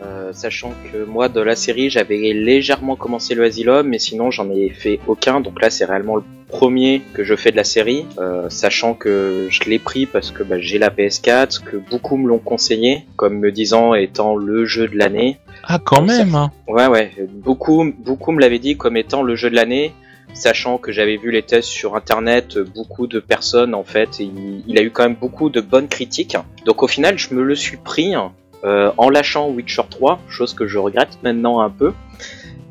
Euh, 0.00 0.32
sachant 0.32 0.72
que 0.92 1.04
moi 1.04 1.28
de 1.28 1.40
la 1.40 1.56
série 1.56 1.90
j'avais 1.90 2.32
légèrement 2.32 2.94
commencé 2.94 3.34
le 3.34 3.42
Asylum 3.42 3.88
mais 3.88 3.98
sinon 3.98 4.30
j'en 4.30 4.48
ai 4.48 4.68
fait 4.68 5.00
aucun 5.08 5.40
donc 5.40 5.60
là 5.60 5.70
c'est 5.70 5.86
réellement 5.86 6.14
le 6.14 6.22
premier 6.48 7.02
que 7.14 7.24
je 7.24 7.34
fais 7.34 7.50
de 7.50 7.56
la 7.56 7.64
série 7.64 8.06
euh, 8.18 8.48
sachant 8.48 8.94
que 8.94 9.48
je 9.50 9.64
l'ai 9.64 9.78
pris 9.78 10.06
parce 10.06 10.30
que 10.30 10.42
bah, 10.42 10.58
j'ai 10.58 10.78
la 10.78 10.90
PS4 10.90 11.62
que 11.62 11.76
beaucoup 11.76 12.16
me 12.16 12.28
l'ont 12.28 12.38
conseillé 12.38 13.04
comme 13.16 13.38
me 13.38 13.52
disant 13.52 13.94
étant 13.94 14.34
le 14.36 14.64
jeu 14.64 14.88
de 14.88 14.96
l'année 14.96 15.38
Ah, 15.64 15.78
quand 15.84 16.02
même. 16.02 16.34
Hein. 16.34 16.50
Ouais, 16.66 16.86
ouais. 16.86 17.12
Beaucoup, 17.30 17.92
beaucoup 17.98 18.32
me 18.32 18.40
l'avaient 18.40 18.58
dit 18.58 18.76
comme 18.76 18.96
étant 18.96 19.22
le 19.22 19.36
jeu 19.36 19.50
de 19.50 19.54
l'année, 19.54 19.92
sachant 20.32 20.78
que 20.78 20.92
j'avais 20.92 21.16
vu 21.16 21.30
les 21.30 21.42
tests 21.42 21.68
sur 21.68 21.96
internet, 21.96 22.58
beaucoup 22.58 23.06
de 23.06 23.20
personnes 23.20 23.74
en 23.74 23.84
fait, 23.84 24.20
il, 24.20 24.62
il 24.66 24.78
a 24.78 24.82
eu 24.82 24.90
quand 24.90 25.02
même 25.02 25.16
beaucoup 25.16 25.50
de 25.50 25.60
bonnes 25.60 25.88
critiques. 25.88 26.36
Donc 26.64 26.82
au 26.82 26.88
final, 26.88 27.18
je 27.18 27.34
me 27.34 27.42
le 27.42 27.54
suis 27.54 27.76
pris 27.76 28.16
euh, 28.16 28.20
en 28.64 29.10
lâchant 29.10 29.48
Witcher 29.50 29.82
3, 29.88 30.20
chose 30.28 30.54
que 30.54 30.66
je 30.66 30.78
regrette 30.78 31.18
maintenant 31.22 31.60
un 31.60 31.70
peu. 31.70 31.92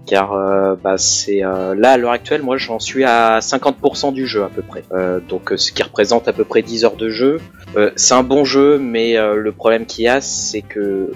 Car 0.07 0.33
euh, 0.33 0.75
bah, 0.81 0.97
c'est 0.97 1.43
euh, 1.43 1.75
là 1.75 1.91
à 1.91 1.97
l'heure 1.97 2.11
actuelle, 2.11 2.41
moi 2.41 2.57
j'en 2.57 2.79
suis 2.79 3.03
à 3.03 3.39
50% 3.39 4.13
du 4.13 4.25
jeu 4.25 4.43
à 4.43 4.47
peu 4.47 4.61
près. 4.61 4.83
Euh, 4.93 5.19
donc 5.19 5.51
euh, 5.51 5.57
ce 5.57 5.73
qui 5.73 5.83
représente 5.83 6.29
à 6.29 6.33
peu 6.33 6.45
près 6.45 6.61
10 6.61 6.85
heures 6.85 6.95
de 6.95 7.09
jeu. 7.09 7.41
Euh, 7.75 7.91
c'est 7.97 8.13
un 8.13 8.23
bon 8.23 8.45
jeu, 8.45 8.79
mais 8.79 9.17
euh, 9.17 9.35
le 9.35 9.51
problème 9.51 9.85
qu'il 9.85 10.05
y 10.05 10.07
a, 10.07 10.21
c'est 10.21 10.61
que 10.61 11.11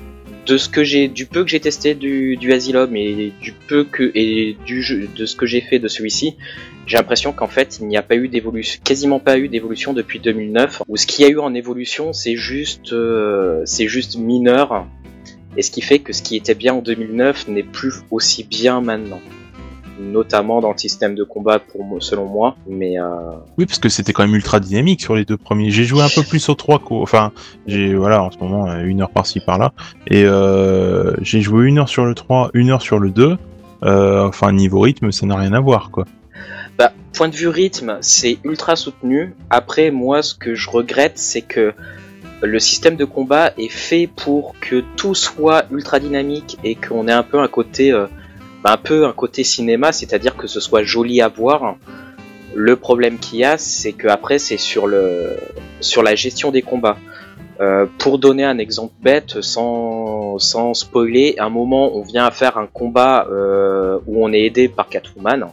de 0.45 0.57
ce 0.57 0.67
que 0.67 0.83
j'ai, 0.83 1.07
du 1.07 1.25
peu 1.25 1.43
que 1.43 1.49
j'ai 1.49 1.61
testé 1.61 1.95
du, 1.95 2.35
du 2.35 2.51
Asylum 2.51 2.93
et 2.97 3.31
du 3.39 3.53
peu 3.53 3.85
que 3.85 4.11
et 4.13 4.57
du 4.65 4.83
jeu, 4.83 5.07
de 5.15 5.25
ce 5.25 5.37
que 5.37 5.45
j'ai 5.45 5.61
fait 5.61 5.79
de 5.79 5.87
celui-ci, 5.87 6.35
j'ai 6.85 6.97
l'impression 6.97 7.31
qu'en 7.31 7.47
fait 7.47 7.79
il 7.79 7.87
n'y 7.87 7.97
a 7.97 8.01
pas 8.01 8.15
eu 8.15 8.27
d'évolution, 8.27 8.81
quasiment 8.83 9.19
pas 9.19 9.37
eu 9.37 9.47
d'évolution 9.47 9.93
depuis 9.93 10.19
2009. 10.19 10.83
Ou 10.87 10.97
ce 10.97 11.05
qu'il 11.05 11.25
y 11.25 11.27
a 11.27 11.31
eu 11.31 11.39
en 11.39 11.53
évolution, 11.53 12.13
c'est 12.13 12.35
juste, 12.35 12.93
euh, 12.93 13.61
c'est 13.65 13.87
juste 13.87 14.17
mineur. 14.17 14.85
Et 15.57 15.61
ce 15.61 15.71
qui 15.71 15.81
fait 15.81 15.99
que 15.99 16.13
ce 16.13 16.21
qui 16.21 16.35
était 16.35 16.55
bien 16.55 16.73
en 16.75 16.81
2009 16.81 17.49
n'est 17.49 17.63
plus 17.63 17.93
aussi 18.09 18.43
bien 18.43 18.81
maintenant. 18.81 19.19
Notamment 19.99 20.61
dans 20.61 20.71
le 20.71 20.77
système 20.77 21.13
de 21.13 21.23
combat, 21.23 21.59
selon 21.99 22.25
moi. 22.25 22.55
Mais 22.67 22.99
euh, 22.99 23.05
Oui, 23.57 23.65
parce 23.65 23.77
que 23.77 23.89
c'était 23.89 24.13
quand 24.13 24.23
même 24.23 24.33
ultra 24.33 24.59
dynamique 24.59 25.01
sur 25.01 25.15
les 25.15 25.25
deux 25.25 25.37
premiers. 25.37 25.69
J'ai 25.69 25.83
joué 25.83 26.01
un 26.01 26.09
peu 26.09 26.23
plus 26.23 26.47
aux 26.49 26.55
trois 26.55 26.79
qu'au... 26.79 27.01
Enfin, 27.01 27.33
j'ai, 27.67 27.93
voilà, 27.93 28.23
en 28.23 28.31
ce 28.31 28.37
moment, 28.39 28.67
euh, 28.67 28.83
une 28.83 29.01
heure 29.01 29.11
par-ci, 29.11 29.41
par-là. 29.41 29.73
Et 30.07 30.23
euh, 30.23 31.13
j'ai 31.21 31.41
joué 31.41 31.67
une 31.67 31.77
heure 31.77 31.89
sur 31.89 32.05
le 32.05 32.15
3, 32.15 32.51
une 32.53 32.69
heure 32.69 32.81
sur 32.81 32.97
le 32.97 33.11
2. 33.11 33.37
Euh, 33.83 34.27
enfin, 34.27 34.51
niveau 34.53 34.79
rythme, 34.79 35.11
ça 35.11 35.25
n'a 35.25 35.35
rien 35.35 35.53
à 35.53 35.59
voir, 35.59 35.91
quoi. 35.91 36.05
Bah, 36.81 36.93
point 37.13 37.29
de 37.29 37.35
vue 37.35 37.47
rythme, 37.47 37.99
c'est 38.01 38.39
ultra 38.43 38.75
soutenu. 38.75 39.35
Après, 39.51 39.91
moi, 39.91 40.23
ce 40.23 40.33
que 40.33 40.55
je 40.55 40.67
regrette, 40.67 41.19
c'est 41.19 41.43
que 41.43 41.75
le 42.41 42.57
système 42.57 42.95
de 42.95 43.05
combat 43.05 43.53
est 43.59 43.69
fait 43.69 44.07
pour 44.07 44.55
que 44.59 44.83
tout 44.97 45.13
soit 45.13 45.65
ultra 45.69 45.99
dynamique 45.99 46.57
et 46.63 46.73
qu'on 46.73 47.07
ait 47.07 47.11
un 47.11 47.21
peu 47.21 47.37
un 47.39 47.47
côté, 47.47 47.91
euh, 47.91 48.07
bah, 48.63 48.71
un 48.71 48.77
peu 48.77 49.05
un 49.05 49.13
côté 49.13 49.43
cinéma, 49.43 49.91
c'est-à-dire 49.91 50.35
que 50.35 50.47
ce 50.47 50.59
soit 50.59 50.81
joli 50.81 51.21
à 51.21 51.27
voir. 51.27 51.75
Le 52.55 52.75
problème 52.75 53.19
qu'il 53.19 53.37
y 53.37 53.43
a, 53.43 53.59
c'est 53.59 53.91
que 53.91 54.07
après, 54.07 54.39
c'est 54.39 54.57
sur 54.57 54.87
la 54.87 56.15
gestion 56.15 56.49
des 56.49 56.63
combats. 56.63 56.97
Euh, 57.61 57.85
pour 57.99 58.17
donner 58.17 58.43
un 58.43 58.57
exemple 58.57 58.95
bête, 59.03 59.39
sans, 59.41 60.39
sans 60.39 60.73
spoiler, 60.73 61.35
à 61.37 61.45
un 61.45 61.49
moment, 61.49 61.95
on 61.95 62.01
vient 62.01 62.25
à 62.25 62.31
faire 62.31 62.57
un 62.57 62.65
combat 62.65 63.27
euh, 63.29 63.99
où 64.07 64.25
on 64.25 64.33
est 64.33 64.41
aidé 64.41 64.67
par 64.67 64.89
Catwoman. 64.89 65.45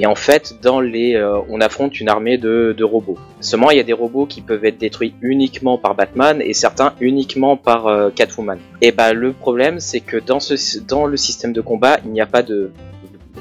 Et 0.00 0.06
en 0.06 0.14
fait, 0.14 0.54
dans 0.62 0.80
les, 0.80 1.16
euh, 1.16 1.38
on 1.48 1.60
affronte 1.60 1.98
une 2.00 2.08
armée 2.08 2.38
de, 2.38 2.72
de 2.76 2.84
robots. 2.84 3.18
Seulement, 3.40 3.72
il 3.72 3.78
y 3.78 3.80
a 3.80 3.82
des 3.82 3.92
robots 3.92 4.26
qui 4.26 4.42
peuvent 4.42 4.64
être 4.64 4.78
détruits 4.78 5.12
uniquement 5.22 5.76
par 5.76 5.96
Batman 5.96 6.40
et 6.40 6.54
certains 6.54 6.92
uniquement 7.00 7.56
par 7.56 7.88
euh, 7.88 8.08
Catwoman. 8.14 8.58
Et 8.80 8.92
bah, 8.92 9.12
le 9.12 9.32
problème, 9.32 9.80
c'est 9.80 9.98
que 10.00 10.16
dans 10.16 10.38
ce, 10.38 10.78
dans 10.78 11.04
le 11.06 11.16
système 11.16 11.52
de 11.52 11.60
combat, 11.60 11.98
il 12.04 12.12
n'y 12.12 12.20
a 12.20 12.26
pas 12.26 12.42
de, 12.42 12.70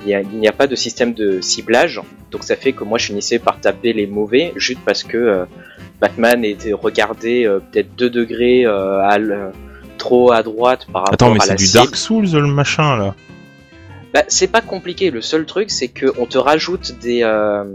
il 0.05 0.13
a- 0.15 0.23
n'y 0.23 0.47
a 0.47 0.51
pas 0.51 0.65
de 0.65 0.75
système 0.75 1.13
de 1.13 1.41
ciblage. 1.41 2.01
Donc 2.31 2.43
ça 2.43 2.55
fait 2.55 2.71
que 2.71 2.83
moi, 2.83 2.97
je 2.97 3.05
finissais 3.05 3.37
par 3.37 3.59
taper 3.61 3.93
les 3.93 4.07
mauvais 4.07 4.51
juste 4.55 4.81
parce 4.83 5.03
que 5.03 5.15
euh, 5.17 5.45
Batman 6.01 6.43
était 6.43 6.73
regardé 6.73 7.45
euh, 7.45 7.59
peut-être 7.59 7.95
2 7.95 8.09
degrés 8.09 8.65
euh, 8.65 8.99
à 9.03 9.17
trop 9.99 10.31
à 10.31 10.41
droite 10.43 10.87
par 10.91 11.03
rapport 11.03 11.13
Attends, 11.13 11.33
mais 11.33 11.39
à 11.41 11.45
c'est 11.45 11.55
du 11.55 11.65
cible. 11.67 11.83
Dark 11.83 11.95
Souls, 11.95 12.31
le 12.33 12.47
machin, 12.47 12.97
là. 12.97 13.15
Bah, 14.13 14.23
c'est 14.27 14.47
pas 14.47 14.61
compliqué. 14.61 15.11
Le 15.11 15.21
seul 15.21 15.45
truc, 15.45 15.69
c'est 15.69 15.89
que 15.89 16.07
on 16.19 16.25
te 16.25 16.37
rajoute 16.37 16.97
des, 16.99 17.23
euh, 17.23 17.65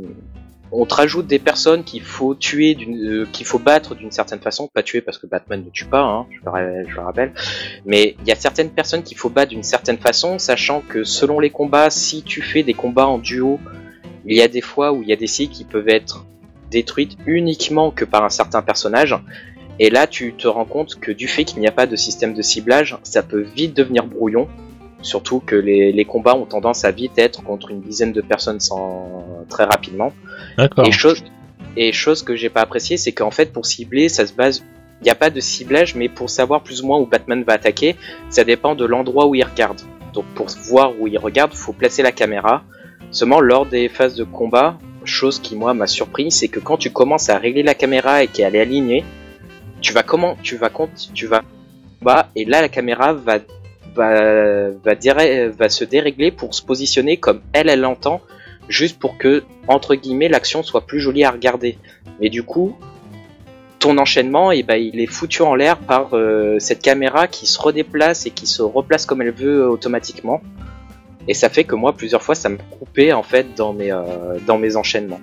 on 0.73 0.87
te 0.87 0.95
rajoute 0.95 1.27
des 1.27 1.38
personnes 1.38 1.85
qu'il 1.85 2.03
faut 2.03 2.35
tuer, 2.35 2.77
euh, 2.88 3.27
qu'il 3.31 3.45
faut 3.45 3.59
battre 3.59 3.95
d'une 3.95 4.11
certaine 4.11 4.40
façon. 4.40 4.68
Pas 4.73 4.83
tuer 4.83 5.03
parce 5.03 5.18
que 5.18 5.27
Batman 5.27 5.62
ne 5.64 5.71
tue 5.71 5.85
pas, 5.85 6.01
hein, 6.01 6.27
je, 6.31 6.38
le, 6.51 6.88
je 6.88 6.95
le 6.95 7.03
rappelle. 7.03 7.33
Mais 7.85 8.16
il 8.21 8.29
y 8.29 8.33
a 8.33 8.37
certaines 8.37 8.71
personnes 8.71 9.03
qu'il 9.03 9.18
faut 9.18 9.29
battre 9.29 9.51
d'une 9.51 9.62
certaine 9.62 9.99
façon, 9.99 10.38
sachant 10.38 10.81
que 10.81 11.05
selon 11.05 11.38
les 11.38 11.51
combats, 11.51 11.90
si 11.90 12.23
tu 12.23 12.40
fais 12.40 12.62
des 12.62 12.75
combats 12.75 13.07
en 13.07 13.18
duo, 13.18 13.61
il 14.25 14.37
y 14.37 14.42
a 14.42 14.49
des 14.49 14.61
fois 14.62 14.92
où 14.92 15.03
il 15.03 15.09
y 15.09 15.12
a 15.12 15.16
des 15.16 15.27
cibles 15.27 15.53
qui 15.53 15.64
peuvent 15.64 15.88
être 15.88 16.25
détruites 16.71 17.18
uniquement 17.27 17.90
que 17.90 18.05
par 18.05 18.25
un 18.25 18.31
certain 18.31 18.62
personnage. 18.62 19.14
Et 19.79 19.90
là, 19.90 20.07
tu 20.07 20.33
te 20.33 20.49
rends 20.49 20.64
compte 20.64 20.99
que 21.01 21.12
du 21.12 21.29
fait 21.29 21.45
qu'il 21.45 21.61
n'y 21.61 21.66
a 21.66 21.73
pas 21.73 21.87
de 21.87 21.97
système 21.97 22.35
de 22.35 22.42
ciblage, 22.42 22.97
ça 23.03 23.23
peut 23.23 23.40
vite 23.40 23.77
devenir 23.77 24.07
brouillon. 24.07 24.49
Surtout 25.03 25.41
que 25.41 25.57
les, 25.57 25.93
les 25.93 26.05
combats 26.05 26.37
ont 26.37 26.47
tendance 26.47 26.85
à 26.85 26.91
vite 26.93 27.19
être 27.19 27.43
contre 27.43 27.71
une 27.71 27.81
dizaine 27.81 28.12
de 28.12 28.21
personnes 28.21 28.61
sans 28.61 29.45
très 29.49 29.65
rapidement. 29.65 30.12
D'accord. 30.57 30.87
Et 30.87 30.93
chose, 30.93 31.23
et 31.77 31.93
chose 31.93 32.23
que 32.23 32.37
j'ai 32.37 32.49
pas 32.49 32.61
apprécié, 32.61 32.97
c'est 32.97 33.12
qu'en 33.12 33.31
fait 33.31 33.53
pour 33.53 33.67
cibler, 33.67 34.09
ça 34.09 34.27
se 34.27 34.33
base. 34.33 34.65
Il 35.01 35.05
n'y 35.05 35.11
a 35.11 35.17
pas 35.17 35.31
de 35.31 35.41
ciblage, 35.41 35.97
mais 35.97 36.09
pour 36.09 36.31
savoir 36.31 36.62
plus 36.62 36.83
ou 36.83 36.87
moins 36.87 36.99
où 36.99 37.07
Batman 37.07 37.43
va 37.43 37.55
attaquer, 37.55 37.97
ça 38.31 38.45
dépend 38.45 38.77
de 38.77 38.85
l'endroit 38.85 39.27
où 39.27 39.35
il 39.35 39.43
regarde. 39.43 39.81
Donc 40.12 40.25
pour 40.37 40.47
voir 40.69 40.93
où 41.01 41.09
il 41.09 41.19
regarde, 41.19 41.53
faut 41.55 41.73
placer 41.73 42.03
la 42.03 42.12
caméra. 42.12 42.62
Seulement 43.11 43.41
lors 43.41 43.67
des 43.67 43.88
phases 43.88 44.15
de 44.15 44.23
combat, 44.23 44.79
chose 45.05 45.41
qui 45.41 45.57
moi 45.57 45.75
m'a 45.75 45.88
surpris, 45.88 46.31
c'est 46.31 46.49
que 46.49 46.61
quand 46.61 46.77
tu 46.77 46.91
commences 46.91 47.29
à 47.31 47.38
régler 47.38 47.65
la 47.65 47.75
caméra 47.75 48.23
et 48.23 48.29
qu'elle 48.29 48.55
est 48.55 48.61
alignée, 48.61 49.05
tu 49.81 49.92
vas 49.92 50.05
comment, 50.05 50.37
tu 50.42 50.57
vas 50.57 50.71
compte, 50.71 51.11
tu 51.13 51.27
vas 51.27 51.42
bas 52.00 52.29
et 52.37 52.44
là 52.44 52.61
la 52.61 52.69
caméra 52.69 53.13
va 53.13 53.38
va 53.95 55.69
se 55.69 55.85
dérégler 55.85 56.31
pour 56.31 56.55
se 56.55 56.63
positionner 56.63 57.17
comme 57.17 57.40
elle 57.53 57.69
elle 57.69 57.81
l'entend, 57.81 58.21
juste 58.69 58.99
pour 58.99 59.19
que 59.19 59.43
entre 59.69 59.95
guillemets 59.95 60.29
l'action 60.29 60.63
soit 60.63 60.87
plus 60.87 61.01
jolie 61.01 61.25
à 61.25 61.31
regarder. 61.31 61.79
Mais 62.21 62.29
du 62.29 62.43
coup, 62.43 62.77
ton 63.83 63.99
enchaînement, 63.99 64.53
et 64.53 64.63
ben, 64.63 64.77
il 64.77 65.01
est 65.01 65.07
foutu 65.07 65.43
en 65.43 65.57
l'air 65.57 65.77
par 65.77 66.11
euh, 66.13 66.59
cette 66.61 66.81
caméra 66.81 67.27
qui 67.27 67.47
se 67.47 67.61
redéplace 67.61 68.27
et 68.27 68.31
qui 68.31 68.47
se 68.47 68.63
replace 68.63 69.07
comme 69.07 69.23
elle 69.23 69.33
veut 69.33 69.69
automatiquement. 69.69 70.40
Et 71.27 71.35
ça 71.35 71.49
fait 71.49 71.65
que 71.65 71.75
moi, 71.75 71.93
plusieurs 71.93 72.23
fois, 72.23 72.37
ça 72.37 72.49
me 72.49 72.59
coupait 72.79 73.13
en 73.13 73.25
fait 73.25 73.55
dans 73.57 73.73
mes, 73.73 73.93
euh, 73.93 74.38
dans 74.47 74.57
mes 74.57 74.77
enchaînements. 74.77 75.21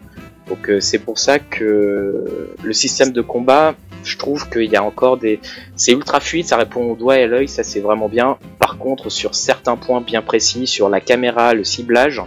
Donc 0.50 0.70
euh, 0.70 0.82
c'est 0.82 1.00
pour 1.00 1.20
ça 1.20 1.40
que 1.40 2.52
le 2.62 2.74
système 2.74 3.12
de 3.12 3.22
combat, 3.22 3.76
je 4.04 4.18
trouve 4.18 4.50
qu'il 4.50 4.72
y 4.72 4.76
a 4.76 4.84
encore 4.84 5.18
des... 5.18 5.40
C'est 5.76 5.92
ultra 5.92 6.20
fluide, 6.20 6.46
ça 6.46 6.58
répond 6.58 6.92
au 6.92 6.96
doigt 6.96 7.18
et 7.18 7.24
à 7.24 7.28
l'œil, 7.28 7.48
ça 7.48 7.64
c'est 7.64 7.80
vraiment 7.80 8.10
bien. 8.10 8.38
Par 8.60 8.78
contre, 8.78 9.10
sur 9.10 9.36
certains 9.36 9.76
points 9.76 10.02
bien 10.02 10.22
précis, 10.22 10.68
sur 10.68 10.90
la 10.90 11.02
caméra, 11.02 11.54
le 11.54 11.64
ciblage, 11.64 12.22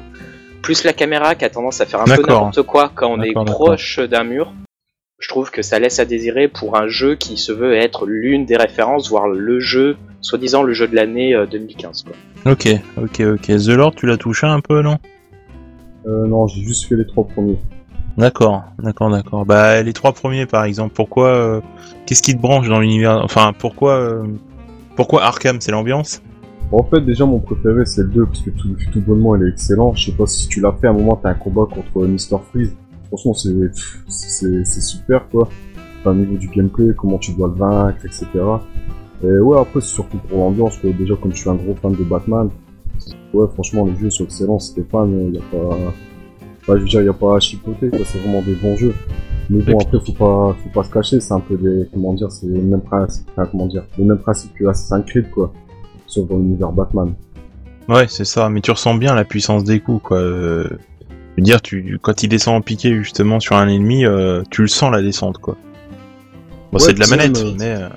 plus 0.63 0.85
la 0.85 0.93
caméra 0.93 1.35
qui 1.35 1.45
a 1.45 1.51
tendance 1.51 1.81
à 1.81 1.87
faire 1.87 2.01
un 2.01 2.05
peu 2.05 2.23
n'importe 2.23 2.63
quoi 2.63 2.91
quand 2.95 3.09
on 3.09 3.21
est 3.21 3.33
proche 3.33 3.99
d'un 4.01 4.25
mur, 4.25 4.53
je 5.23 5.29
trouve 5.29 5.51
que 5.51 5.63
ça 5.63 5.79
laisse 5.79 6.01
à 6.01 6.05
désirer 6.05 6.49
pour 6.49 6.77
un 6.77 6.89
jeu 6.89 7.15
qui 7.15 7.37
se 7.37 7.53
veut 7.53 7.75
être 7.75 8.07
l'une 8.07 8.45
des 8.45 8.57
références, 8.57 9.09
voire 9.09 9.29
le 9.29 9.61
jeu, 9.61 9.97
soi-disant 10.21 10.65
le 10.65 10.73
jeu 10.73 10.89
de 10.89 10.97
l'année 10.97 11.33
euh, 11.35 11.47
2015. 11.47 12.03
Quoi. 12.03 12.53
Ok, 12.53 12.69
ok, 12.97 13.21
ok. 13.35 13.47
The 13.47 13.69
Lord, 13.69 13.95
tu 13.95 14.07
l'as 14.07 14.17
touché 14.17 14.49
un 14.49 14.61
peu, 14.61 14.83
non? 14.83 14.99
Euh, 16.07 16.27
non, 16.27 16.49
j'ai 16.49 16.63
juste 16.63 16.89
fait 16.89 16.97
les 16.97 17.07
trois 17.07 17.25
premiers. 17.25 17.59
D'accord, 18.19 18.65
d'accord, 18.79 19.11
d'accord. 19.11 19.47
Bah 19.47 19.83
les 19.83 19.93
trois 19.93 20.13
premiers 20.13 20.47
par 20.47 20.65
exemple, 20.65 20.93
pourquoi 20.95 21.29
euh, 21.29 21.61
Qu'est-ce 22.07 22.23
qui 22.23 22.37
te 22.37 22.41
branche 22.41 22.69
dans 22.69 22.81
l'univers 22.81 23.21
Enfin, 23.25 23.53
pourquoi 23.59 23.95
euh, 23.95 24.25
Pourquoi 24.97 25.23
Arkham 25.23 25.61
C'est 25.61 25.73
l'ambiance? 25.73 26.23
En 26.73 26.83
fait, 26.85 27.03
déjà, 27.03 27.27
mon 27.27 27.39
préféré, 27.39 27.85
c'est 27.85 28.03
le 28.03 28.09
2, 28.09 28.27
parce 28.27 28.41
que 28.41 28.51
tout, 28.51 28.75
tout 28.91 29.01
bonnement, 29.03 29.37
il 29.37 29.43
est 29.45 29.51
excellent. 29.51 29.93
Je 29.95 30.07
sais 30.07 30.17
pas 30.17 30.27
si 30.27 30.49
tu 30.49 30.61
l'as 30.61 30.73
fait, 30.73 30.87
à 30.87 30.91
un 30.91 30.95
moment, 30.95 31.21
t'as 31.23 31.29
un 31.29 31.35
combat 31.35 31.67
contre 31.67 32.07
Mr. 32.07 32.39
Freeze. 32.51 32.75
Franchement, 33.09 33.35
c'est, 33.35 33.53
c'est, 34.09 34.81
super, 34.81 35.29
quoi. 35.29 35.49
Enfin, 36.01 36.13
au 36.13 36.15
niveau 36.15 36.37
du 36.37 36.49
gameplay, 36.49 36.95
comment 36.97 37.19
tu 37.19 37.33
dois 37.33 37.49
le 37.49 37.55
vaincre, 37.55 38.07
etc. 38.07 38.27
Et 39.23 39.39
ouais, 39.39 39.61
après, 39.61 39.83
c'est 39.83 39.89
surtout 39.89 40.17
pour 40.17 40.39
l'ambiance, 40.39 40.79
quoi. 40.79 40.91
Déjà, 40.99 41.15
comme 41.17 41.33
je 41.33 41.41
suis 41.41 41.51
un 41.51 41.57
gros 41.57 41.75
fan 41.75 41.93
de 41.93 42.05
Batman, 42.05 42.49
ouais, 43.35 43.47
franchement, 43.53 43.85
les 43.85 43.97
jeux 43.97 44.09
sont 44.09 44.25
excellents, 44.25 44.59
c'était 44.59 44.81
pas, 44.81 45.05
mais 45.05 45.29
y 45.29 45.39
a 45.39 45.43
pas, 45.51 45.77
enfin, 46.63 46.77
je 46.77 46.83
veux 46.83 46.89
dire, 46.89 47.03
y 47.03 47.09
a 47.09 47.13
pas 47.13 47.37
à 47.37 47.41
chipoter, 47.41 47.91
quoi. 47.91 48.01
C'est 48.05 48.19
vraiment 48.19 48.43
des 48.43 48.55
bons 48.55 48.77
jeux. 48.77 48.95
Mais 49.51 49.63
bon, 49.63 49.79
après, 49.79 49.99
faut 50.01 50.13
pas, 50.13 50.57
faut 50.63 50.69
pas 50.73 50.85
se 50.85 50.91
cacher, 50.91 51.21
c'est 51.21 51.35
un 51.35 51.41
peu 51.41 51.57
des, 51.57 51.89
comment 51.93 52.15
dire, 52.15 52.31
c'est 52.31 52.47
les 52.47 52.61
mêmes 52.61 52.81
principes, 52.81 53.29
enfin, 53.33 53.49
comment 53.51 53.67
dire, 53.67 53.85
les 53.99 54.05
mêmes 54.05 54.19
principes 54.19 54.55
que 54.55 54.65
Assassin's 54.67 55.05
Creed, 55.07 55.31
quoi. 55.31 55.53
Sauf 56.07 56.29
dans 56.29 56.39
l'univers 56.39 56.73
Batman. 56.73 57.15
Ouais, 57.89 58.07
c'est 58.09 58.25
ça. 58.25 58.49
Mais 58.49 58.61
tu 58.61 58.71
ressens 58.71 58.95
bien 58.95 59.15
la 59.15 59.25
puissance 59.25 59.65
des 59.65 59.81
coups, 59.81 60.03
quoi. 60.03 60.19
Euh, 60.19 60.69
je 61.37 61.41
veux 61.41 61.45
dire, 61.45 61.63
tu 61.63 61.99
quand 62.01 62.23
il 62.23 62.29
descend 62.29 62.57
en 62.57 62.61
piqué 62.61 62.95
justement 62.95 63.41
sur 63.41 63.57
un 63.57 63.69
ennemi, 63.69 64.05
euh, 64.05 64.43
tu 64.51 64.63
le 64.63 64.69
sens 64.69 64.93
la 64.93 65.03
descente, 65.03 65.39
quoi. 65.39 65.57
Bon, 66.71 66.79
Ouais, 66.79 66.85
c'est 66.85 66.95
de 66.95 67.01
la 67.01 67.07
manette, 67.07 67.37
même, 67.37 67.47
euh, 67.47 67.55
mais 67.59 67.75
euh, 67.75 67.89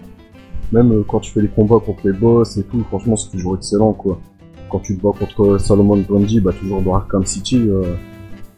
Même 0.71 1.03
quand 1.05 1.19
tu 1.19 1.31
fais 1.31 1.41
les 1.41 1.47
combats 1.47 1.79
contre 1.85 2.07
les 2.07 2.13
boss 2.13 2.57
et 2.57 2.63
tout, 2.63 2.83
franchement, 2.85 3.15
c'est 3.15 3.29
toujours 3.31 3.55
excellent, 3.55 3.93
quoi. 3.93 4.19
Quand 4.69 4.79
tu 4.79 4.97
te 4.97 5.01
bats 5.01 5.11
contre 5.17 5.57
Solomon 5.59 5.97
Grundy, 5.97 6.39
bah, 6.39 6.51
toujours 6.59 6.81
dans 6.81 6.95
Arkham 6.95 7.25
City, 7.25 7.61
euh, 7.69 7.95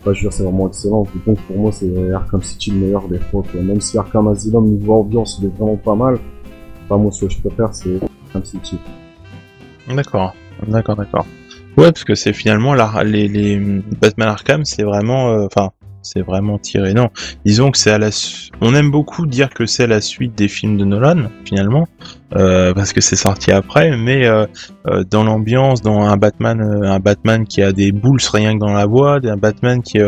veux 0.08 0.22
dire, 0.22 0.34
c'est 0.34 0.44
vraiment 0.44 0.68
excellent. 0.68 1.08
Donc, 1.26 1.40
pour 1.42 1.58
moi, 1.58 1.72
c'est 1.72 2.12
Arkham 2.12 2.42
City 2.42 2.72
le 2.72 2.78
meilleur 2.78 3.08
des 3.08 3.20
quoi. 3.32 3.44
Même 3.56 3.82
si 3.82 3.98
Arkham 3.98 4.28
Asylum, 4.28 4.66
niveau 4.66 4.96
ambiance, 4.96 5.40
il 5.42 5.48
est 5.48 5.58
vraiment 5.58 5.78
pas 5.78 5.96
mal. 5.96 6.20
Enfin, 6.86 7.02
moi, 7.02 7.12
ce 7.12 7.26
que 7.26 7.32
je 7.32 7.40
préfère, 7.40 7.74
c'est 7.74 8.00
Arkham 8.28 8.46
City. 8.46 8.80
D'accord, 9.90 10.36
d'accord, 10.68 10.96
d'accord. 10.96 11.26
Ouais, 11.78 11.92
parce 11.92 12.04
que 12.04 12.16
c'est 12.16 12.34
finalement 12.34 12.74
la, 12.74 13.04
les, 13.04 13.28
les 13.28 13.60
Batman 14.02 14.30
Arkham, 14.30 14.66
c'est 14.66 14.84
vraiment, 14.84 15.30
euh, 15.30 15.46
enfin, 15.46 15.72
c'est 16.14 16.22
vraiment 16.22 16.58
tiré. 16.58 16.94
Non, 16.94 17.10
disons 17.46 17.72
que 17.72 17.78
c'est 17.78 17.92
à 17.92 17.98
la. 17.98 18.12
su- 18.12 18.50
On 18.62 18.74
aime 18.76 18.92
beaucoup 18.92 19.26
dire 19.26 19.50
que 19.50 19.66
c'est 19.66 19.88
la 19.88 20.02
suite 20.02 20.36
des 20.38 20.48
films 20.48 20.78
de 20.78 20.86
Nolan, 20.86 21.24
finalement, 21.46 21.88
euh, 22.36 22.74
parce 22.74 22.94
que 22.94 23.02
c'est 23.02 23.16
sorti 23.16 23.52
après. 23.52 23.96
Mais 23.98 24.26
euh, 24.26 24.46
euh, 24.88 25.04
dans 25.10 25.24
l'ambiance, 25.24 25.82
dans 25.82 26.02
un 26.02 26.18
Batman, 26.18 26.62
un 26.62 27.00
Batman 27.00 27.46
qui 27.46 27.62
a 27.62 27.72
des 27.72 27.92
boules 27.92 28.20
rien 28.32 28.54
que 28.56 28.60
dans 28.60 28.74
la 28.74 28.86
voix, 28.86 29.20
un 29.24 29.38
Batman 29.38 29.82
qui, 29.82 30.00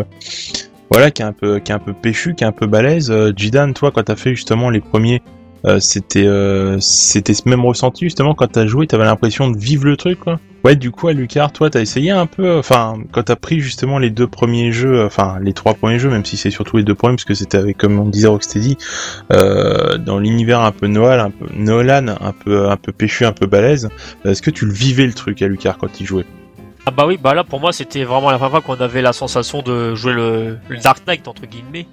voilà, 0.91 1.08
est 1.08 1.22
un 1.22 1.34
peu, 1.34 1.60
qui 1.60 1.72
est 1.72 1.76
un 1.76 1.80
peu 1.80 1.93
péchu, 1.93 2.34
qui 2.36 2.43
est 2.43 2.47
un 2.47 2.52
peu 2.52 2.68
balèze. 2.68 3.14
Jidan, 3.36 3.74
toi, 3.74 3.91
quand 3.93 4.04
t'as 4.04 4.16
fait 4.16 4.32
justement 4.36 4.70
les 4.70 4.82
premiers 4.82 5.22
euh, 5.66 5.80
c'était 5.80 6.26
euh, 6.26 6.78
c'était 6.80 7.34
ce 7.34 7.47
même 7.47 7.66
ressenti 7.66 8.05
justement 8.05 8.34
quand 8.34 8.47
t'as 8.47 8.66
joué 8.66 8.88
t'avais 8.88 9.05
l'impression 9.05 9.49
de 9.49 9.57
vivre 9.57 9.86
le 9.86 9.97
truc 9.97 10.20
quoi 10.20 10.39
ouais 10.64 10.76
du 10.76 10.91
coup 10.91 11.07
à 11.07 11.14
Lucar 11.14 11.51
toi 11.51 11.70
t'as 11.70 11.82
essayé 11.82 12.12
un 12.12 12.26
peu 12.26 12.57
enfin 12.57 12.95
quand 13.12 13.24
t'as 13.24 13.36
pris 13.36 13.60
justement 13.60 13.99
les 13.99 14.10
deux 14.10 14.28
premiers 14.28 14.72
jeux 14.72 15.05
enfin 15.05 15.38
les 15.41 15.53
trois 15.53 15.74
premiers 15.74 15.99
jeux 15.99 16.10
même 16.10 16.26
si 16.26 16.38
c'est 16.38 16.51
surtout 16.51 16.78
les 16.78 16.84
deux 16.84 16.95
premiers 16.95 17.16
parce 17.16 17.26
que 17.26 17.34
c'était 17.34 17.57
avec 17.57 17.78
comme 17.78 17.99
on 17.99 18.05
disait 18.05 18.28
Rocksteady 18.28 18.78
euh, 19.32 19.97
dans 19.97 20.20
l'univers 20.20 20.62
un 20.62 20.72
peu 20.72 20.88
Noël 20.88 21.20
un 21.20 21.32
peu 21.32 21.45
Nolan 21.55 22.07
un 22.22 22.34
peu 22.34 22.70
un 22.70 22.78
peu 22.78 22.91
péchu 22.91 23.26
un 23.26 23.34
peu 23.34 23.45
balèze 23.45 23.89
est-ce 24.26 24.41
que 24.41 24.51
tu 24.51 24.66
le 24.66 24.74
vivais 24.74 25.05
le 25.05 25.14
truc 25.14 25.41
à 25.41 25.47
Lucar 25.47 25.78
quand 25.78 25.99
il 25.99 26.05
jouait? 26.05 26.26
Ah 26.86 26.91
bah 26.91 27.05
oui, 27.05 27.20
bah 27.22 27.34
là 27.34 27.43
pour 27.43 27.60
moi 27.60 27.72
c'était 27.72 28.03
vraiment 28.03 28.32
la 28.32 28.38
première 28.38 28.62
fois 28.62 28.62
qu'on 28.62 28.82
avait 28.84 29.01
la 29.01 29.14
sensation 29.14 29.62
de 29.62 29.95
jouer 29.95 30.14
le, 30.14 30.57
le 30.70 30.78
Dark 30.78 31.05
Knight 31.05 31.28
entre 31.28 31.45
guillemets. 31.45 31.86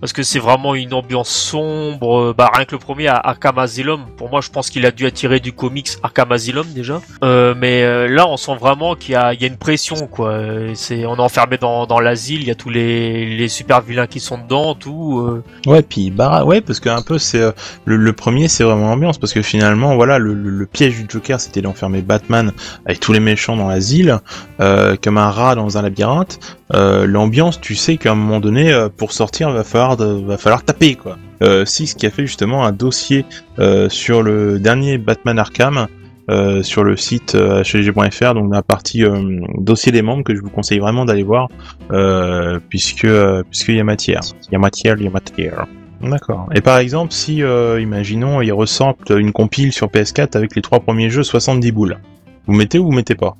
Parce 0.00 0.12
que 0.12 0.22
c'est 0.22 0.38
vraiment 0.38 0.74
une 0.74 0.94
ambiance 0.94 1.28
sombre, 1.28 2.34
bah 2.36 2.50
rien 2.54 2.64
que 2.64 2.72
le 2.72 2.78
premier 2.78 3.08
Arkham 3.08 3.58
Asylum, 3.58 4.06
pour 4.16 4.30
moi 4.30 4.40
je 4.40 4.50
pense 4.50 4.70
qu'il 4.70 4.86
a 4.86 4.90
dû 4.90 5.06
attirer 5.06 5.40
du 5.40 5.52
comics 5.52 5.90
Arkham 6.02 6.32
Asylum 6.32 6.66
déjà. 6.72 7.00
Euh, 7.24 7.54
mais 7.56 7.82
euh, 7.82 8.08
là 8.08 8.28
on 8.28 8.36
sent 8.36 8.56
vraiment 8.60 8.94
qu'il 8.94 9.12
y 9.12 9.16
a, 9.16 9.34
il 9.34 9.42
une 9.44 9.56
pression 9.56 10.06
quoi. 10.06 10.30
Euh, 10.30 10.74
on 10.90 11.16
est 11.16 11.20
enfermé 11.20 11.58
dans, 11.58 12.00
l'asile, 12.00 12.42
il 12.42 12.48
y 12.48 12.50
a 12.50 12.54
tous 12.54 12.70
les, 12.70 13.36
les 13.36 13.48
super 13.48 13.80
vilains 13.80 14.06
qui 14.06 14.20
sont 14.20 14.38
dedans, 14.38 14.74
tout. 14.74 15.26
euh. 15.26 15.42
Ouais, 15.66 15.82
puis 15.82 16.10
bah 16.10 16.44
ouais, 16.44 16.60
parce 16.60 16.80
que 16.80 16.88
un 16.88 17.02
peu 17.02 17.18
c'est 17.18 17.40
euh, 17.40 17.52
le, 17.84 18.12
premier, 18.12 18.48
c'est 18.48 18.64
vraiment 18.64 18.88
l'ambiance, 18.88 19.18
parce 19.18 19.32
que 19.32 19.42
finalement, 19.42 19.94
voilà, 19.96 20.18
le, 20.18 20.66
piège 20.66 20.96
du 20.96 21.06
Joker, 21.08 21.40
c'était 21.40 21.62
d'enfermer 21.62 22.02
Batman 22.02 22.52
avec 22.84 23.00
tous 23.00 23.12
les 23.12 23.20
méchants 23.20 23.56
dans 23.56 23.68
l'asile, 23.68 24.18
euh, 24.60 24.96
comme 25.02 25.18
un 25.18 25.30
rat 25.30 25.54
dans 25.54 25.78
un 25.78 25.82
labyrinthe. 25.82 26.38
Euh, 26.74 27.06
l'ambiance, 27.06 27.60
tu 27.60 27.74
sais 27.74 27.96
qu'à 27.96 28.12
un 28.12 28.14
moment 28.14 28.40
donné, 28.40 28.72
euh, 28.72 28.88
pour 28.94 29.12
sortir, 29.12 29.50
va 29.50 29.64
falloir 29.64 29.87
va 29.96 30.38
falloir 30.38 30.64
taper 30.64 30.94
quoi. 30.94 31.16
Euh, 31.42 31.64
Six 31.64 31.94
qui 31.94 32.06
a 32.06 32.10
fait 32.10 32.26
justement 32.26 32.64
un 32.64 32.72
dossier 32.72 33.24
euh, 33.58 33.88
sur 33.88 34.22
le 34.22 34.58
dernier 34.58 34.98
Batman 34.98 35.38
Arkham. 35.38 35.86
euh, 36.30 36.62
sur 36.62 36.84
le 36.84 36.94
site 36.96 37.34
euh, 37.34 37.62
HLG.fr, 37.62 38.34
donc 38.34 38.52
la 38.52 38.62
partie 38.62 39.02
euh, 39.02 39.40
dossier 39.56 39.92
des 39.92 40.02
membres 40.02 40.24
que 40.24 40.34
je 40.34 40.42
vous 40.42 40.50
conseille 40.50 40.78
vraiment 40.78 41.06
d'aller 41.06 41.22
voir 41.22 41.48
euh, 41.90 42.60
puisque 42.68 43.06
euh, 43.06 43.42
puisqu'il 43.48 43.76
y 43.76 43.80
a 43.80 43.84
matière. 43.84 44.20
Il 44.48 44.52
y 44.52 44.56
a 44.56 44.58
matière, 44.58 44.96
il 44.98 45.04
y 45.04 45.06
a 45.06 45.10
matière. 45.10 45.66
D'accord. 46.02 46.46
Et 46.54 46.60
par 46.60 46.78
exemple, 46.78 47.12
si, 47.12 47.42
euh, 47.42 47.80
imaginons, 47.80 48.40
il 48.42 48.52
ressemble 48.52 48.98
une 49.18 49.32
compile 49.32 49.72
sur 49.72 49.88
PS4 49.88 50.36
avec 50.36 50.54
les 50.54 50.62
trois 50.62 50.80
premiers 50.80 51.08
jeux 51.10 51.22
70 51.22 51.72
boules, 51.72 51.98
vous 52.46 52.54
mettez 52.54 52.78
ou 52.78 52.84
vous 52.84 52.92
mettez 52.92 53.14
pas? 53.14 53.36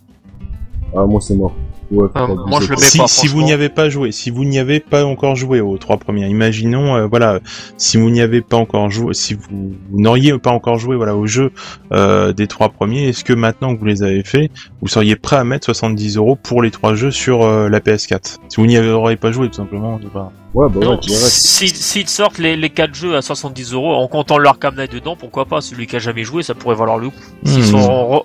Ah, 0.96 1.04
moi, 1.04 1.20
c'est 1.20 1.34
mort. 1.34 1.54
Ouais, 1.90 2.06
Ah, 2.14 2.26
moi, 2.46 2.60
je 2.60 2.68
le 2.68 2.76
mets 2.76 2.82
si, 2.82 2.98
pas, 2.98 3.08
si 3.08 3.26
vous 3.28 3.42
n'y 3.42 3.52
avez 3.52 3.70
pas 3.70 3.88
joué, 3.88 4.12
si 4.12 4.30
vous 4.30 4.44
n'y 4.44 4.58
avez 4.58 4.78
pas 4.78 5.06
encore 5.06 5.36
joué 5.36 5.60
aux 5.60 5.78
trois 5.78 5.96
premiers, 5.96 6.26
imaginons, 6.28 6.94
euh, 6.96 7.06
voilà, 7.06 7.40
si 7.78 7.96
vous 7.96 8.10
n'y 8.10 8.20
avez 8.20 8.42
pas 8.42 8.58
encore 8.58 8.90
joué, 8.90 9.14
si 9.14 9.32
vous, 9.32 9.72
vous 9.90 10.00
n'auriez 10.00 10.36
pas 10.38 10.50
encore 10.50 10.78
joué, 10.78 10.96
voilà, 10.96 11.16
aux 11.16 11.26
jeux 11.26 11.50
euh, 11.92 12.34
des 12.34 12.46
trois 12.46 12.68
premiers, 12.68 13.08
est-ce 13.08 13.24
que 13.24 13.32
maintenant 13.32 13.74
que 13.74 13.80
vous 13.80 13.86
les 13.86 14.02
avez 14.02 14.22
fait, 14.22 14.50
vous 14.82 14.88
seriez 14.88 15.16
prêt 15.16 15.36
à 15.36 15.44
mettre 15.44 15.64
70 15.64 16.16
euros 16.18 16.36
pour 16.36 16.60
les 16.62 16.70
trois 16.70 16.94
jeux 16.94 17.10
sur 17.10 17.42
euh, 17.44 17.70
la 17.70 17.80
PS4 17.80 18.36
Si 18.50 18.56
vous 18.60 18.66
n'y 18.66 18.78
auriez 18.78 19.16
pas 19.16 19.32
joué, 19.32 19.48
tout 19.48 19.54
simplement, 19.54 19.98
c'est 20.02 20.12
pas. 20.12 20.30
Ouais, 20.54 20.66
bah 20.70 20.80
Non, 20.82 20.90
ouais, 20.92 20.98
direct. 20.98 21.22
si- 21.26 21.68
s'ils 21.68 22.08
sortent 22.08 22.38
les, 22.38 22.56
les 22.56 22.70
4 22.70 22.94
jeux 22.94 23.16
à 23.16 23.22
70 23.22 23.72
euros 23.72 23.94
en 23.94 24.08
comptant 24.08 24.36
le 24.38 24.48
Arkham 24.48 24.74
Knight 24.76 24.92
dedans, 24.92 25.14
pourquoi 25.14 25.44
pas? 25.46 25.60
Celui 25.62 25.86
qui 25.86 25.96
a 25.96 25.98
jamais 25.98 26.24
joué, 26.24 26.42
ça 26.42 26.54
pourrait 26.54 26.74
valoir 26.74 26.98
le 26.98 27.08
coup. 27.10 27.16
S'ils 27.44 27.62
Hmm. 27.62 27.66
sont, 27.66 27.78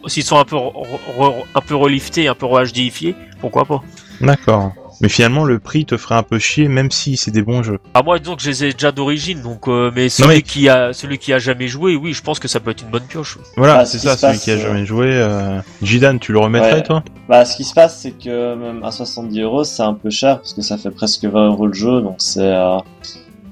re- 0.03 0.09
s'ils 0.09 0.23
sont 0.23 0.37
un 0.37 0.45
peu, 0.45 0.55
re- 0.55 0.71
re- 1.19 1.33
un 1.55 1.61
peu 1.61 1.75
reliftés, 1.75 2.27
un 2.29 2.33
peu 2.35 2.45
re-HDifiés, 2.45 3.15
pourquoi 3.43 3.65
pas 3.65 3.81
D'accord. 4.21 4.71
Mais 5.01 5.09
finalement, 5.09 5.43
le 5.43 5.59
prix 5.59 5.85
te 5.85 5.97
ferait 5.97 6.15
un 6.15 6.23
peu 6.23 6.39
chier, 6.39 6.69
même 6.69 6.89
si 6.91 7.17
c'est 7.17 7.31
des 7.31 7.41
bons 7.41 7.61
jeux. 7.61 7.79
À 7.93 8.03
moi, 8.03 8.19
disons 8.19 8.35
que 8.37 8.41
je 8.43 8.49
les 8.49 8.63
ai 8.63 8.71
déjà 8.73 8.91
d'origine, 8.93 9.41
donc 9.41 9.67
euh, 9.67 9.91
mais 9.93 10.07
celui 10.07 10.29
mais- 10.35 10.41
qui 10.41 10.69
a, 10.69 10.93
celui 10.93 11.17
qui 11.17 11.33
a 11.33 11.39
jamais 11.39 11.67
joué, 11.67 11.95
oui, 11.97 12.13
je 12.13 12.21
pense 12.21 12.39
que 12.39 12.47
ça 12.47 12.59
peut 12.61 12.71
être 12.71 12.83
une 12.83 12.89
bonne 12.89 13.03
pioche. 13.03 13.37
Voilà, 13.57 13.79
Ah, 13.79 13.85
c'est 13.85 13.97
ce 13.97 14.07
ça, 14.07 14.15
celui 14.15 14.33
passe, 14.33 14.43
qui 14.45 14.51
a 14.51 14.53
euh, 14.53 14.59
jamais 14.61 14.85
joué. 14.85 15.07
Euh... 15.09 15.59
Jidan, 15.81 16.19
tu 16.19 16.31
le 16.31 16.39
remettrais, 16.39 16.75
Ouais. 16.75 16.83
toi? 16.83 17.03
Bah, 17.27 17.43
ce 17.43 17.57
qui 17.57 17.65
se 17.65 17.73
passe, 17.73 17.99
c'est 17.99 18.11
que 18.11 18.55
même 18.55 18.81
à 18.83 18.91
70 18.91 19.41
euros, 19.41 19.63
c'est 19.65 19.83
un 19.83 19.93
peu 19.95 20.09
cher 20.09 20.37
parce 20.37 20.53
que 20.53 20.61
ça 20.61 20.77
fait 20.77 20.91
presque 20.91 21.25
20 21.25 21.47
euros 21.47 21.67
le 21.67 21.73
jeu, 21.73 22.01
donc 22.01 22.15
c'est 22.19 22.39
euh, 22.41 22.77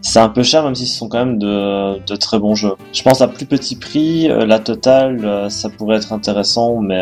c'est 0.03 0.19
un 0.19 0.29
peu 0.29 0.43
cher, 0.43 0.63
même 0.63 0.73
si 0.75 0.87
ce 0.87 0.97
sont 0.97 1.09
quand 1.09 1.19
même 1.25 1.37
de, 1.37 1.99
de 2.05 2.15
très 2.15 2.39
bons 2.39 2.55
jeux. 2.55 2.73
Je 2.93 3.01
pense 3.03 3.21
à 3.21 3.27
plus 3.27 3.45
petit 3.45 3.75
prix, 3.75 4.29
euh, 4.31 4.45
la 4.45 4.59
totale, 4.59 5.19
euh, 5.25 5.49
ça 5.49 5.69
pourrait 5.69 5.97
être 5.97 6.13
intéressant, 6.13 6.79
mais 6.79 6.99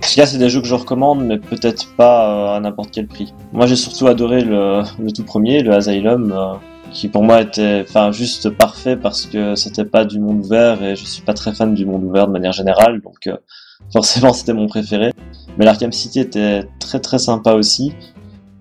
cas, 0.00 0.26
c'est 0.26 0.38
des 0.38 0.48
jeux 0.48 0.60
que 0.60 0.66
je 0.66 0.74
recommande, 0.74 1.24
mais 1.24 1.38
peut-être 1.38 1.94
pas 1.96 2.28
euh, 2.28 2.56
à 2.56 2.60
n'importe 2.60 2.90
quel 2.92 3.06
prix. 3.06 3.32
Moi, 3.52 3.66
j'ai 3.66 3.76
surtout 3.76 4.06
adoré 4.06 4.42
le, 4.42 4.82
le 4.98 5.12
tout 5.12 5.24
premier, 5.24 5.62
le 5.62 5.72
Asylum. 5.72 6.32
euh, 6.32 6.54
qui 6.92 7.08
pour 7.08 7.24
moi 7.24 7.40
était 7.42 7.84
juste 8.12 8.48
parfait 8.48 8.96
parce 8.96 9.26
que 9.26 9.56
c'était 9.56 9.84
pas 9.84 10.04
du 10.04 10.20
monde 10.20 10.44
ouvert 10.44 10.82
et 10.82 10.94
je 10.94 11.04
suis 11.04 11.20
pas 11.20 11.34
très 11.34 11.52
fan 11.52 11.74
du 11.74 11.84
monde 11.84 12.04
ouvert 12.04 12.28
de 12.28 12.32
manière 12.32 12.52
générale 12.52 13.00
donc 13.02 13.26
euh, 13.26 13.36
forcément 13.92 14.32
c'était 14.32 14.52
mon 14.52 14.68
préféré 14.68 15.10
mais 15.58 15.64
l'Arkham 15.64 15.92
City 15.92 16.20
était 16.20 16.64
très 16.78 17.00
très 17.00 17.18
sympa 17.18 17.52
aussi. 17.54 17.92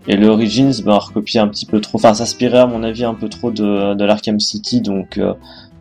Et 0.07 0.15
le 0.15 0.27
Origins, 0.27 0.71
ben, 0.85 0.93
a 0.93 0.99
recopié 0.99 1.39
un 1.39 1.47
petit 1.47 1.65
peu 1.65 1.81
trop, 1.81 1.97
enfin, 1.97 2.13
s'inspirait 2.13 2.59
à 2.59 2.67
mon 2.67 2.83
avis 2.83 3.05
un 3.05 3.15
peu 3.15 3.27
trop 3.27 3.49
de, 3.49 3.95
de 3.95 4.05
l'Arkham 4.05 4.39
City, 4.39 4.81
donc 4.81 5.17
euh, 5.17 5.33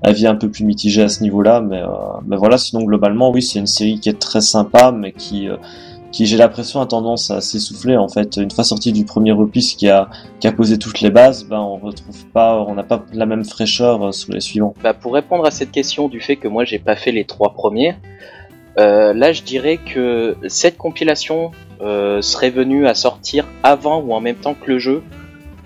avis 0.05 0.27
un 0.27 0.37
peu 0.37 0.49
plus 0.49 0.65
mitigé 0.65 1.03
à 1.03 1.09
ce 1.09 1.23
niveau-là. 1.23 1.61
Mais, 1.61 1.81
euh, 1.81 1.89
mais 2.27 2.37
voilà, 2.37 2.59
sinon 2.59 2.83
globalement, 2.85 3.31
oui, 3.31 3.43
c'est 3.43 3.59
une 3.59 3.67
série 3.67 3.99
qui 3.99 4.09
est 4.09 4.19
très 4.19 4.41
sympa, 4.41 4.93
mais 4.93 5.13
qui, 5.13 5.49
euh, 5.49 5.57
qui 6.13 6.27
j'ai 6.27 6.37
l'impression 6.37 6.81
a 6.81 6.87
tendance 6.87 7.31
à 7.31 7.41
s'essouffler 7.41 7.97
en 7.97 8.09
fait. 8.09 8.37
Une 8.37 8.51
fois 8.51 8.63
sorti 8.63 8.93
du 8.93 9.05
premier 9.05 9.33
opus 9.33 9.75
qui 9.75 9.89
a, 9.89 10.09
posé 10.57 10.79
toutes 10.79 11.01
les 11.01 11.11
bases, 11.11 11.45
ben 11.45 11.59
on 11.59 11.79
retrouve 11.79 12.27
pas, 12.27 12.63
on 12.69 12.75
n'a 12.75 12.85
pas 12.85 13.03
la 13.13 13.27
même 13.27 13.45
fraîcheur 13.45 14.07
euh, 14.07 14.13
sur 14.13 14.33
les 14.33 14.41
suivants. 14.41 14.75
Bah, 14.83 14.95
pour 14.95 15.15
répondre 15.15 15.47
à 15.47 15.51
cette 15.51 15.73
question 15.73 16.09
du 16.09 16.21
fait 16.21 16.37
que 16.37 16.47
moi 16.47 16.65
j'ai 16.65 16.79
pas 16.79 16.97
fait 16.97 17.11
les 17.11 17.25
trois 17.25 17.55
premiers, 17.55 17.97
là 18.77 19.33
je 19.33 19.43
dirais 19.43 19.79
que 19.79 20.37
cette 20.49 20.77
compilation 20.77 21.53
serait 21.81 22.51
venue 22.51 22.87
à 22.87 22.95
sortir 22.95 23.47
avant 23.63 24.01
ou 24.01 24.13
en 24.15 24.21
même 24.21 24.37
temps 24.37 24.55
que 24.55 24.71
le 24.71 24.79
jeu. 24.79 25.03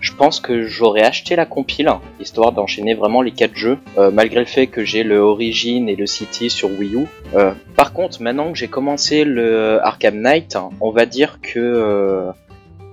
Je 0.00 0.12
pense 0.12 0.40
que 0.40 0.66
j'aurais 0.66 1.02
acheté 1.02 1.34
la 1.34 1.44
compile, 1.44 1.90
histoire 2.20 2.52
d'enchaîner 2.52 2.94
vraiment 2.94 3.20
les 3.20 3.32
quatre 3.32 3.56
jeux, 3.56 3.78
euh, 3.96 4.10
malgré 4.10 4.40
le 4.40 4.46
fait 4.46 4.68
que 4.68 4.84
j'ai 4.84 5.02
le 5.02 5.18
Origin 5.18 5.88
et 5.88 5.96
le 5.96 6.06
City 6.06 6.50
sur 6.50 6.70
Wii 6.70 6.94
U. 6.94 7.06
Euh, 7.34 7.52
par 7.74 7.92
contre, 7.92 8.22
maintenant 8.22 8.52
que 8.52 8.58
j'ai 8.58 8.68
commencé 8.68 9.24
le 9.24 9.80
Arkham 9.84 10.20
Knight, 10.20 10.56
on 10.80 10.90
va 10.90 11.04
dire 11.04 11.40
que 11.42 11.58
euh, 11.58 12.30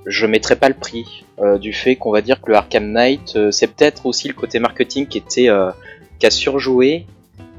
je 0.06 0.26
mettrai 0.26 0.56
pas 0.56 0.70
le 0.70 0.76
prix 0.76 1.26
euh, 1.40 1.58
du 1.58 1.74
fait 1.74 1.96
qu'on 1.96 2.12
va 2.12 2.22
dire 2.22 2.42
que 2.42 2.50
le 2.50 2.58
Arkham 2.58 2.92
Knight, 2.92 3.34
euh, 3.36 3.52
c'est 3.52 3.68
peut-être 3.68 4.06
aussi 4.06 4.28
le 4.28 4.34
côté 4.34 4.60
marketing 4.60 5.08
qui 5.08 5.18
était 5.18 5.50
euh, 5.50 5.72
qui 6.20 6.26
a 6.26 6.32
surjoué 6.32 7.06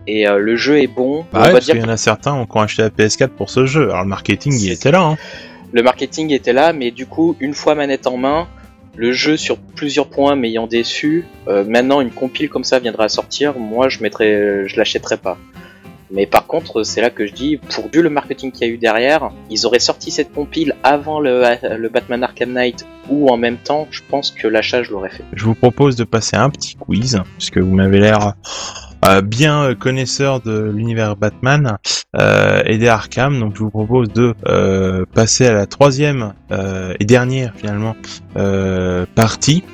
et 0.07 0.29
euh, 0.29 0.39
le 0.39 0.57
jeu 0.57 0.81
est 0.81 0.87
bon. 0.87 1.25
Bah 1.33 1.39
on 1.41 1.41
ouais, 1.41 1.47
va 1.49 1.53
parce 1.53 1.65
dire 1.67 1.75
qu'il 1.75 1.85
y 1.85 1.87
en 1.87 1.93
a 1.93 1.97
certains 1.97 2.45
qui 2.45 2.57
ont 2.57 2.61
acheté 2.61 2.83
la 2.83 2.91
PS4 2.91 3.29
pour 3.29 3.51
ce 3.51 3.67
jeu. 3.67 3.91
Alors 3.91 4.03
le 4.03 4.09
marketing, 4.09 4.55
il 4.59 4.71
était 4.71 4.93
là. 4.93 5.03
Hein. 5.03 5.17
le 5.73 5.83
marketing 5.83 6.33
était 6.33 6.53
là, 6.53 6.73
mais 6.73 6.91
du 6.91 7.07
coup, 7.07 7.37
une 7.41 7.55
fois 7.55 7.75
manette 7.75 8.07
en 8.07 8.17
main, 8.17 8.47
le 8.97 9.13
jeu 9.13 9.37
sur 9.37 9.59
plusieurs 9.59 10.09
points 10.09 10.37
m'ayant 10.37 10.67
déçu, 10.67 11.27
euh, 11.49 11.65
maintenant 11.65 12.01
une 12.01 12.11
compile 12.11 12.49
comme 12.49 12.65
ça 12.65 12.79
viendra 12.79 13.05
à 13.05 13.09
sortir, 13.09 13.59
moi 13.59 13.89
je 13.89 14.03
mettrai, 14.03 14.67
je 14.67 14.77
l'achèterai 14.77 15.19
pas. 15.19 15.39
Mais 16.11 16.25
par 16.25 16.47
contre, 16.47 16.85
c'est 16.85 17.01
là 17.01 17.11
que 17.11 17.27
je 17.27 17.33
dis, 17.33 17.57
pour 17.57 17.89
vu 17.93 18.01
le 18.01 18.11
marketing 18.11 18.53
qu'il 18.53 18.67
y 18.67 18.71
a 18.71 18.73
eu 18.73 18.79
derrière, 18.79 19.33
ils 19.51 19.67
auraient 19.67 19.81
sorti 19.81 20.11
cette 20.11 20.33
compile 20.33 20.77
avant 20.85 21.19
le, 21.19 21.43
le 21.77 21.89
Batman 21.89 22.23
Arkham 22.23 22.53
Knight 22.53 22.87
ou 23.09 23.29
en 23.29 23.37
même 23.37 23.57
temps, 23.57 23.89
je 23.91 24.03
pense 24.09 24.31
que 24.31 24.47
l'achat 24.47 24.83
je 24.83 24.93
l'aurais 24.93 25.11
fait. 25.11 25.25
Je 25.33 25.45
vous 25.45 25.55
propose 25.55 25.97
de 25.97 26.05
passer 26.05 26.37
un 26.37 26.49
petit 26.49 26.77
quiz, 26.77 27.21
puisque 27.39 27.59
vous 27.59 27.75
m'avez 27.75 27.99
l'air 27.99 28.35
euh, 29.07 29.21
bien 29.21 29.75
connaisseur 29.75 30.41
de 30.41 30.73
l'univers 30.75 31.17
Batman 31.17 31.79
euh, 32.17 32.63
et 32.65 32.79
des 32.79 32.89
Arkham. 32.89 33.39
Donc 33.39 33.55
je 33.55 33.61
vous 33.61 33.71
propose 33.71 34.09
de 34.09 34.35
euh, 34.47 35.05
passer 35.15 35.47
à 35.47 35.53
la 35.53 35.67
troisième 35.67 36.33
et 36.99 37.05
dernière 37.05 37.53
finalement 37.57 37.97
partie 39.15 39.65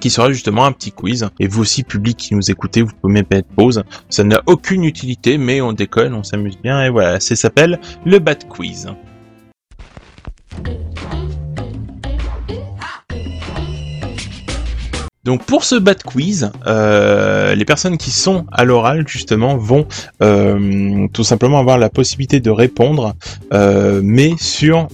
qui 0.00 0.10
sera 0.10 0.32
justement 0.32 0.64
un 0.64 0.72
petit 0.72 0.92
quiz. 0.92 1.28
Et 1.38 1.46
vous 1.46 1.60
aussi, 1.60 1.84
public 1.84 2.16
qui 2.16 2.34
nous 2.34 2.50
écoutez, 2.50 2.82
vous 2.82 2.92
pouvez 3.00 3.12
mettre 3.12 3.48
pause. 3.54 3.84
Ça 4.08 4.24
n'a 4.24 4.40
aucune 4.46 4.84
utilité, 4.84 5.36
mais 5.36 5.60
on 5.60 5.72
déconne, 5.72 6.14
on 6.14 6.22
s'amuse 6.22 6.58
bien, 6.58 6.82
et 6.82 6.88
voilà, 6.88 7.20
ça 7.20 7.36
s'appelle 7.36 7.78
le 8.06 8.18
Bat 8.18 8.46
Quiz. 8.48 8.88
Donc 15.24 15.44
pour 15.44 15.64
ce 15.64 15.74
bat 15.74 15.94
quiz, 15.94 16.50
euh, 16.66 17.54
les 17.54 17.66
personnes 17.66 17.98
qui 17.98 18.10
sont 18.10 18.46
à 18.50 18.64
l'oral 18.64 19.06
justement 19.06 19.58
vont 19.58 19.86
euh, 20.22 21.08
tout 21.12 21.24
simplement 21.24 21.58
avoir 21.58 21.76
la 21.76 21.90
possibilité 21.90 22.40
de 22.40 22.48
répondre, 22.48 23.14
euh, 23.52 24.00
mais 24.02 24.32
sur 24.38 24.88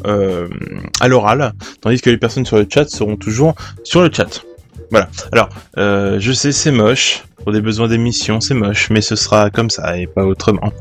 à 1.01 1.09
l'oral, 1.09 1.53
tandis 1.81 2.01
que 2.01 2.11
les 2.11 2.16
personnes 2.16 2.45
sur 2.45 2.57
le 2.57 2.66
chat 2.68 2.89
seront 2.89 3.16
toujours 3.16 3.55
sur 3.85 4.03
le 4.03 4.11
chat. 4.12 4.43
Voilà. 4.91 5.09
Alors, 5.31 5.49
je 5.77 6.33
sais 6.33 6.51
c'est 6.51 6.72
moche 6.72 7.22
pour 7.45 7.53
des 7.53 7.61
besoins 7.61 7.87
d'émission, 7.87 8.41
c'est 8.41 8.55
moche, 8.55 8.91
mais 8.91 9.03
ce 9.03 9.14
sera 9.14 9.51
comme 9.51 9.70
ça 9.70 9.97
et 9.97 10.09
pas 10.09 10.24
autrement. 10.24 10.72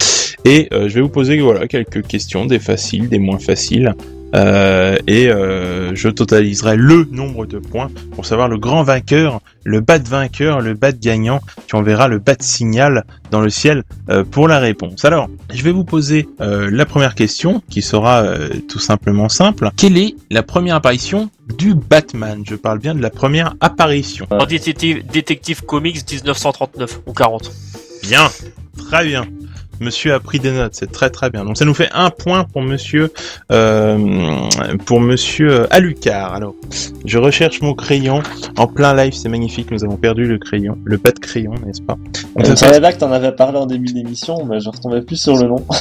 Et 0.43 0.69
je 0.71 0.87
vais 0.87 1.01
vous 1.01 1.09
poser 1.09 1.39
voilà 1.39 1.67
quelques 1.67 2.07
questions, 2.07 2.45
des 2.45 2.59
faciles, 2.59 3.09
des 3.09 3.19
moins 3.19 3.39
faciles. 3.39 3.93
Euh, 4.35 4.97
et 5.07 5.29
euh, 5.29 5.95
je 5.95 6.09
totaliserai 6.09 6.75
le 6.75 7.07
nombre 7.09 7.45
de 7.45 7.57
points 7.57 7.89
pour 8.11 8.25
savoir 8.25 8.49
le 8.49 8.57
grand 8.57 8.83
vainqueur, 8.83 9.39
le 9.63 9.79
bat 9.79 9.97
vainqueur, 9.97 10.61
le 10.61 10.73
bat 10.73 10.91
gagnant. 10.91 11.41
Tu 11.67 11.75
enverras 11.75 12.07
le 12.07 12.19
bat 12.19 12.35
signal 12.39 13.05
dans 13.31 13.41
le 13.41 13.49
ciel 13.49 13.83
euh, 14.09 14.23
pour 14.23 14.47
la 14.47 14.59
réponse. 14.59 15.05
Alors, 15.05 15.29
je 15.53 15.63
vais 15.63 15.71
vous 15.71 15.83
poser 15.83 16.27
euh, 16.41 16.69
la 16.71 16.85
première 16.85 17.15
question 17.15 17.61
qui 17.69 17.81
sera 17.81 18.23
euh, 18.23 18.49
tout 18.67 18.79
simplement 18.79 19.29
simple. 19.29 19.69
Quelle 19.77 19.97
est 19.97 20.15
la 20.29 20.43
première 20.43 20.75
apparition 20.75 21.29
du 21.57 21.75
Batman? 21.75 22.43
Je 22.45 22.55
parle 22.55 22.79
bien 22.79 22.93
de 22.93 23.01
la 23.01 23.09
première 23.09 23.55
apparition. 23.61 24.27
En 24.31 24.45
détective, 24.45 25.05
détective 25.07 25.63
Comics 25.63 26.09
1939 26.11 27.01
ou 27.05 27.13
40. 27.13 27.51
Bien, 28.03 28.29
très 28.77 29.05
bien. 29.05 29.25
Monsieur 29.79 30.13
a 30.13 30.19
pris 30.19 30.39
des 30.39 30.51
notes, 30.51 30.73
c'est 30.73 30.91
très 30.91 31.09
très 31.09 31.29
bien. 31.29 31.43
Donc 31.45 31.57
ça 31.57 31.65
nous 31.65 31.73
fait 31.73 31.89
un 31.93 32.09
point 32.09 32.43
pour 32.45 32.61
Monsieur 32.61 33.11
euh, 33.51 33.97
pour 34.85 35.01
Monsieur 35.01 35.71
Alucard. 35.73 36.33
Alors, 36.33 36.55
je 37.05 37.17
recherche 37.17 37.61
mon 37.61 37.73
crayon 37.73 38.21
en 38.57 38.67
plein 38.67 38.95
live, 38.95 39.13
c'est 39.13 39.29
magnifique. 39.29 39.71
Nous 39.71 39.83
avons 39.83 39.97
perdu 39.97 40.25
le 40.25 40.37
crayon, 40.37 40.77
le 40.83 40.97
pas 40.97 41.11
de 41.11 41.19
crayon, 41.19 41.53
n'est-ce 41.65 41.81
pas? 41.81 41.97
Là 42.35 42.93
que 42.93 42.99
t'en 42.99 43.11
avais 43.11 43.31
parlé 43.31 43.57
en 43.57 43.65
début 43.65 43.93
d'émission, 43.93 44.45
mais 44.45 44.59
je 44.59 44.69
retombais 44.69 45.01
plus 45.01 45.17
sur 45.17 45.35
le 45.37 45.47
nom. 45.47 45.65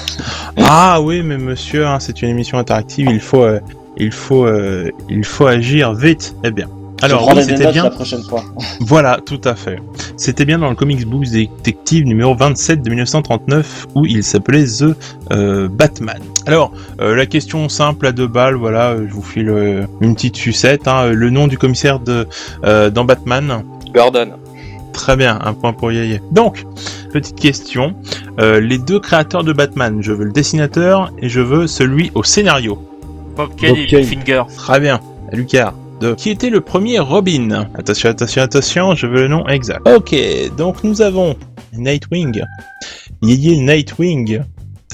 Ah 0.57 1.01
oui, 1.03 1.23
mais 1.23 1.37
Monsieur, 1.37 1.85
hein, 1.87 1.99
c'est 1.99 2.23
une 2.23 2.29
émission 2.29 2.59
interactive. 2.59 3.09
Il 3.11 3.21
faut, 3.21 3.43
euh, 3.43 3.59
il 3.97 4.13
faut, 4.13 4.47
euh, 4.47 4.89
il 5.09 5.25
faut 5.25 5.47
agir 5.47 5.95
vite. 5.95 6.37
Eh 6.45 6.53
bien. 6.53 6.69
Alors, 7.05 7.29
oui, 7.37 7.43
c'était 7.45 7.71
bien. 7.71 7.85
la 7.85 7.91
prochaine 7.91 8.23
fois. 8.23 8.43
Voilà, 8.81 9.19
tout 9.25 9.41
à 9.45 9.55
fait. 9.55 9.79
C'était 10.17 10.45
bien 10.45 10.59
dans 10.59 10.71
le 10.71 10.75
Comics 10.75 11.07
Books 11.07 11.29
Détective 11.31 12.07
numéro 12.07 12.35
27 12.35 12.83
de 12.83 12.89
1939 12.89 13.87
où 13.95 14.07
il 14.07 14.25
s'appelait 14.25 14.65
The 14.65 14.97
euh, 15.33 15.69
Batman. 15.69 16.19
Alors, 16.47 16.73
euh, 17.01 17.15
la 17.15 17.27
question 17.27 17.69
simple 17.69 18.07
à 18.07 18.13
deux 18.13 18.27
balles, 18.27 18.55
voilà, 18.55 18.91
euh, 18.91 19.07
je 19.09 19.13
vous 19.13 19.23
file 19.23 19.49
euh, 19.51 19.87
une 20.01 20.15
petite 20.15 20.37
sucette. 20.37 20.89
Hein, 20.89 21.09
le 21.13 21.31
nom 21.31 21.47
du 21.47 21.59
commissaire 21.59 22.01
de 22.01 22.27
euh, 22.65 22.89
dans 22.91 23.05
Batman? 23.05 23.65
Gordon. 23.93 24.33
Très 24.93 25.17
bien, 25.17 25.39
un 25.43 25.53
point 25.53 25.73
pour 25.73 25.93
Yaya. 25.93 26.19
Donc, 26.31 26.65
petite 27.13 27.39
question. 27.39 27.95
Euh, 28.41 28.61
les 28.61 28.79
deux 28.79 29.01
créateurs 29.01 29.45
de 29.45 29.53
Batman, 29.53 29.99
je 30.01 30.13
veux 30.13 30.25
le 30.25 30.33
dessinateur 30.33 31.13
et 31.21 31.29
je 31.29 31.41
veux 31.41 31.67
celui 31.67 32.13
au 32.15 32.23
scénario. 32.23 32.79
Bob 33.37 33.51
Kane 33.57 33.75
Bob. 33.75 33.87
Bill 33.87 34.05
Finger. 34.07 34.43
Très 34.57 34.81
bien. 34.81 35.01
Lucas. 35.33 35.75
De... 36.05 36.15
Qui 36.15 36.29
était 36.29 36.51
le 36.51 36.61
premier 36.61 36.99
Robin 36.99 37.67
Attention, 37.75 38.11
attention, 38.11 38.43
attention, 38.43 38.95
je 38.95 39.07
veux 39.07 39.23
le 39.23 39.29
nom 39.29 39.47
exact. 39.49 39.89
Ok, 39.89 40.15
donc 40.55 40.85
nous 40.85 41.01
avons 41.01 41.35
Nightwing. 41.73 42.43
Yéyé 43.23 43.57
Nightwing. 43.57 44.43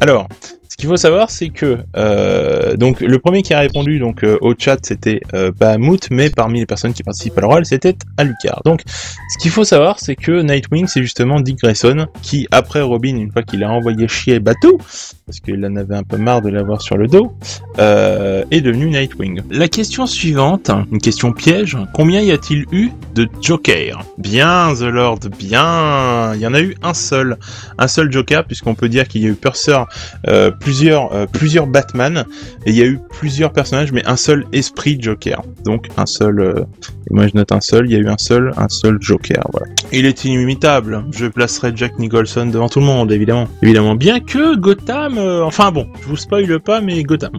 Alors, 0.01 0.29
ce 0.71 0.77
qu'il 0.77 0.89
faut 0.89 0.97
savoir, 0.97 1.31
c'est 1.31 1.49
que 1.49 1.79
euh, 1.97 2.77
donc 2.77 3.01
le 3.01 3.19
premier 3.19 3.43
qui 3.43 3.53
a 3.53 3.59
répondu 3.59 3.99
donc 3.99 4.23
euh, 4.23 4.39
au 4.41 4.55
chat, 4.57 4.79
c'était 4.83 5.21
euh, 5.35 5.51
Bahamut, 5.51 6.09
mais 6.13 6.31
parmi 6.31 6.61
les 6.61 6.67
personnes 6.67 6.93
qui 6.93 7.03
participent 7.03 7.37
à 7.39 7.41
l'oral, 7.41 7.67
c'était 7.67 7.97
Alucard. 8.17 8.63
Donc, 8.65 8.83
ce 8.87 9.39
qu'il 9.43 9.51
faut 9.51 9.65
savoir, 9.65 9.99
c'est 9.99 10.15
que 10.15 10.43
Nightwing, 10.43 10.87
c'est 10.87 11.03
justement 11.03 11.41
Dick 11.41 11.59
Grayson, 11.59 12.07
qui 12.23 12.47
après 12.53 12.83
Robin, 12.83 13.17
une 13.17 13.33
fois 13.33 13.43
qu'il 13.43 13.65
a 13.65 13.71
envoyé 13.71 14.07
chier 14.07 14.39
Batou, 14.39 14.79
parce 15.27 15.41
qu'il 15.41 15.65
en 15.67 15.75
avait 15.75 15.97
un 15.97 16.05
peu 16.05 16.17
marre 16.17 16.41
de 16.41 16.51
l'avoir 16.51 16.81
sur 16.83 16.97
le 16.97 17.09
dos, 17.09 17.33
euh, 17.81 18.45
est 18.53 18.61
devenu 18.61 18.91
Nightwing. 18.91 19.43
La 19.51 19.67
question 19.67 20.07
suivante, 20.07 20.71
une 20.93 21.01
question 21.01 21.33
piège, 21.33 21.77
combien 21.95 22.21
y 22.21 22.31
a-t-il 22.31 22.67
eu 22.71 22.91
de 23.15 23.29
Joker? 23.41 24.05
Bien, 24.19 24.73
The 24.75 24.83
Lord, 24.83 25.21
bien. 25.37 26.35
Il 26.35 26.41
y 26.41 26.47
en 26.47 26.55
a 26.55 26.61
eu 26.61 26.77
un 26.83 26.95
seul, 26.95 27.39
un 27.79 27.89
seul 27.89 28.13
Joker, 28.13 28.45
puisqu'on 28.45 28.75
peut 28.75 28.89
dire 28.89 29.09
qu'il 29.09 29.23
y 29.23 29.27
a 29.27 29.31
eu 29.31 29.35
plusieurs, 29.35 29.89
euh, 30.29 30.51
plusieurs, 30.71 31.13
euh, 31.13 31.27
plusieurs 31.27 31.67
Batman, 31.67 32.25
et 32.65 32.71
il 32.71 32.77
y 32.77 32.83
a 32.83 32.87
eu 32.87 33.01
plusieurs 33.19 33.53
personnages, 33.53 33.91
mais 33.91 34.07
un 34.07 34.15
seul 34.15 34.47
esprit 34.53 34.99
Joker. 35.01 35.43
Donc 35.65 35.89
un 35.97 36.07
seul. 36.07 36.39
euh, 36.39 36.65
moi 37.11 37.27
je 37.27 37.33
note 37.37 37.51
un 37.51 37.61
seul. 37.61 37.87
Il 37.87 37.93
y 37.93 37.97
a 37.97 37.99
eu 37.99 38.07
un 38.09 38.17
seul, 38.19 38.53
un 38.57 38.69
seul 38.69 38.99
Joker. 39.01 39.43
Voilà. 39.51 39.67
Il 39.91 40.07
est 40.07 40.25
inimitable. 40.25 41.05
Je 41.11 41.27
placerai 41.27 41.73
Jack 41.75 41.99
Nicholson 41.99 42.47
devant 42.47 42.69
tout 42.69 42.79
le 42.79 42.87
monde, 42.87 43.11
évidemment. 43.11 43.49
Évidemment. 43.63 43.97
Bien 43.97 44.21
que 44.21 44.55
Gotham, 44.55 45.19
euh, 45.19 45.43
enfin 45.43 45.73
bon, 45.73 45.89
je 46.03 46.07
vous 46.07 46.17
spoil 46.17 46.61
pas, 46.61 46.81
mais 46.81 47.03
Gotham. 47.03 47.33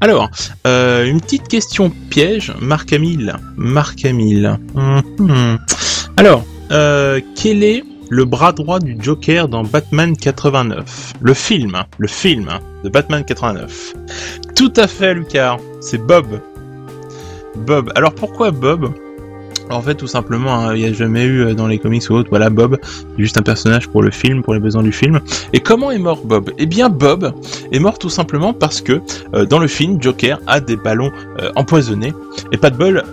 Alors, 0.00 0.30
une 0.64 1.20
petite 1.20 1.48
question 1.48 1.90
piège. 2.08 2.52
Marc 2.60 2.92
Hamill. 2.92 3.34
Marc 3.56 4.04
Hamill. 4.04 4.58
Mhm. 5.18 5.58
Alors, 6.16 6.44
euh, 6.70 7.20
quel 7.34 7.64
est 7.64 7.82
le 8.10 8.24
bras 8.24 8.52
droit 8.52 8.80
du 8.80 8.96
Joker 9.00 9.48
dans 9.48 9.62
Batman 9.62 10.16
89 10.16 11.14
Le 11.20 11.32
film, 11.32 11.84
le 11.96 12.08
film 12.08 12.50
de 12.84 12.88
Batman 12.88 13.24
89. 13.24 13.94
Tout 14.54 14.72
à 14.76 14.86
fait, 14.86 15.14
Lucas. 15.14 15.56
C'est 15.80 16.04
Bob. 16.04 16.40
Bob. 17.56 17.90
Alors 17.94 18.12
pourquoi 18.12 18.50
Bob? 18.50 18.92
En 19.70 19.80
fait, 19.82 19.94
tout 19.94 20.08
simplement, 20.08 20.52
hein, 20.54 20.74
il 20.74 20.82
n'y 20.82 20.88
a 20.88 20.92
jamais 20.92 21.22
eu 21.22 21.42
euh, 21.42 21.54
dans 21.54 21.68
les 21.68 21.78
comics 21.78 22.02
ou 22.10 22.14
autres, 22.14 22.28
voilà, 22.28 22.50
Bob, 22.50 22.76
juste 23.18 23.38
un 23.38 23.42
personnage 23.42 23.86
pour 23.86 24.02
le 24.02 24.10
film, 24.10 24.42
pour 24.42 24.52
les 24.52 24.58
besoins 24.58 24.82
du 24.82 24.90
film. 24.90 25.20
Et 25.52 25.60
comment 25.60 25.92
est 25.92 25.98
mort 25.98 26.24
Bob? 26.24 26.50
Eh 26.58 26.66
bien, 26.66 26.88
Bob 26.88 27.32
est 27.70 27.78
mort 27.78 27.96
tout 28.00 28.10
simplement 28.10 28.52
parce 28.52 28.80
que 28.80 29.00
euh, 29.34 29.46
dans 29.46 29.60
le 29.60 29.68
film, 29.68 30.02
Joker 30.02 30.40
a 30.48 30.58
des 30.58 30.74
ballons 30.74 31.12
euh, 31.40 31.52
empoisonnés. 31.54 32.12
Et 32.50 32.56
pas 32.56 32.70
de 32.70 32.76
bol, 32.76 33.04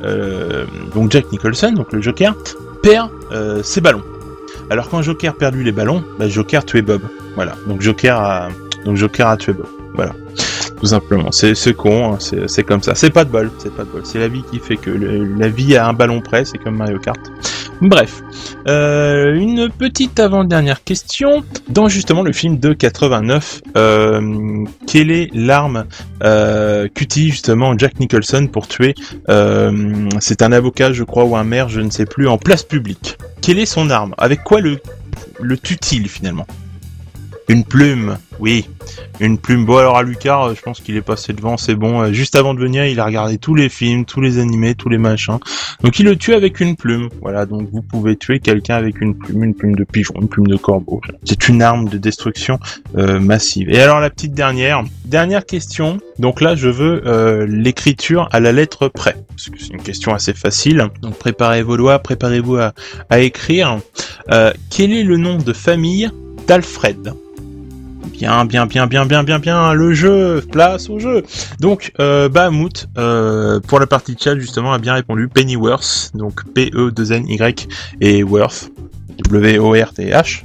donc 0.96 1.12
Jack 1.12 1.32
Nicholson, 1.32 1.74
donc 1.74 1.94
le 1.94 2.02
Joker, 2.02 2.36
perd 2.82 3.12
ses 3.62 3.82
ballons. 3.82 4.02
Alors 4.70 4.90
quand 4.90 5.02
Joker 5.02 5.34
perdu 5.36 5.64
les 5.64 5.72
ballons, 5.72 6.04
bah, 6.20 6.28
Joker 6.28 6.66
tuait 6.66 6.82
Bob. 6.82 7.02
Voilà. 7.36 7.56
Donc 7.68 7.82
Joker 7.82 8.20
a, 8.20 8.50
donc 8.86 8.98
Joker 8.98 9.28
a 9.28 9.38
tué 9.38 9.54
Bob. 9.54 9.68
Voilà. 9.94 10.14
tout 10.80 10.86
simplement. 10.86 11.32
C'est 11.32 11.74
con, 11.76 12.14
hein, 12.14 12.18
c'est 12.20 12.48
c'est 12.48 12.64
comme 12.64 12.84
ça. 12.84 12.94
C'est 12.94 13.10
pas 13.10 13.26
de 13.26 13.32
bol, 13.32 13.50
c'est 13.58 13.74
pas 13.74 13.84
de 13.84 13.90
bol. 13.90 14.02
C'est 14.04 14.20
la 14.20 14.28
vie 14.28 14.44
qui 14.52 14.60
fait 14.60 14.78
que 14.78 14.92
le- 14.92 15.24
la 15.24 15.48
vie 15.48 15.76
a 15.76 15.88
un 15.88 15.94
ballon 15.94 16.22
près, 16.22 16.46
c'est 16.46 16.58
comme 16.60 16.76
Mario 16.78 17.00
Kart. 17.00 17.20
Bref, 17.82 18.24
euh, 18.68 19.36
une 19.36 19.70
petite 19.70 20.20
avant-dernière 20.20 20.84
question. 20.84 21.44
Dans 21.70 21.88
justement 21.88 22.24
le 22.24 22.34
film 22.34 22.58
de 22.58 22.74
89, 22.74 23.62
euh, 23.76 24.66
quelle 24.88 25.12
est 25.12 25.30
l'arme 25.34 25.86
euh, 26.24 26.88
qu'utilise 26.88 27.32
justement 27.32 27.78
Jack 27.78 28.00
Nicholson 28.00 28.48
pour 28.52 28.68
tuer 28.68 28.96
C'est 29.28 30.42
un 30.42 30.52
avocat, 30.52 30.92
je 30.92 31.04
crois, 31.04 31.26
ou 31.26 31.36
un 31.36 31.44
maire, 31.44 31.70
je 31.70 31.82
ne 31.82 31.92
sais 31.92 32.06
plus, 32.06 32.28
en 32.28 32.38
place 32.38 32.64
publique? 32.64 33.18
Quelle 33.42 33.60
est 33.60 33.68
son 33.68 33.90
arme? 33.90 34.16
Avec 34.18 34.44
quoi 34.44 34.60
le 34.60 35.58
tue-t-il 35.58 36.08
finalement? 36.08 36.48
Une 37.50 37.64
plume, 37.64 38.18
oui. 38.40 38.68
Une 39.22 39.38
plume. 39.38 39.66
Bon 39.66 39.78
alors 39.78 39.98
à 39.98 40.04
Lucas, 40.04 40.48
euh, 40.48 40.54
je 40.54 40.62
pense 40.62 40.82
qu'il 40.82 40.98
est 40.98 41.02
passé 41.02 41.32
devant, 41.32 41.56
c'est 41.56 41.76
bon. 41.76 42.02
Euh, 42.02 42.12
Juste 42.12 42.36
avant 42.36 42.54
de 42.54 42.60
venir, 42.60 42.86
il 42.86 43.00
a 43.00 43.06
regardé 43.06 43.38
tous 43.38 43.56
les 43.56 43.70
films, 43.70 44.04
tous 44.04 44.20
les 44.20 44.38
animés, 44.38 44.76
tous 44.76 44.90
les 44.90 44.98
machins. 44.98 45.38
Donc 45.82 45.98
il 45.98 46.06
le 46.06 46.18
tue 46.18 46.34
avec 46.34 46.60
une 46.60 46.76
plume. 46.76 47.08
Voilà, 47.22 47.46
donc 47.46 47.70
vous 47.72 47.82
pouvez 47.82 48.18
tuer 48.18 48.40
quelqu'un 48.42 48.76
avec 48.76 49.00
une 49.00 49.18
plume, 49.18 49.46
une 49.46 49.56
plume 49.56 49.76
de 49.76 49.86
pigeon, 49.86 50.14
une 50.22 50.28
plume 50.28 50.48
de 50.48 50.58
corbeau. 50.58 51.00
C'est 51.24 51.48
une 51.48 51.62
arme 51.62 51.88
de 51.88 51.98
destruction 51.98 52.60
euh, 52.98 53.22
massive. 53.22 53.70
Et 53.70 53.80
alors 53.80 54.02
la 54.02 54.10
petite 54.10 54.34
dernière, 54.34 54.84
dernière 55.06 55.46
question. 55.46 56.00
Donc 56.20 56.42
là, 56.42 56.56
je 56.56 56.68
veux 56.68 57.46
l'écriture 57.46 58.28
à 58.32 58.42
la 58.42 58.52
lettre 58.52 58.90
près, 58.90 59.16
parce 59.30 59.50
que 59.50 59.58
c'est 59.58 59.70
une 59.70 59.82
question 59.82 60.14
assez 60.14 60.34
facile. 60.34 60.90
Donc 61.02 61.18
préparez 61.18 61.64
vos 61.64 61.78
doigts, 61.78 62.00
préparez-vous 62.00 62.58
à, 62.58 62.74
à 63.10 63.20
écrire. 63.20 63.80
Quel 64.70 64.92
est 64.92 65.04
le 65.04 65.16
nom 65.16 65.38
de 65.38 65.54
famille 65.54 66.10
d'Alfred? 66.48 67.14
Bien, 68.18 68.46
bien, 68.46 68.66
bien, 68.66 68.88
bien, 68.88 69.06
bien, 69.06 69.24
bien, 69.24 69.38
bien, 69.38 69.74
le 69.74 69.94
jeu, 69.94 70.42
place 70.52 70.90
au 70.90 70.98
jeu. 70.98 71.22
Donc, 71.60 71.92
euh, 72.00 72.28
euh, 72.98 73.60
pour 73.60 73.80
la 73.80 73.86
partie 73.86 74.16
de 74.16 74.20
chat, 74.20 74.36
justement, 74.40 74.74
a 74.74 74.80
bien 74.80 74.96
répondu 74.96 75.28
Pennyworth, 75.28 76.10
donc 76.16 76.44
P-E-2-N-Y 76.56 77.68
et 78.02 78.24
Worth, 78.24 78.72
W-O-R-T-H. 79.24 80.44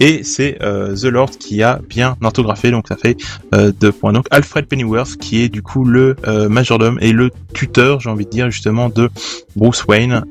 Et 0.00 0.22
c'est 0.24 0.58
euh, 0.62 0.94
The 0.94 1.04
Lord 1.04 1.30
qui 1.30 1.62
a 1.62 1.80
bien 1.88 2.16
orthographié, 2.22 2.70
donc 2.70 2.88
ça 2.88 2.96
fait 2.96 3.16
euh, 3.54 3.70
deux 3.78 3.92
points. 3.92 4.12
Donc 4.12 4.26
Alfred 4.30 4.66
Pennyworth, 4.66 5.16
qui 5.16 5.42
est 5.42 5.48
du 5.48 5.62
coup 5.62 5.84
le 5.84 6.16
euh, 6.26 6.48
majordome 6.48 6.98
et 7.02 7.12
le 7.12 7.30
tuteur, 7.52 8.00
j'ai 8.00 8.08
envie 8.08 8.24
de 8.24 8.30
dire, 8.30 8.50
justement, 8.50 8.88
de 8.88 9.10
Bruce 9.56 9.84
Wayne, 9.86 10.22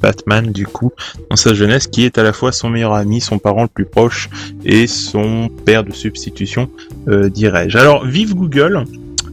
Batman, 0.00 0.52
du 0.52 0.66
coup, 0.66 0.92
dans 1.30 1.36
sa 1.36 1.54
jeunesse, 1.54 1.86
qui 1.86 2.04
est 2.04 2.18
à 2.18 2.22
la 2.22 2.32
fois 2.32 2.52
son 2.52 2.68
meilleur 2.68 2.92
ami, 2.92 3.20
son 3.20 3.38
parent 3.38 3.62
le 3.62 3.68
plus 3.68 3.86
proche, 3.86 4.28
et 4.64 4.86
son 4.86 5.48
père 5.64 5.82
de 5.82 5.92
substitution, 5.92 6.70
dirais-je. 7.06 7.78
Alors, 7.78 8.04
vive 8.04 8.34
Google 8.34 8.84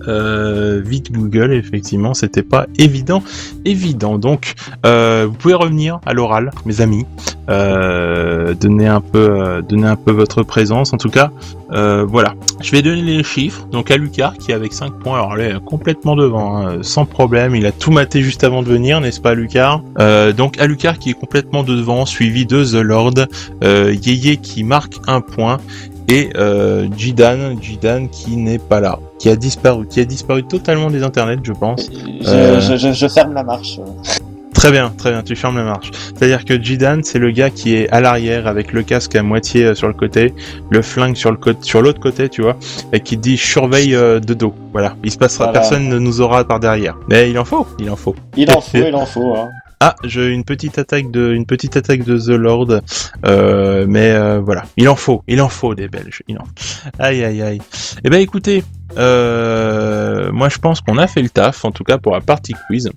euh, 0.07 0.81
vite 0.83 1.11
Google, 1.11 1.53
effectivement, 1.53 2.13
c'était 2.13 2.43
pas 2.43 2.67
évident, 2.77 3.23
évident. 3.65 4.17
Donc, 4.17 4.53
euh, 4.85 5.25
vous 5.27 5.35
pouvez 5.35 5.53
revenir 5.53 5.99
à 6.05 6.13
l'oral, 6.13 6.51
mes 6.65 6.81
amis, 6.81 7.05
euh, 7.49 8.53
donner 8.53 8.87
un 8.87 9.01
peu, 9.01 9.41
euh, 9.41 9.61
donner 9.61 9.87
un 9.87 9.95
peu 9.95 10.11
votre 10.11 10.43
présence. 10.43 10.93
En 10.93 10.97
tout 10.97 11.09
cas, 11.09 11.31
voilà. 11.69 12.35
Je 12.61 12.71
vais 12.71 12.81
donner 12.83 13.01
les 13.01 13.23
chiffres. 13.23 13.65
Donc 13.71 13.89
à 13.89 13.97
Lucas 13.97 14.33
qui 14.39 14.51
est 14.51 14.53
avec 14.53 14.73
5 14.73 14.99
points, 14.99 15.15
alors 15.15 15.35
là, 15.35 15.59
complètement 15.59 16.15
devant, 16.15 16.57
hein, 16.57 16.77
sans 16.81 17.05
problème. 17.05 17.55
Il 17.55 17.65
a 17.65 17.71
tout 17.71 17.91
maté 17.91 18.21
juste 18.21 18.43
avant 18.43 18.61
de 18.61 18.67
venir, 18.67 19.01
n'est-ce 19.01 19.19
pas, 19.19 19.33
Lucas? 19.33 19.81
Donc 20.37 20.59
à 20.59 20.67
Lucas 20.67 20.93
qui 20.93 21.09
est 21.09 21.19
complètement 21.19 21.63
devant, 21.63 22.05
suivi 22.05 22.45
de 22.45 22.63
The 22.63 22.83
Lord, 22.83 23.13
Yeye 23.63 24.37
qui 24.37 24.63
marque 24.63 24.97
un 25.07 25.21
point 25.21 25.57
et 26.13 26.29
euh, 26.37 26.87
Jidan, 26.95 27.59
Jidan 27.59 28.05
qui 28.07 28.35
n'est 28.37 28.59
pas 28.59 28.79
là, 28.79 28.99
qui 29.17 29.29
a 29.29 29.35
disparu, 29.35 29.87
qui 29.87 29.99
a 29.99 30.05
disparu 30.05 30.43
totalement 30.43 30.91
des 30.91 31.01
internets, 31.01 31.39
je 31.43 31.53
pense. 31.53 31.89
Je, 32.21 32.29
Euh. 32.29 32.59
je, 32.59 32.77
je, 32.77 32.91
je 32.93 33.07
ferme 33.07 33.33
la 33.33 33.43
marche. 33.43 33.79
Très 34.53 34.71
bien, 34.71 34.93
très 34.95 35.09
bien, 35.11 35.23
tu 35.23 35.35
fermes 35.35 35.57
la 35.57 35.63
marche. 35.63 35.89
C'est-à-dire 36.15 36.45
que 36.45 36.61
Jidan, 36.61 36.99
c'est 37.01 37.17
le 37.17 37.31
gars 37.31 37.49
qui 37.49 37.75
est 37.75 37.89
à 37.89 37.99
l'arrière 37.99 38.45
avec 38.47 38.71
le 38.73 38.83
casque 38.83 39.15
à 39.15 39.23
moitié 39.23 39.65
euh, 39.65 39.75
sur 39.75 39.87
le 39.87 39.95
côté, 39.95 40.33
le 40.69 40.81
flingue 40.83 41.15
sur 41.15 41.31
le 41.31 41.37
côté, 41.37 41.59
sur 41.63 41.81
l'autre 41.81 41.99
côté, 41.99 42.29
tu 42.29 42.43
vois, 42.43 42.55
et 42.93 42.99
qui 42.99 43.17
dit 43.17 43.35
surveille 43.35 43.93
de 43.93 44.33
dos. 44.35 44.53
Voilà, 44.71 44.95
il 45.03 45.09
se 45.11 45.17
passera, 45.17 45.45
Voilà. 45.45 45.59
personne 45.61 45.89
ne 45.89 45.97
nous 45.97 46.21
aura 46.21 46.43
par 46.43 46.59
derrière. 46.59 46.95
Mais 47.09 47.31
il 47.31 47.39
en 47.39 47.45
faut, 47.45 47.65
il 47.79 47.89
en 47.89 47.95
faut. 47.95 48.15
Il 48.37 48.51
en 48.51 48.61
faut, 48.61 48.77
il 48.77 48.95
en 48.95 49.05
faut. 49.07 49.33
Hein. 49.35 49.49
Ah, 49.85 49.97
j'ai 50.05 50.29
une 50.29 50.45
petite 50.45 50.77
attaque 50.79 51.11
de, 51.11 51.33
une 51.33 51.45
petite 51.45 51.75
attaque 51.75 52.05
de 52.05 52.17
The 52.17 52.29
Lord, 52.29 52.79
euh, 53.25 53.85
mais 53.85 54.11
euh, 54.11 54.39
voilà, 54.39 54.63
il 54.77 54.87
en 54.87 54.95
faut, 54.95 55.25
il 55.27 55.41
en 55.41 55.49
faut 55.49 55.75
des 55.75 55.89
Belges, 55.89 56.23
il 56.29 56.37
en. 56.37 56.45
Aïe 56.99 57.21
aïe 57.21 57.41
aïe. 57.41 57.61
Eh 58.05 58.09
ben 58.09 58.21
écoutez, 58.21 58.63
euh, 58.97 60.31
moi 60.31 60.47
je 60.47 60.57
pense 60.57 60.79
qu'on 60.79 60.97
a 60.97 61.05
fait 61.05 61.21
le 61.21 61.27
taf, 61.27 61.65
en 61.65 61.71
tout 61.71 61.83
cas 61.83 61.97
pour 61.97 62.13
la 62.13 62.21
partie 62.21 62.53
quiz, 62.67 62.91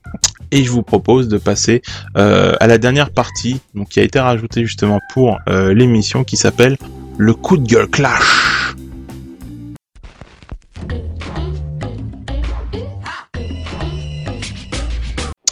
et 0.52 0.62
je 0.62 0.70
vous 0.70 0.84
propose 0.84 1.26
de 1.26 1.38
passer 1.38 1.82
euh, 2.16 2.54
à 2.60 2.68
la 2.68 2.78
dernière 2.78 3.10
partie, 3.10 3.60
donc 3.74 3.88
qui 3.88 3.98
a 3.98 4.04
été 4.04 4.20
rajoutée 4.20 4.64
justement 4.64 5.00
pour 5.12 5.40
euh, 5.48 5.74
l'émission, 5.74 6.22
qui 6.22 6.36
s'appelle 6.36 6.76
le 7.18 7.34
coup 7.34 7.56
de 7.56 7.66
gueule 7.66 7.88
clash. 7.88 8.22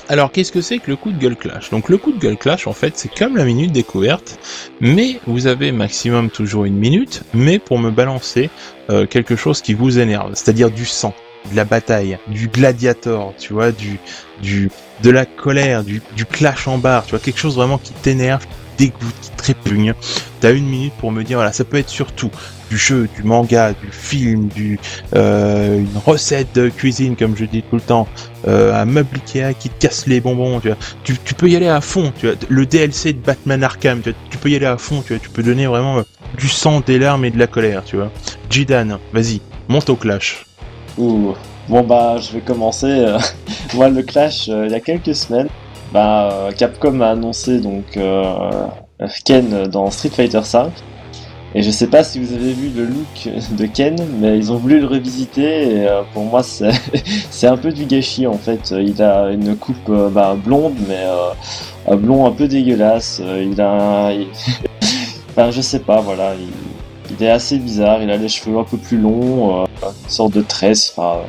Alors, 0.08 0.30
qu'est-ce 0.30 0.52
que 0.52 0.60
c'est 0.60 0.78
que 0.78 0.90
le 0.90 0.96
coup 0.96 1.12
de 1.12 1.18
gueule 1.18 1.36
clash? 1.36 1.70
Donc, 1.70 1.88
le 1.88 1.96
coup 1.96 2.12
de 2.12 2.18
gueule 2.18 2.36
clash, 2.36 2.66
en 2.66 2.74
fait, 2.74 2.92
c'est 2.96 3.12
comme 3.12 3.38
la 3.38 3.44
minute 3.44 3.72
découverte, 3.72 4.38
mais 4.80 5.18
vous 5.26 5.46
avez 5.46 5.72
maximum 5.72 6.28
toujours 6.28 6.66
une 6.66 6.76
minute, 6.76 7.22
mais 7.32 7.58
pour 7.58 7.78
me 7.78 7.90
balancer 7.90 8.50
euh, 8.90 9.06
quelque 9.06 9.34
chose 9.34 9.62
qui 9.62 9.72
vous 9.72 9.98
énerve, 9.98 10.32
c'est-à-dire 10.34 10.70
du 10.70 10.84
sang, 10.84 11.14
de 11.50 11.56
la 11.56 11.64
bataille, 11.64 12.18
du 12.28 12.48
gladiator, 12.48 13.32
tu 13.38 13.54
vois, 13.54 13.72
du, 13.72 13.98
du, 14.42 14.70
de 15.02 15.10
la 15.10 15.24
colère, 15.24 15.84
du, 15.84 16.02
du 16.14 16.26
clash 16.26 16.68
en 16.68 16.76
barre, 16.76 17.06
tu 17.06 17.12
vois, 17.12 17.18
quelque 17.18 17.40
chose 17.40 17.56
vraiment 17.56 17.78
qui 17.78 17.94
t'énerve, 17.94 18.46
dégoûte, 18.76 19.14
qui 19.22 19.30
te 19.30 19.42
répugne. 19.42 19.94
T'as 20.40 20.52
une 20.52 20.66
minute 20.66 20.92
pour 20.98 21.12
me 21.12 21.22
dire, 21.22 21.38
voilà, 21.38 21.52
ça 21.52 21.64
peut 21.64 21.78
être 21.78 21.88
surtout 21.88 22.30
du 22.74 22.80
jeu, 22.80 23.08
du 23.14 23.22
manga, 23.22 23.72
du 23.72 23.88
film, 23.92 24.48
du, 24.48 24.80
euh, 25.14 25.78
une 25.78 26.00
recette 26.04 26.52
de 26.56 26.68
cuisine, 26.68 27.14
comme 27.14 27.36
je 27.36 27.44
dis 27.44 27.62
tout 27.62 27.76
le 27.76 27.80
temps, 27.80 28.08
euh, 28.48 28.74
un 28.74 28.84
meuble 28.84 29.16
Ikea 29.16 29.54
qui 29.54 29.68
te 29.68 29.86
casse 29.86 30.08
les 30.08 30.20
bonbons, 30.20 30.58
tu 30.58 30.68
vois. 30.68 30.76
Tu, 31.04 31.14
peux 31.34 31.48
y 31.48 31.54
aller 31.54 31.68
à 31.68 31.80
fond, 31.80 32.12
tu 32.18 32.26
vois. 32.26 32.34
Le 32.48 32.66
DLC 32.66 33.12
de 33.12 33.20
Batman 33.20 33.62
Arkham, 33.62 34.02
tu, 34.02 34.38
peux 34.38 34.50
y 34.50 34.56
aller 34.56 34.66
à 34.66 34.76
fond, 34.76 35.04
tu 35.06 35.30
peux 35.30 35.44
donner 35.44 35.66
vraiment 35.66 35.98
euh, 35.98 36.02
du 36.36 36.48
sang, 36.48 36.80
des 36.80 36.98
larmes 36.98 37.24
et 37.24 37.30
de 37.30 37.38
la 37.38 37.46
colère, 37.46 37.84
tu 37.84 37.94
vois. 37.94 38.10
Jidan, 38.50 38.98
vas-y, 39.12 39.40
monte 39.68 39.88
au 39.88 39.96
clash. 39.96 40.44
Bon 40.98 41.82
bah 41.82 42.16
je 42.18 42.32
vais 42.32 42.40
commencer. 42.40 43.06
Moi 43.74 43.88
le 43.88 44.02
Clash 44.02 44.48
il 44.48 44.70
y 44.70 44.74
a 44.74 44.80
quelques 44.80 45.14
semaines, 45.14 45.48
bah 45.92 46.50
Capcom 46.58 47.00
a 47.00 47.10
annoncé 47.10 47.58
donc 47.60 47.98
Ken 49.24 49.66
dans 49.68 49.90
Street 49.90 50.10
Fighter 50.10 50.40
V. 50.40 50.70
Et 51.56 51.62
je 51.62 51.70
sais 51.70 51.86
pas 51.86 52.02
si 52.02 52.18
vous 52.18 52.32
avez 52.32 52.52
vu 52.52 52.70
le 52.70 52.84
look 52.84 53.28
de 53.52 53.66
Ken, 53.66 53.94
mais 54.18 54.36
ils 54.36 54.50
ont 54.50 54.56
voulu 54.56 54.80
le 54.80 54.86
revisiter 54.86 55.82
et 55.82 55.88
euh, 55.88 56.02
pour 56.12 56.24
moi 56.24 56.42
c'est 57.30 57.46
un 57.46 57.56
peu 57.56 57.70
du 57.70 57.84
gâchis 57.84 58.26
en 58.26 58.36
fait. 58.36 58.74
Il 58.76 59.00
a 59.00 59.30
une 59.30 59.54
coupe 59.54 59.88
euh, 59.88 60.08
bah, 60.08 60.36
blonde 60.36 60.74
mais 60.88 61.04
euh, 61.04 61.30
un 61.86 61.96
blond 61.96 62.26
un 62.26 62.32
peu 62.32 62.48
dégueulasse. 62.48 63.20
Euh, 63.22 63.46
Il 63.48 63.60
a 63.60 64.10
enfin 65.30 65.52
je 65.52 65.60
sais 65.60 65.78
pas 65.78 66.00
voilà. 66.00 66.32
Il... 66.34 67.22
est 67.24 67.30
assez 67.30 67.58
bizarre. 67.58 68.02
Il 68.02 68.10
a 68.10 68.16
les 68.16 68.28
cheveux 68.28 68.58
un 68.58 68.64
peu 68.64 68.76
plus 68.76 68.98
longs, 68.98 69.64
une 69.64 70.10
sorte 70.10 70.32
de 70.32 70.42
tresse. 70.42 70.92
Enfin 70.96 71.20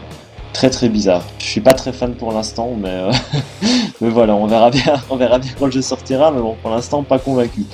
très 0.54 0.72
très 0.72 0.90
bizarre. 0.90 1.22
Je 1.38 1.46
suis 1.46 1.62
pas 1.62 1.74
très 1.74 1.94
fan 1.94 2.16
pour 2.16 2.32
l'instant, 2.32 2.72
mais, 2.80 3.10
mais 4.02 4.10
voilà, 4.10 4.34
on 4.34 4.48
verra 4.48 4.72
bien, 4.72 4.96
on 5.10 5.18
verra 5.18 5.38
bien 5.38 5.52
quand 5.60 5.66
le 5.66 5.72
jeu 5.72 5.82
sortira, 5.82 6.32
mais 6.32 6.40
bon, 6.40 6.56
pour 6.62 6.72
l'instant, 6.72 7.04
pas 7.04 7.20
convaincu. 7.20 7.66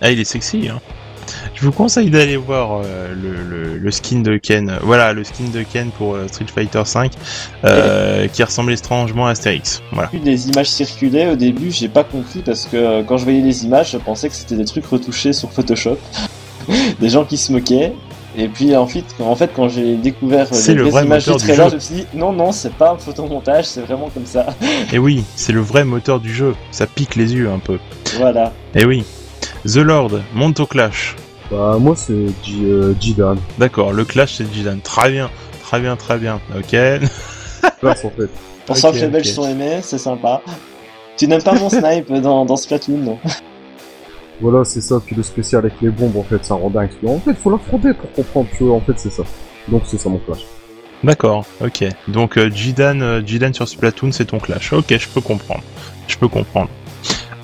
Ah, 0.00 0.10
il 0.10 0.18
est 0.18 0.24
sexy, 0.24 0.68
hein. 0.68 0.80
Je 1.64 1.70
vous 1.70 1.76
conseille 1.76 2.10
d'aller 2.10 2.36
voir 2.36 2.82
euh, 2.84 3.14
le, 3.14 3.42
le, 3.42 3.78
le 3.78 3.90
skin 3.90 4.20
de 4.20 4.36
Ken. 4.36 4.70
Voilà, 4.82 5.14
le 5.14 5.24
skin 5.24 5.44
de 5.50 5.62
Ken 5.62 5.88
pour 5.96 6.14
euh, 6.14 6.28
Street 6.28 6.44
Fighter 6.54 6.82
V, 6.84 7.08
euh, 7.64 8.28
qui 8.28 8.42
ressemble 8.42 8.70
étrangement 8.70 9.28
à 9.28 9.30
Astérix. 9.30 9.80
Voilà. 9.90 10.10
Des 10.12 10.50
images 10.50 10.68
circulaient 10.68 11.30
au 11.30 11.36
début, 11.36 11.70
j'ai 11.70 11.88
pas 11.88 12.04
compris 12.04 12.40
parce 12.44 12.66
que 12.66 13.00
quand 13.04 13.16
je 13.16 13.24
voyais 13.24 13.40
les 13.40 13.64
images, 13.64 13.92
je 13.92 13.96
pensais 13.96 14.28
que 14.28 14.34
c'était 14.34 14.56
des 14.56 14.66
trucs 14.66 14.84
retouchés 14.84 15.32
sur 15.32 15.50
Photoshop, 15.52 15.96
des 17.00 17.08
gens 17.08 17.24
qui 17.24 17.38
se 17.38 17.50
moquaient. 17.50 17.94
Et 18.36 18.48
puis 18.48 18.76
en 18.76 18.86
fait, 18.86 19.06
en 19.20 19.34
fait 19.34 19.50
quand 19.56 19.70
j'ai 19.70 19.96
découvert 19.96 20.48
les 20.52 20.74
le 20.74 20.82
vraies 20.82 20.90
vrai 20.90 21.04
images 21.06 21.24
du 21.24 21.34
trailer, 21.36 21.64
jeu. 21.64 21.70
je 21.70 21.74
me 21.76 21.80
suis 21.80 21.94
dit 21.94 22.06
non 22.12 22.34
non, 22.34 22.52
c'est 22.52 22.74
pas 22.74 22.90
un 22.90 22.98
photomontage, 22.98 23.64
c'est 23.64 23.80
vraiment 23.80 24.10
comme 24.12 24.26
ça. 24.26 24.48
Et 24.92 24.98
oui, 24.98 25.24
c'est 25.34 25.52
le 25.52 25.62
vrai 25.62 25.86
moteur 25.86 26.20
du 26.20 26.34
jeu. 26.34 26.54
Ça 26.72 26.86
pique 26.86 27.16
les 27.16 27.32
yeux 27.32 27.48
un 27.48 27.58
peu. 27.58 27.78
voilà. 28.18 28.52
Et 28.74 28.84
oui. 28.84 29.02
The 29.64 29.76
Lord, 29.76 30.10
monte 30.34 30.60
au 30.60 30.66
clash. 30.66 31.16
Bah, 31.50 31.76
moi, 31.78 31.94
c'est 31.96 32.26
J- 32.44 32.64
euh, 32.64 32.94
Jidan. 33.00 33.36
D'accord, 33.58 33.92
le 33.92 34.04
clash 34.04 34.34
c'est 34.34 34.52
Jidan. 34.52 34.78
Très 34.82 35.10
bien, 35.10 35.30
très 35.62 35.80
bien, 35.80 35.96
très 35.96 36.18
bien. 36.18 36.40
Ok. 36.56 36.70
Classe, 37.80 38.04
en 38.04 38.10
fait. 38.10 38.28
Pour 38.66 38.76
Ok, 38.76 38.80
ça 38.82 38.90
que 38.92 38.96
les. 38.96 39.06
Belges 39.08 39.32
sont 39.32 39.48
aimés, 39.48 39.80
c'est 39.82 39.98
sympa. 39.98 40.42
Tu 41.16 41.26
n'aimes 41.28 41.42
pas 41.42 41.54
mon 41.54 41.68
snipe 41.70 42.12
dans, 42.12 42.44
dans 42.44 42.56
Splatoon, 42.56 42.98
non? 42.98 43.18
Voilà, 44.40 44.64
c'est 44.64 44.80
ça. 44.80 44.96
Puis 45.04 45.14
le 45.14 45.22
spécial 45.22 45.60
avec 45.60 45.74
les 45.80 45.90
bombes, 45.90 46.16
en 46.16 46.24
fait, 46.24 46.44
ça 46.44 46.54
rend 46.54 46.68
dingue. 46.68 46.90
En 47.06 47.20
fait, 47.20 47.34
faut 47.34 47.50
l'affronter 47.50 47.94
pour 47.94 48.10
comprendre, 48.12 48.48
tu 48.56 48.64
vois. 48.64 48.74
En 48.76 48.80
fait, 48.80 48.94
c'est 48.98 49.10
ça. 49.12 49.22
Donc, 49.68 49.82
c'est 49.86 49.98
ça 49.98 50.08
mon 50.08 50.18
clash. 50.18 50.40
D'accord, 51.04 51.44
ok. 51.62 51.84
Donc 52.08 52.38
euh, 52.38 52.50
Jidan, 52.50 53.00
euh, 53.00 53.22
Jidan 53.24 53.52
sur 53.52 53.68
Splatoon, 53.68 54.10
c'est 54.10 54.24
ton 54.24 54.38
clash. 54.40 54.72
Ok, 54.72 54.86
je 54.98 55.06
peux 55.08 55.20
comprendre. 55.20 55.62
Je 56.08 56.16
peux 56.16 56.28
comprendre. 56.28 56.68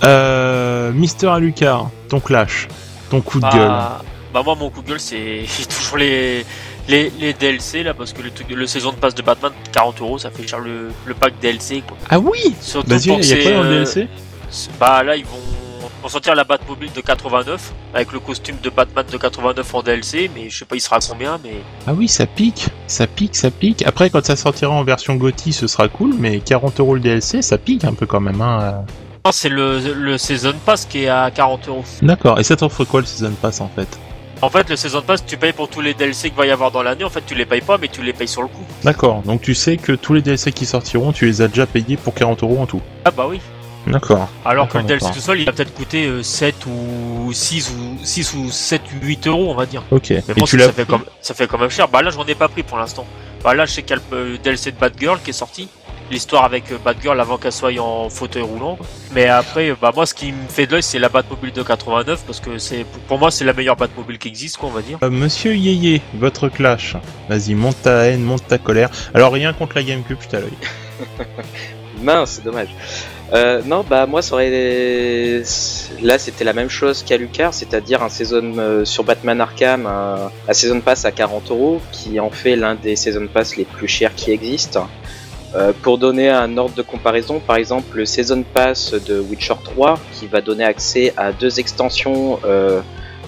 Euh, 0.02 0.90
Mister 0.92 1.26
Alucard, 1.28 1.90
ton 2.08 2.20
clash, 2.20 2.68
ton 3.10 3.20
coup 3.20 3.38
de 3.40 3.44
gueule. 3.50 3.68
Bah, 3.68 4.00
bah 4.32 4.42
moi 4.44 4.54
mon 4.54 4.70
coup 4.70 4.80
de 4.82 4.88
gueule 4.88 5.00
c'est 5.00 5.44
toujours 5.78 5.98
les, 5.98 6.44
les, 6.88 7.10
les 7.20 7.32
DLC 7.34 7.82
là 7.82 7.92
parce 7.94 8.12
que 8.12 8.22
le, 8.22 8.30
truc 8.30 8.48
de- 8.48 8.54
le 8.54 8.66
saison 8.66 8.90
de 8.92 8.96
passe 8.96 9.14
de 9.14 9.22
Batman 9.22 9.52
40 9.72 10.00
euros 10.00 10.18
ça 10.18 10.30
fait 10.30 10.46
cher 10.46 10.60
le, 10.60 10.90
le 11.04 11.14
pack 11.14 11.34
DLC 11.40 11.82
quoi. 11.86 11.96
Ah 12.08 12.18
oui 12.18 12.54
Surtout 12.60 12.88
Vas-y, 12.90 13.08
pour 13.08 13.18
il 13.18 13.26
y 13.28 13.32
a 13.32 13.36
que 13.36 13.42
quoi 13.42 13.52
dans 13.52 13.62
le 13.62 13.84
c'est, 13.84 14.00
euh, 14.02 14.04
DLC 14.04 14.08
Bah 14.78 15.02
là 15.02 15.16
ils 15.16 15.24
vont, 15.24 15.40
vont 16.02 16.08
sortir 16.08 16.34
la 16.36 16.44
Batmobile 16.44 16.92
de 16.92 17.00
89 17.00 17.72
avec 17.92 18.12
le 18.12 18.20
costume 18.20 18.56
de 18.62 18.70
Batman 18.70 19.04
de 19.10 19.16
89 19.16 19.74
en 19.74 19.82
DLC 19.82 20.30
mais 20.34 20.48
je 20.48 20.58
sais 20.60 20.64
pas 20.64 20.76
il 20.76 20.80
sera 20.80 20.96
à 20.96 21.00
combien 21.00 21.38
mais 21.42 21.54
Ah 21.88 21.92
oui, 21.92 22.06
ça 22.06 22.26
pique, 22.26 22.68
ça 22.86 23.08
pique, 23.08 23.34
ça 23.34 23.50
pique. 23.50 23.84
Après, 23.84 24.10
quand 24.10 24.24
ça 24.24 24.36
sortira 24.36 24.70
en 24.72 24.84
version 24.84 25.16
GOTY, 25.16 25.52
ce 25.52 25.66
sera 25.66 25.88
cool, 25.88 26.14
mais 26.18 26.38
40 26.38 26.78
euros 26.78 26.94
le 26.94 27.00
DLC, 27.00 27.42
ça 27.42 27.58
pique 27.58 27.82
un 27.84 27.94
peu 27.94 28.06
quand 28.06 28.20
même. 28.20 28.40
Hein. 28.40 28.84
Non 29.24 29.32
c'est 29.32 29.48
le, 29.48 29.78
le 29.94 30.18
season 30.18 30.54
pass 30.64 30.84
qui 30.86 31.04
est 31.04 31.08
à 31.08 31.30
40 31.30 31.68
euros. 31.68 31.84
D'accord, 32.02 32.38
et 32.38 32.44
ça 32.44 32.56
t'offre 32.56 32.84
quoi 32.84 33.00
le 33.00 33.06
Season 33.06 33.32
Pass 33.40 33.60
en 33.60 33.68
fait? 33.68 33.98
En 34.42 34.48
fait 34.48 34.70
le 34.70 34.76
season 34.76 35.02
pass 35.02 35.24
tu 35.26 35.36
payes 35.36 35.52
pour 35.52 35.68
tous 35.68 35.82
les 35.82 35.92
DLC 35.92 36.30
qu'il 36.30 36.38
va 36.38 36.46
y 36.46 36.50
avoir 36.50 36.70
dans 36.70 36.82
l'année 36.82 37.04
en 37.04 37.10
fait 37.10 37.22
tu 37.26 37.34
les 37.34 37.44
payes 37.44 37.60
pas 37.60 37.76
mais 37.76 37.88
tu 37.88 38.02
les 38.02 38.14
payes 38.14 38.28
sur 38.28 38.42
le 38.42 38.48
coup. 38.48 38.64
D'accord, 38.84 39.22
donc 39.22 39.42
tu 39.42 39.54
sais 39.54 39.76
que 39.76 39.92
tous 39.92 40.14
les 40.14 40.22
DLC 40.22 40.52
qui 40.52 40.64
sortiront, 40.64 41.12
tu 41.12 41.26
les 41.26 41.42
as 41.42 41.48
déjà 41.48 41.66
payés 41.66 41.96
pour 41.98 42.14
40 42.14 42.42
euros 42.42 42.58
en 42.60 42.66
tout. 42.66 42.80
Ah 43.04 43.10
bah 43.10 43.26
oui. 43.28 43.40
D'accord. 43.86 44.28
Alors 44.44 44.68
que 44.68 44.78
le 44.78 44.84
DLC 44.84 45.10
tout 45.12 45.20
seul, 45.20 45.40
il 45.40 45.46
va 45.46 45.52
peut-être 45.52 45.74
coûter 45.74 46.06
euh, 46.06 46.22
7 46.22 46.54
ou 46.66 47.32
6 47.32 47.70
ou 47.70 48.04
6 48.04 48.34
ou 48.34 48.50
7 48.50 48.82
ou 48.82 49.06
8 49.06 49.26
euros, 49.26 49.50
on 49.50 49.54
va 49.54 49.66
dire. 49.66 49.82
Ok. 49.90 50.10
Mais 50.10 50.18
et 50.36 50.42
tu 50.42 50.58
ça, 50.58 50.72
fait 50.72 50.86
comme, 50.86 51.04
ça 51.20 51.34
fait 51.34 51.46
quand 51.46 51.58
même 51.58 51.70
cher. 51.70 51.88
Bah 51.88 52.02
là, 52.02 52.10
j'en 52.10 52.24
ai 52.26 52.34
pas 52.34 52.48
pris 52.48 52.62
pour 52.62 52.76
l'instant. 52.78 53.06
Bah 53.42 53.54
là, 53.54 53.64
je 53.64 53.72
sais 53.72 53.82
qu'il 53.82 53.96
y 53.96 53.98
a 53.98 54.02
le 54.10 54.16
euh, 54.16 54.38
DLC 54.42 54.72
de 54.72 54.76
Batgirl 54.76 55.18
qui 55.24 55.30
est 55.30 55.34
sorti. 55.34 55.68
L'histoire 56.10 56.44
avec 56.44 56.72
euh, 56.72 56.78
Batgirl 56.84 57.20
avant 57.20 57.38
qu'elle 57.38 57.52
soit 57.52 57.72
en 57.78 58.08
fauteuil 58.08 58.42
roulant. 58.42 58.78
Mais 59.12 59.26
après, 59.26 59.70
euh, 59.70 59.76
bah 59.80 59.92
moi, 59.94 60.06
ce 60.06 60.14
qui 60.14 60.32
me 60.32 60.48
fait 60.48 60.66
de 60.66 60.72
l'œil, 60.72 60.82
c'est 60.82 60.98
la 60.98 61.08
Batmobile 61.08 61.52
de 61.52 61.62
89 61.62 62.24
parce 62.26 62.40
que 62.40 62.58
c'est, 62.58 62.84
pour 63.06 63.18
moi, 63.18 63.30
c'est 63.30 63.44
la 63.44 63.52
meilleure 63.52 63.76
Batmobile 63.76 64.18
qui 64.18 64.28
existe, 64.28 64.56
quoi, 64.56 64.68
on 64.68 64.72
va 64.72 64.82
dire. 64.82 64.98
Euh, 65.02 65.10
Monsieur 65.10 65.54
Yeye, 65.54 66.00
votre 66.14 66.48
clash. 66.48 66.96
Vas-y, 67.28 67.54
monte 67.54 67.82
ta 67.82 68.06
haine, 68.06 68.22
monte 68.22 68.46
ta 68.46 68.58
colère. 68.58 68.90
Alors 69.14 69.32
rien 69.32 69.52
contre 69.52 69.76
la 69.76 69.84
GameCube, 69.84 70.18
je 70.20 70.28
t'ai 70.28 70.40
l'œil. 70.40 70.50
Mince, 72.02 72.40
dommage. 72.42 72.74
Euh, 73.32 73.62
non, 73.64 73.84
bah 73.88 74.06
moi, 74.06 74.22
ça 74.22 74.34
aurait. 74.34 75.42
Là, 76.02 76.18
c'était 76.18 76.44
la 76.44 76.52
même 76.52 76.70
chose 76.70 77.02
qu'à 77.02 77.16
Lucar, 77.16 77.54
c'est-à-dire 77.54 78.02
un 78.02 78.08
saison 78.08 78.54
euh, 78.58 78.84
sur 78.84 79.04
Batman 79.04 79.40
Arkham, 79.40 79.86
un, 79.86 80.30
un 80.48 80.52
season 80.52 80.80
pass 80.80 81.04
à 81.04 81.12
40 81.12 81.50
euros, 81.50 81.80
qui 81.92 82.18
en 82.18 82.30
fait 82.30 82.56
l'un 82.56 82.74
des 82.74 82.96
season 82.96 83.26
pass 83.32 83.56
les 83.56 83.64
plus 83.64 83.86
chers 83.86 84.14
qui 84.14 84.32
existent. 84.32 84.88
Euh, 85.54 85.72
pour 85.82 85.98
donner 85.98 86.28
un 86.28 86.56
ordre 86.56 86.74
de 86.74 86.82
comparaison, 86.82 87.40
par 87.40 87.56
exemple, 87.56 87.96
le 87.96 88.06
season 88.06 88.44
pass 88.54 88.92
de 88.92 89.18
Witcher 89.18 89.54
3, 89.64 89.98
qui 90.12 90.26
va 90.26 90.40
donner 90.40 90.64
accès 90.64 91.12
à 91.16 91.32
deux 91.32 91.58
extensions 91.58 92.38
euh, 92.44 92.80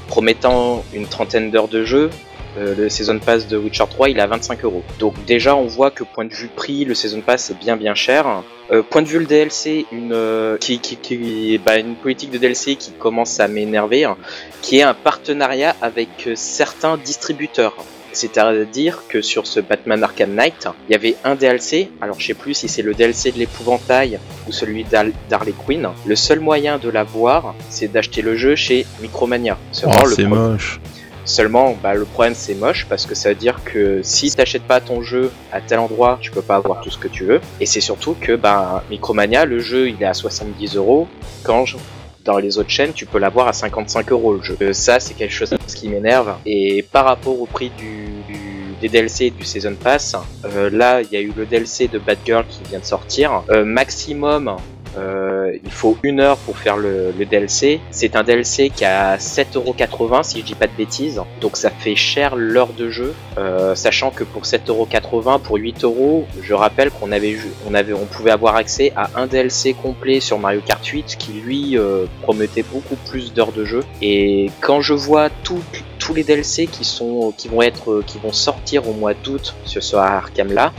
promettant 0.07 0.85
une 0.93 1.07
trentaine 1.07 1.51
d'heures 1.51 1.69
de 1.69 1.85
jeu, 1.85 2.11
euh, 2.59 2.75
le 2.77 2.89
Season 2.91 3.19
Pass 3.19 3.49
de 3.49 3.57
Witcher 3.57 3.85
3 3.89 4.11
il 4.11 4.19
est 4.19 4.21
à 4.21 4.27
25 4.27 4.63
euros. 4.65 4.83
Donc 4.99 5.15
déjà 5.25 5.57
on 5.57 5.67
voit 5.67 5.91
que 5.91 6.05
point 6.05 6.27
de 6.27 6.35
vue 6.35 6.51
prix 6.55 6.85
le 6.85 6.95
Season 6.95 7.23
Pass 7.23 7.51
est 7.51 7.59
bien 7.59 7.77
bien 7.77 7.95
cher. 7.95 8.43
Euh, 8.71 8.83
point 8.83 9.01
de 9.01 9.09
vue 9.09 9.21
le 9.21 9.25
DLC, 9.25 9.87
une 9.91 10.15
qui, 10.61 10.79
qui, 10.79 10.97
qui 10.97 11.59
bah, 11.65 11.79
une 11.79 11.95
politique 11.95 12.31
de 12.31 12.37
DLC 12.37 12.77
qui 12.77 12.93
commence 12.93 13.41
à 13.41 13.49
m'énerver, 13.49 14.05
hein, 14.05 14.19
qui 14.61 14.79
est 14.79 14.83
un 14.83 14.93
partenariat 14.93 15.75
avec 15.81 16.29
certains 16.35 16.99
distributeurs. 16.99 17.75
C'est-à-dire 18.13 19.03
que 19.09 19.23
sur 19.23 19.47
ce 19.47 19.61
Batman 19.61 20.03
Arkham 20.03 20.35
Knight, 20.35 20.69
il 20.89 20.93
y 20.93 20.95
avait 20.95 21.17
un 21.25 21.35
DLC, 21.35 21.91
alors 22.01 22.19
je 22.21 22.27
sais 22.27 22.35
plus 22.35 22.55
si 22.55 22.69
c'est 22.69 22.83
le 22.83 22.95
DLC 22.95 23.33
de 23.33 23.39
l'épouvantail 23.39 24.19
ou 24.49 24.53
celui 24.53 24.85
d'Har- 24.85 25.07
d'Harley 25.29 25.55
Quinn. 25.67 25.89
Le 26.07 26.17
seul 26.17 26.41
moyen 26.41 26.79
de 26.79 26.89
l'avoir, 26.89 27.55
c'est 27.69 27.89
d'acheter 27.89 28.23
le 28.23 28.37
jeu 28.37 28.55
chez 28.57 28.87
Micromania. 29.01 29.57
Seulement, 29.73 29.97
Oh, 30.05 30.09
c'est 30.09 30.25
moche. 30.25 30.81
Seulement, 31.25 31.77
bah, 31.81 31.95
le 31.95 32.05
problème 32.05 32.35
c'est 32.37 32.55
moche 32.55 32.85
parce 32.89 33.07
que 33.07 33.15
ça 33.15 33.29
veut 33.29 33.37
dire 33.37 33.61
que 33.65 34.01
si 34.03 34.35
t'achètes 34.35 34.65
pas 34.65 34.81
ton 34.81 35.03
jeu 35.03 35.31
à 35.53 35.61
tel 35.61 35.79
endroit, 35.79 36.19
tu 36.21 36.33
peux 36.33 36.43
pas 36.43 36.57
avoir 36.57 36.81
tout 36.81 36.91
ce 36.91 36.99
que 36.99 37.07
tu 37.07 37.25
veux. 37.25 37.41
Et 37.61 37.67
c'est 37.67 37.81
surtout 37.81 38.17
que 38.21 38.33
bah, 38.35 38.83
Micromania, 38.91 39.45
le 39.45 39.61
jeu 39.61 39.89
il 39.89 40.03
est 40.03 40.07
à 40.07 40.15
70 40.15 40.75
euros. 40.77 41.07
Quand 41.45 41.65
je- 41.65 41.77
dans 42.25 42.39
les 42.39 42.59
autres 42.59 42.71
chaînes, 42.71 42.93
tu 42.93 43.07
peux 43.07 43.19
l'avoir 43.19 43.49
à 43.49 43.53
55 43.53 44.13
euros 44.13 44.35
le 44.35 44.43
jeu. 44.43 44.57
Euh, 44.63 44.73
ça, 44.73 45.01
c'est 45.01 45.15
quelque 45.15 45.33
chose 45.35 45.55
qui 45.75 45.89
m'énerve. 45.89 46.35
Et 46.47 46.83
par 46.91 47.05
rapport 47.05 47.41
au 47.41 47.47
prix 47.47 47.71
du, 47.79 48.07
du- 48.33 48.75
des 48.81 48.89
DLC 48.89 49.27
et 49.27 49.31
du 49.31 49.45
Season 49.45 49.75
Pass, 49.75 50.17
euh, 50.45 50.69
là, 50.71 51.03
il 51.03 51.13
y 51.13 51.17
a 51.17 51.21
eu 51.21 51.33
le 51.37 51.47
DLC 51.47 51.87
de 51.89 51.99
Batgirl 51.99 52.45
qui 52.49 52.61
vient 52.69 52.81
de 52.81 52.85
sortir. 52.85 53.43
Euh, 53.51 53.65
maximum, 53.65 54.57
euh, 54.99 55.57
il 55.65 55.71
faut 55.71 55.97
une 56.03 56.21
heure 56.21 56.37
pour 56.39 56.59
faire 56.59 56.77
le, 56.77 57.13
le 57.19 57.25
DLC. 57.25 57.81
C'est 57.91 58.17
un 58.17 58.23
DLC 58.23 58.71
qui 58.71 58.85
a 58.85 59.17
7,80€ 59.17 60.23
si 60.23 60.41
je 60.41 60.45
dis 60.45 60.55
pas 60.55 60.67
de 60.67 60.73
bêtises. 60.77 61.21
Donc 61.41 61.57
ça 61.57 61.71
fait 61.71 61.97
cher 61.97 62.37
l'heure 62.37 62.73
de 62.77 62.91
jeu. 62.91 63.15
Euh, 63.39 63.75
sachant 63.75 64.11
que 64.11 64.25
pour 64.25 64.43
7,80€ 64.43 65.41
pour 65.41 65.57
8€, 65.59 66.25
je 66.43 66.55
rappelle 66.55 66.91
qu'on 66.91 67.13
avait, 67.13 67.37
on 67.69 67.75
avait, 67.75 67.93
on 67.93 68.07
pouvait 68.07 68.31
avoir 68.31 68.57
accès 68.57 68.93
à 68.97 69.11
un 69.17 69.27
DLC 69.27 69.75
complet 69.75 70.21
sur 70.21 70.39
Mario 70.39 70.61
Kart 70.65 70.85
8 70.85 71.17
qui 71.19 71.33
lui 71.33 71.79
euh, 71.79 72.07
promettait 72.23 72.65
beaucoup 72.65 72.97
plus 73.11 73.33
d'heures 73.33 73.53
de 73.53 73.65
jeu. 73.65 73.81
Et 74.01 74.51
quand 74.61 74.81
je 74.81 74.95
vois 74.95 75.29
tout- 75.43 75.63
tous 75.99 76.15
les 76.15 76.25
DLC 76.25 76.67
qui 76.67 76.85
sont, 76.85 77.33
qui 77.39 77.47
vont 77.49 77.63
être, 77.63 78.03
qui 78.07 78.19
vont 78.19 78.33
sortir 78.33 78.89
au 78.89 78.93
mois 78.93 79.15
d'août 79.15 79.55
sur 79.65 79.83
ce 79.85 79.95
Arkham 79.95 80.53
là, 80.53 80.73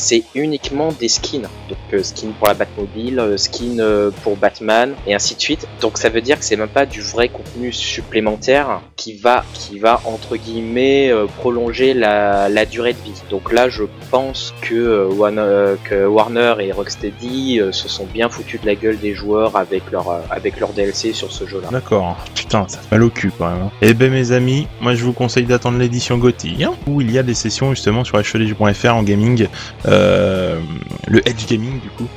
c'est 0.00 0.22
uniquement 0.34 0.88
des 0.98 1.08
skins. 1.08 1.46
Donc 1.68 1.78
euh, 1.92 2.02
skin 2.02 2.28
pour 2.38 2.48
la 2.48 2.54
Batmobile, 2.54 3.18
euh, 3.20 3.36
skin 3.36 3.78
euh, 3.78 4.10
pour 4.22 4.36
Batman 4.36 4.94
et 5.06 5.14
ainsi 5.14 5.34
de 5.34 5.40
suite. 5.40 5.68
Donc 5.80 5.98
ça 5.98 6.08
veut 6.08 6.22
dire 6.22 6.38
que 6.38 6.44
c'est 6.44 6.56
même 6.56 6.68
pas 6.68 6.86
du 6.86 7.00
vrai 7.02 7.28
contenu 7.28 7.72
supplémentaire 7.72 8.80
qui 8.96 9.14
va 9.14 9.44
qui 9.52 9.78
va 9.78 10.00
entre 10.06 10.36
guillemets 10.36 11.10
euh, 11.12 11.26
prolonger 11.26 11.94
la, 11.94 12.48
durée 12.66 12.92
de 12.94 12.98
vie. 12.98 13.22
Donc 13.30 13.52
là 13.52 13.68
je 13.68 13.84
pense 14.10 14.54
que, 14.62 14.74
euh, 14.74 16.06
Warner, 16.08 16.54
et 16.60 16.72
Rocksteady 16.72 17.60
se 17.72 17.88
sont 17.88 18.06
bien 18.06 18.28
foutus 18.28 18.60
de 18.60 18.66
la 18.66 18.74
gueule 18.74 18.98
des 18.98 19.14
joueurs 19.14 19.56
avec 19.56 19.90
leur 19.90 20.22
avec 20.30 20.60
leur 20.60 20.70
DLC 20.70 21.12
sur 21.12 21.32
ce 21.32 21.46
jeu 21.46 21.60
là. 21.62 21.68
D'accord. 21.70 22.16
Putain, 22.34 22.66
ça 22.68 22.78
fait 22.78 22.90
mal 22.96 23.02
au 23.04 23.10
cul 23.10 23.32
quand 23.36 23.48
même. 23.50 23.62
hein. 23.62 23.70
Eh 23.82 23.94
ben 23.94 24.10
mes 24.10 24.32
amis, 24.32 24.66
moi 24.80 24.94
je 24.94 25.04
vous 25.04 25.12
conseille 25.12 25.44
d'attendre 25.44 25.78
l'édition 25.78 26.18
GOTY, 26.18 26.64
hein, 26.64 26.72
où 26.86 27.00
il 27.00 27.10
y 27.10 27.18
a 27.18 27.22
des 27.22 27.34
sessions 27.34 27.70
justement 27.70 28.04
sur 28.04 28.18
HEDJ.fr 28.18 28.94
en 28.94 29.02
gaming, 29.02 29.46
le 29.90 31.28
Edge 31.28 31.46
Gaming 31.48 31.80
du 31.80 31.88
coup, 31.90 32.08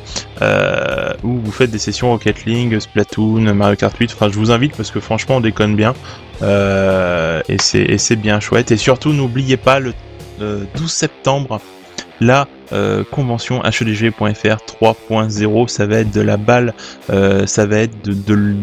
euh, 0.41 1.13
où 1.24 1.39
vous 1.39 1.51
faites 1.51 1.71
des 1.71 1.80
sessions 1.80 2.11
Rocket 2.11 2.45
League, 2.45 2.80
Splatoon, 2.80 3.53
Mario 3.53 3.76
Kart 3.76 3.95
8. 3.97 4.11
Enfin, 4.13 4.30
je 4.30 4.38
vous 4.38 4.51
invite 4.51 4.76
parce 4.76 4.91
que 4.91 4.99
franchement 4.99 5.38
on 5.38 5.41
déconne 5.41 5.76
bien 5.76 5.93
euh, 6.41 7.41
et 7.49 7.57
c'est 7.59 8.15
bien 8.15 8.39
chouette. 8.39 8.71
Et 8.71 8.78
surtout 8.78 9.13
n'oubliez 9.13 9.57
pas 9.57 9.80
le 9.80 9.93
euh, 10.41 10.63
12 10.76 10.91
septembre 10.91 11.59
la 12.19 12.47
euh, 12.71 13.03
convention 13.03 13.63
HEDG.fr 13.63 14.57
3.0, 14.82 15.67
ça 15.67 15.86
va 15.86 15.97
être 15.97 16.11
de 16.11 16.21
la 16.21 16.38
balle, 16.38 16.74
euh, 17.09 17.45
ça 17.45 17.65
va 17.65 17.78
être 17.80 18.01
du 18.01 18.57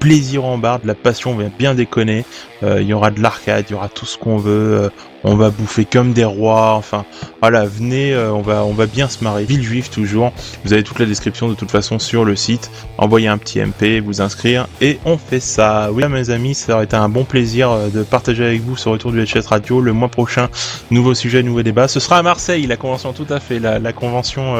plaisir 0.00 0.44
en 0.44 0.58
barre, 0.58 0.80
de 0.80 0.86
la 0.86 0.94
passion, 0.94 1.32
on 1.32 1.34
va 1.34 1.44
bien 1.56 1.74
déconner. 1.74 2.24
Euh, 2.62 2.80
Il 2.80 2.88
y 2.88 2.92
aura 2.92 3.10
de 3.10 3.20
l'arcade, 3.20 3.66
il 3.68 3.72
y 3.72 3.76
aura 3.76 3.88
tout 3.88 4.06
ce 4.06 4.16
qu'on 4.16 4.38
veut. 4.38 4.90
On 5.24 5.34
va 5.36 5.50
bouffer 5.50 5.84
comme 5.84 6.12
des 6.12 6.24
rois. 6.24 6.74
Enfin, 6.74 7.04
voilà, 7.40 7.64
venez, 7.64 8.12
euh, 8.12 8.32
on 8.32 8.42
va, 8.42 8.86
bien 8.86 9.08
se 9.08 9.24
marrer. 9.24 9.44
Villejuif 9.44 9.90
toujours. 9.90 10.32
Vous 10.64 10.72
avez 10.72 10.82
toute 10.82 10.98
la 10.98 11.06
description 11.06 11.48
de 11.48 11.54
toute 11.54 11.70
façon 11.70 11.98
sur 11.98 12.24
le 12.24 12.36
site. 12.36 12.70
Envoyez 12.98 13.28
un 13.28 13.38
petit 13.38 13.60
MP, 13.60 14.00
vous 14.00 14.20
inscrire 14.20 14.68
et 14.80 14.98
on 15.04 15.18
fait 15.18 15.40
ça. 15.40 15.90
Oui, 15.92 16.04
mes 16.08 16.30
amis, 16.30 16.54
ça 16.54 16.74
aurait 16.74 16.84
été 16.84 16.96
un 16.96 17.08
bon 17.08 17.24
plaisir 17.24 17.70
euh, 17.70 17.88
de 17.88 18.02
partager 18.02 18.44
avec 18.44 18.62
vous 18.62 18.76
ce 18.76 18.88
retour 18.88 19.12
du 19.12 19.24
HS 19.24 19.46
Radio. 19.48 19.80
Le 19.80 19.92
mois 19.92 20.08
prochain, 20.08 20.48
nouveau 20.90 21.14
sujet, 21.14 21.42
nouveau 21.42 21.62
débat. 21.62 21.88
Ce 21.88 22.00
sera 22.00 22.18
à 22.18 22.22
Marseille, 22.22 22.66
la 22.66 22.76
convention, 22.76 23.12
tout 23.12 23.26
à 23.30 23.40
fait, 23.40 23.58
la, 23.58 23.92
convention, 23.92 24.54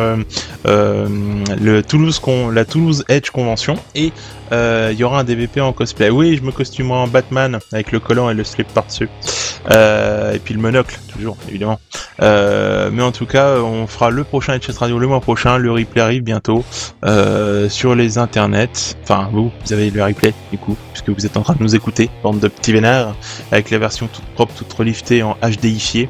euh, 0.67 1.09
le 1.61 1.83
Toulouse, 1.83 2.21
la 2.53 2.65
Toulouse 2.65 3.05
Edge 3.09 3.31
convention 3.31 3.75
et 3.95 4.13
euh, 4.53 4.91
il 4.93 4.99
y 4.99 5.05
aura 5.05 5.21
un 5.21 5.25
DVP 5.25 5.61
en 5.61 5.73
cosplay. 5.73 6.11
Oui, 6.11 6.37
je 6.37 6.43
me 6.43 6.53
costumerai 6.53 6.99
en 6.99 7.09
Batman 7.09 7.59
avec 7.73 7.93
le 7.93 8.01
collant 8.01 8.31
et 8.31 8.35
le 8.35 8.45
slip 8.45 8.69
par-dessus. 8.69 9.09
Euh, 9.71 10.35
et 10.35 10.39
puis 10.39 10.55
le 10.55 10.61
monocle, 10.61 10.99
toujours, 11.13 11.37
évidemment. 11.49 11.81
Euh, 12.23 12.91
mais 12.93 13.03
en 13.03 13.13
tout 13.13 13.27
cas, 13.27 13.59
on 13.59 13.87
fera 13.87 14.11
le 14.11 14.25
prochain 14.25 14.59
HS 14.59 14.79
Radio 14.79 14.99
le 14.99 15.07
mois 15.07 15.21
prochain. 15.21 15.59
Le 15.59 15.73
replay 15.73 16.01
arrive 16.01 16.23
bientôt 16.23 16.65
euh, 17.05 17.69
sur 17.69 17.95
les 17.95 18.19
internets. 18.19 18.97
Enfin, 19.03 19.29
vous, 19.33 19.51
vous 19.65 19.73
avez 19.73 19.91
le 19.91 20.03
replay, 20.03 20.35
du 20.53 20.59
coup, 20.59 20.77
puisque 20.93 21.09
vous 21.09 21.27
êtes 21.27 21.37
en 21.37 21.43
train 21.43 21.55
de 21.55 21.63
nous 21.63 21.75
écouter, 21.75 22.11
bande 22.23 22.41
de 22.41 22.49
petits 22.49 22.73
vénards, 22.73 23.15
avec 23.53 23.71
la 23.71 23.79
version 23.79 24.07
toute 24.07 24.25
propre, 24.35 24.55
toute 24.55 24.73
reliftée 24.73 25.23
en 25.23 25.37
HDifié. 25.43 26.09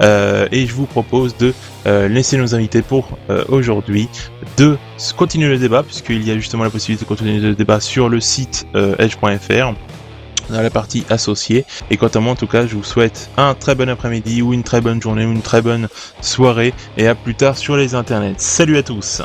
Euh, 0.00 0.48
et 0.52 0.66
je 0.66 0.74
vous 0.74 0.86
propose 0.86 1.36
de 1.36 1.54
euh, 1.86 2.08
laisser 2.08 2.36
nos 2.36 2.54
invités 2.54 2.82
pour 2.82 3.16
euh, 3.30 3.44
aujourd'hui, 3.48 4.08
de 4.56 4.76
continuer 5.16 5.48
le 5.48 5.58
débat, 5.58 5.82
puisqu'il 5.82 6.26
y 6.26 6.30
a 6.30 6.34
justement 6.34 6.64
la 6.64 6.70
possibilité 6.70 7.04
de 7.04 7.08
continuer 7.08 7.38
le 7.38 7.54
débat 7.54 7.80
sur 7.80 8.08
le 8.08 8.20
site 8.20 8.66
euh, 8.74 8.96
edge.fr. 8.98 9.74
dans 10.50 10.62
la 10.62 10.70
partie 10.70 11.04
associée. 11.10 11.64
Et 11.90 11.96
quant 11.96 12.08
à 12.08 12.20
moi, 12.20 12.32
en 12.32 12.36
tout 12.36 12.46
cas, 12.46 12.66
je 12.66 12.74
vous 12.74 12.84
souhaite 12.84 13.30
un 13.36 13.54
très 13.54 13.74
bon 13.74 13.88
après-midi 13.88 14.42
ou 14.42 14.52
une 14.52 14.62
très 14.62 14.80
bonne 14.80 15.00
journée 15.00 15.24
ou 15.24 15.32
une 15.32 15.42
très 15.42 15.62
bonne 15.62 15.88
soirée 16.20 16.74
et 16.96 17.06
à 17.06 17.14
plus 17.14 17.34
tard 17.34 17.56
sur 17.56 17.76
les 17.76 17.94
internets. 17.94 18.34
Salut 18.38 18.76
à 18.76 18.82
tous 18.82 19.22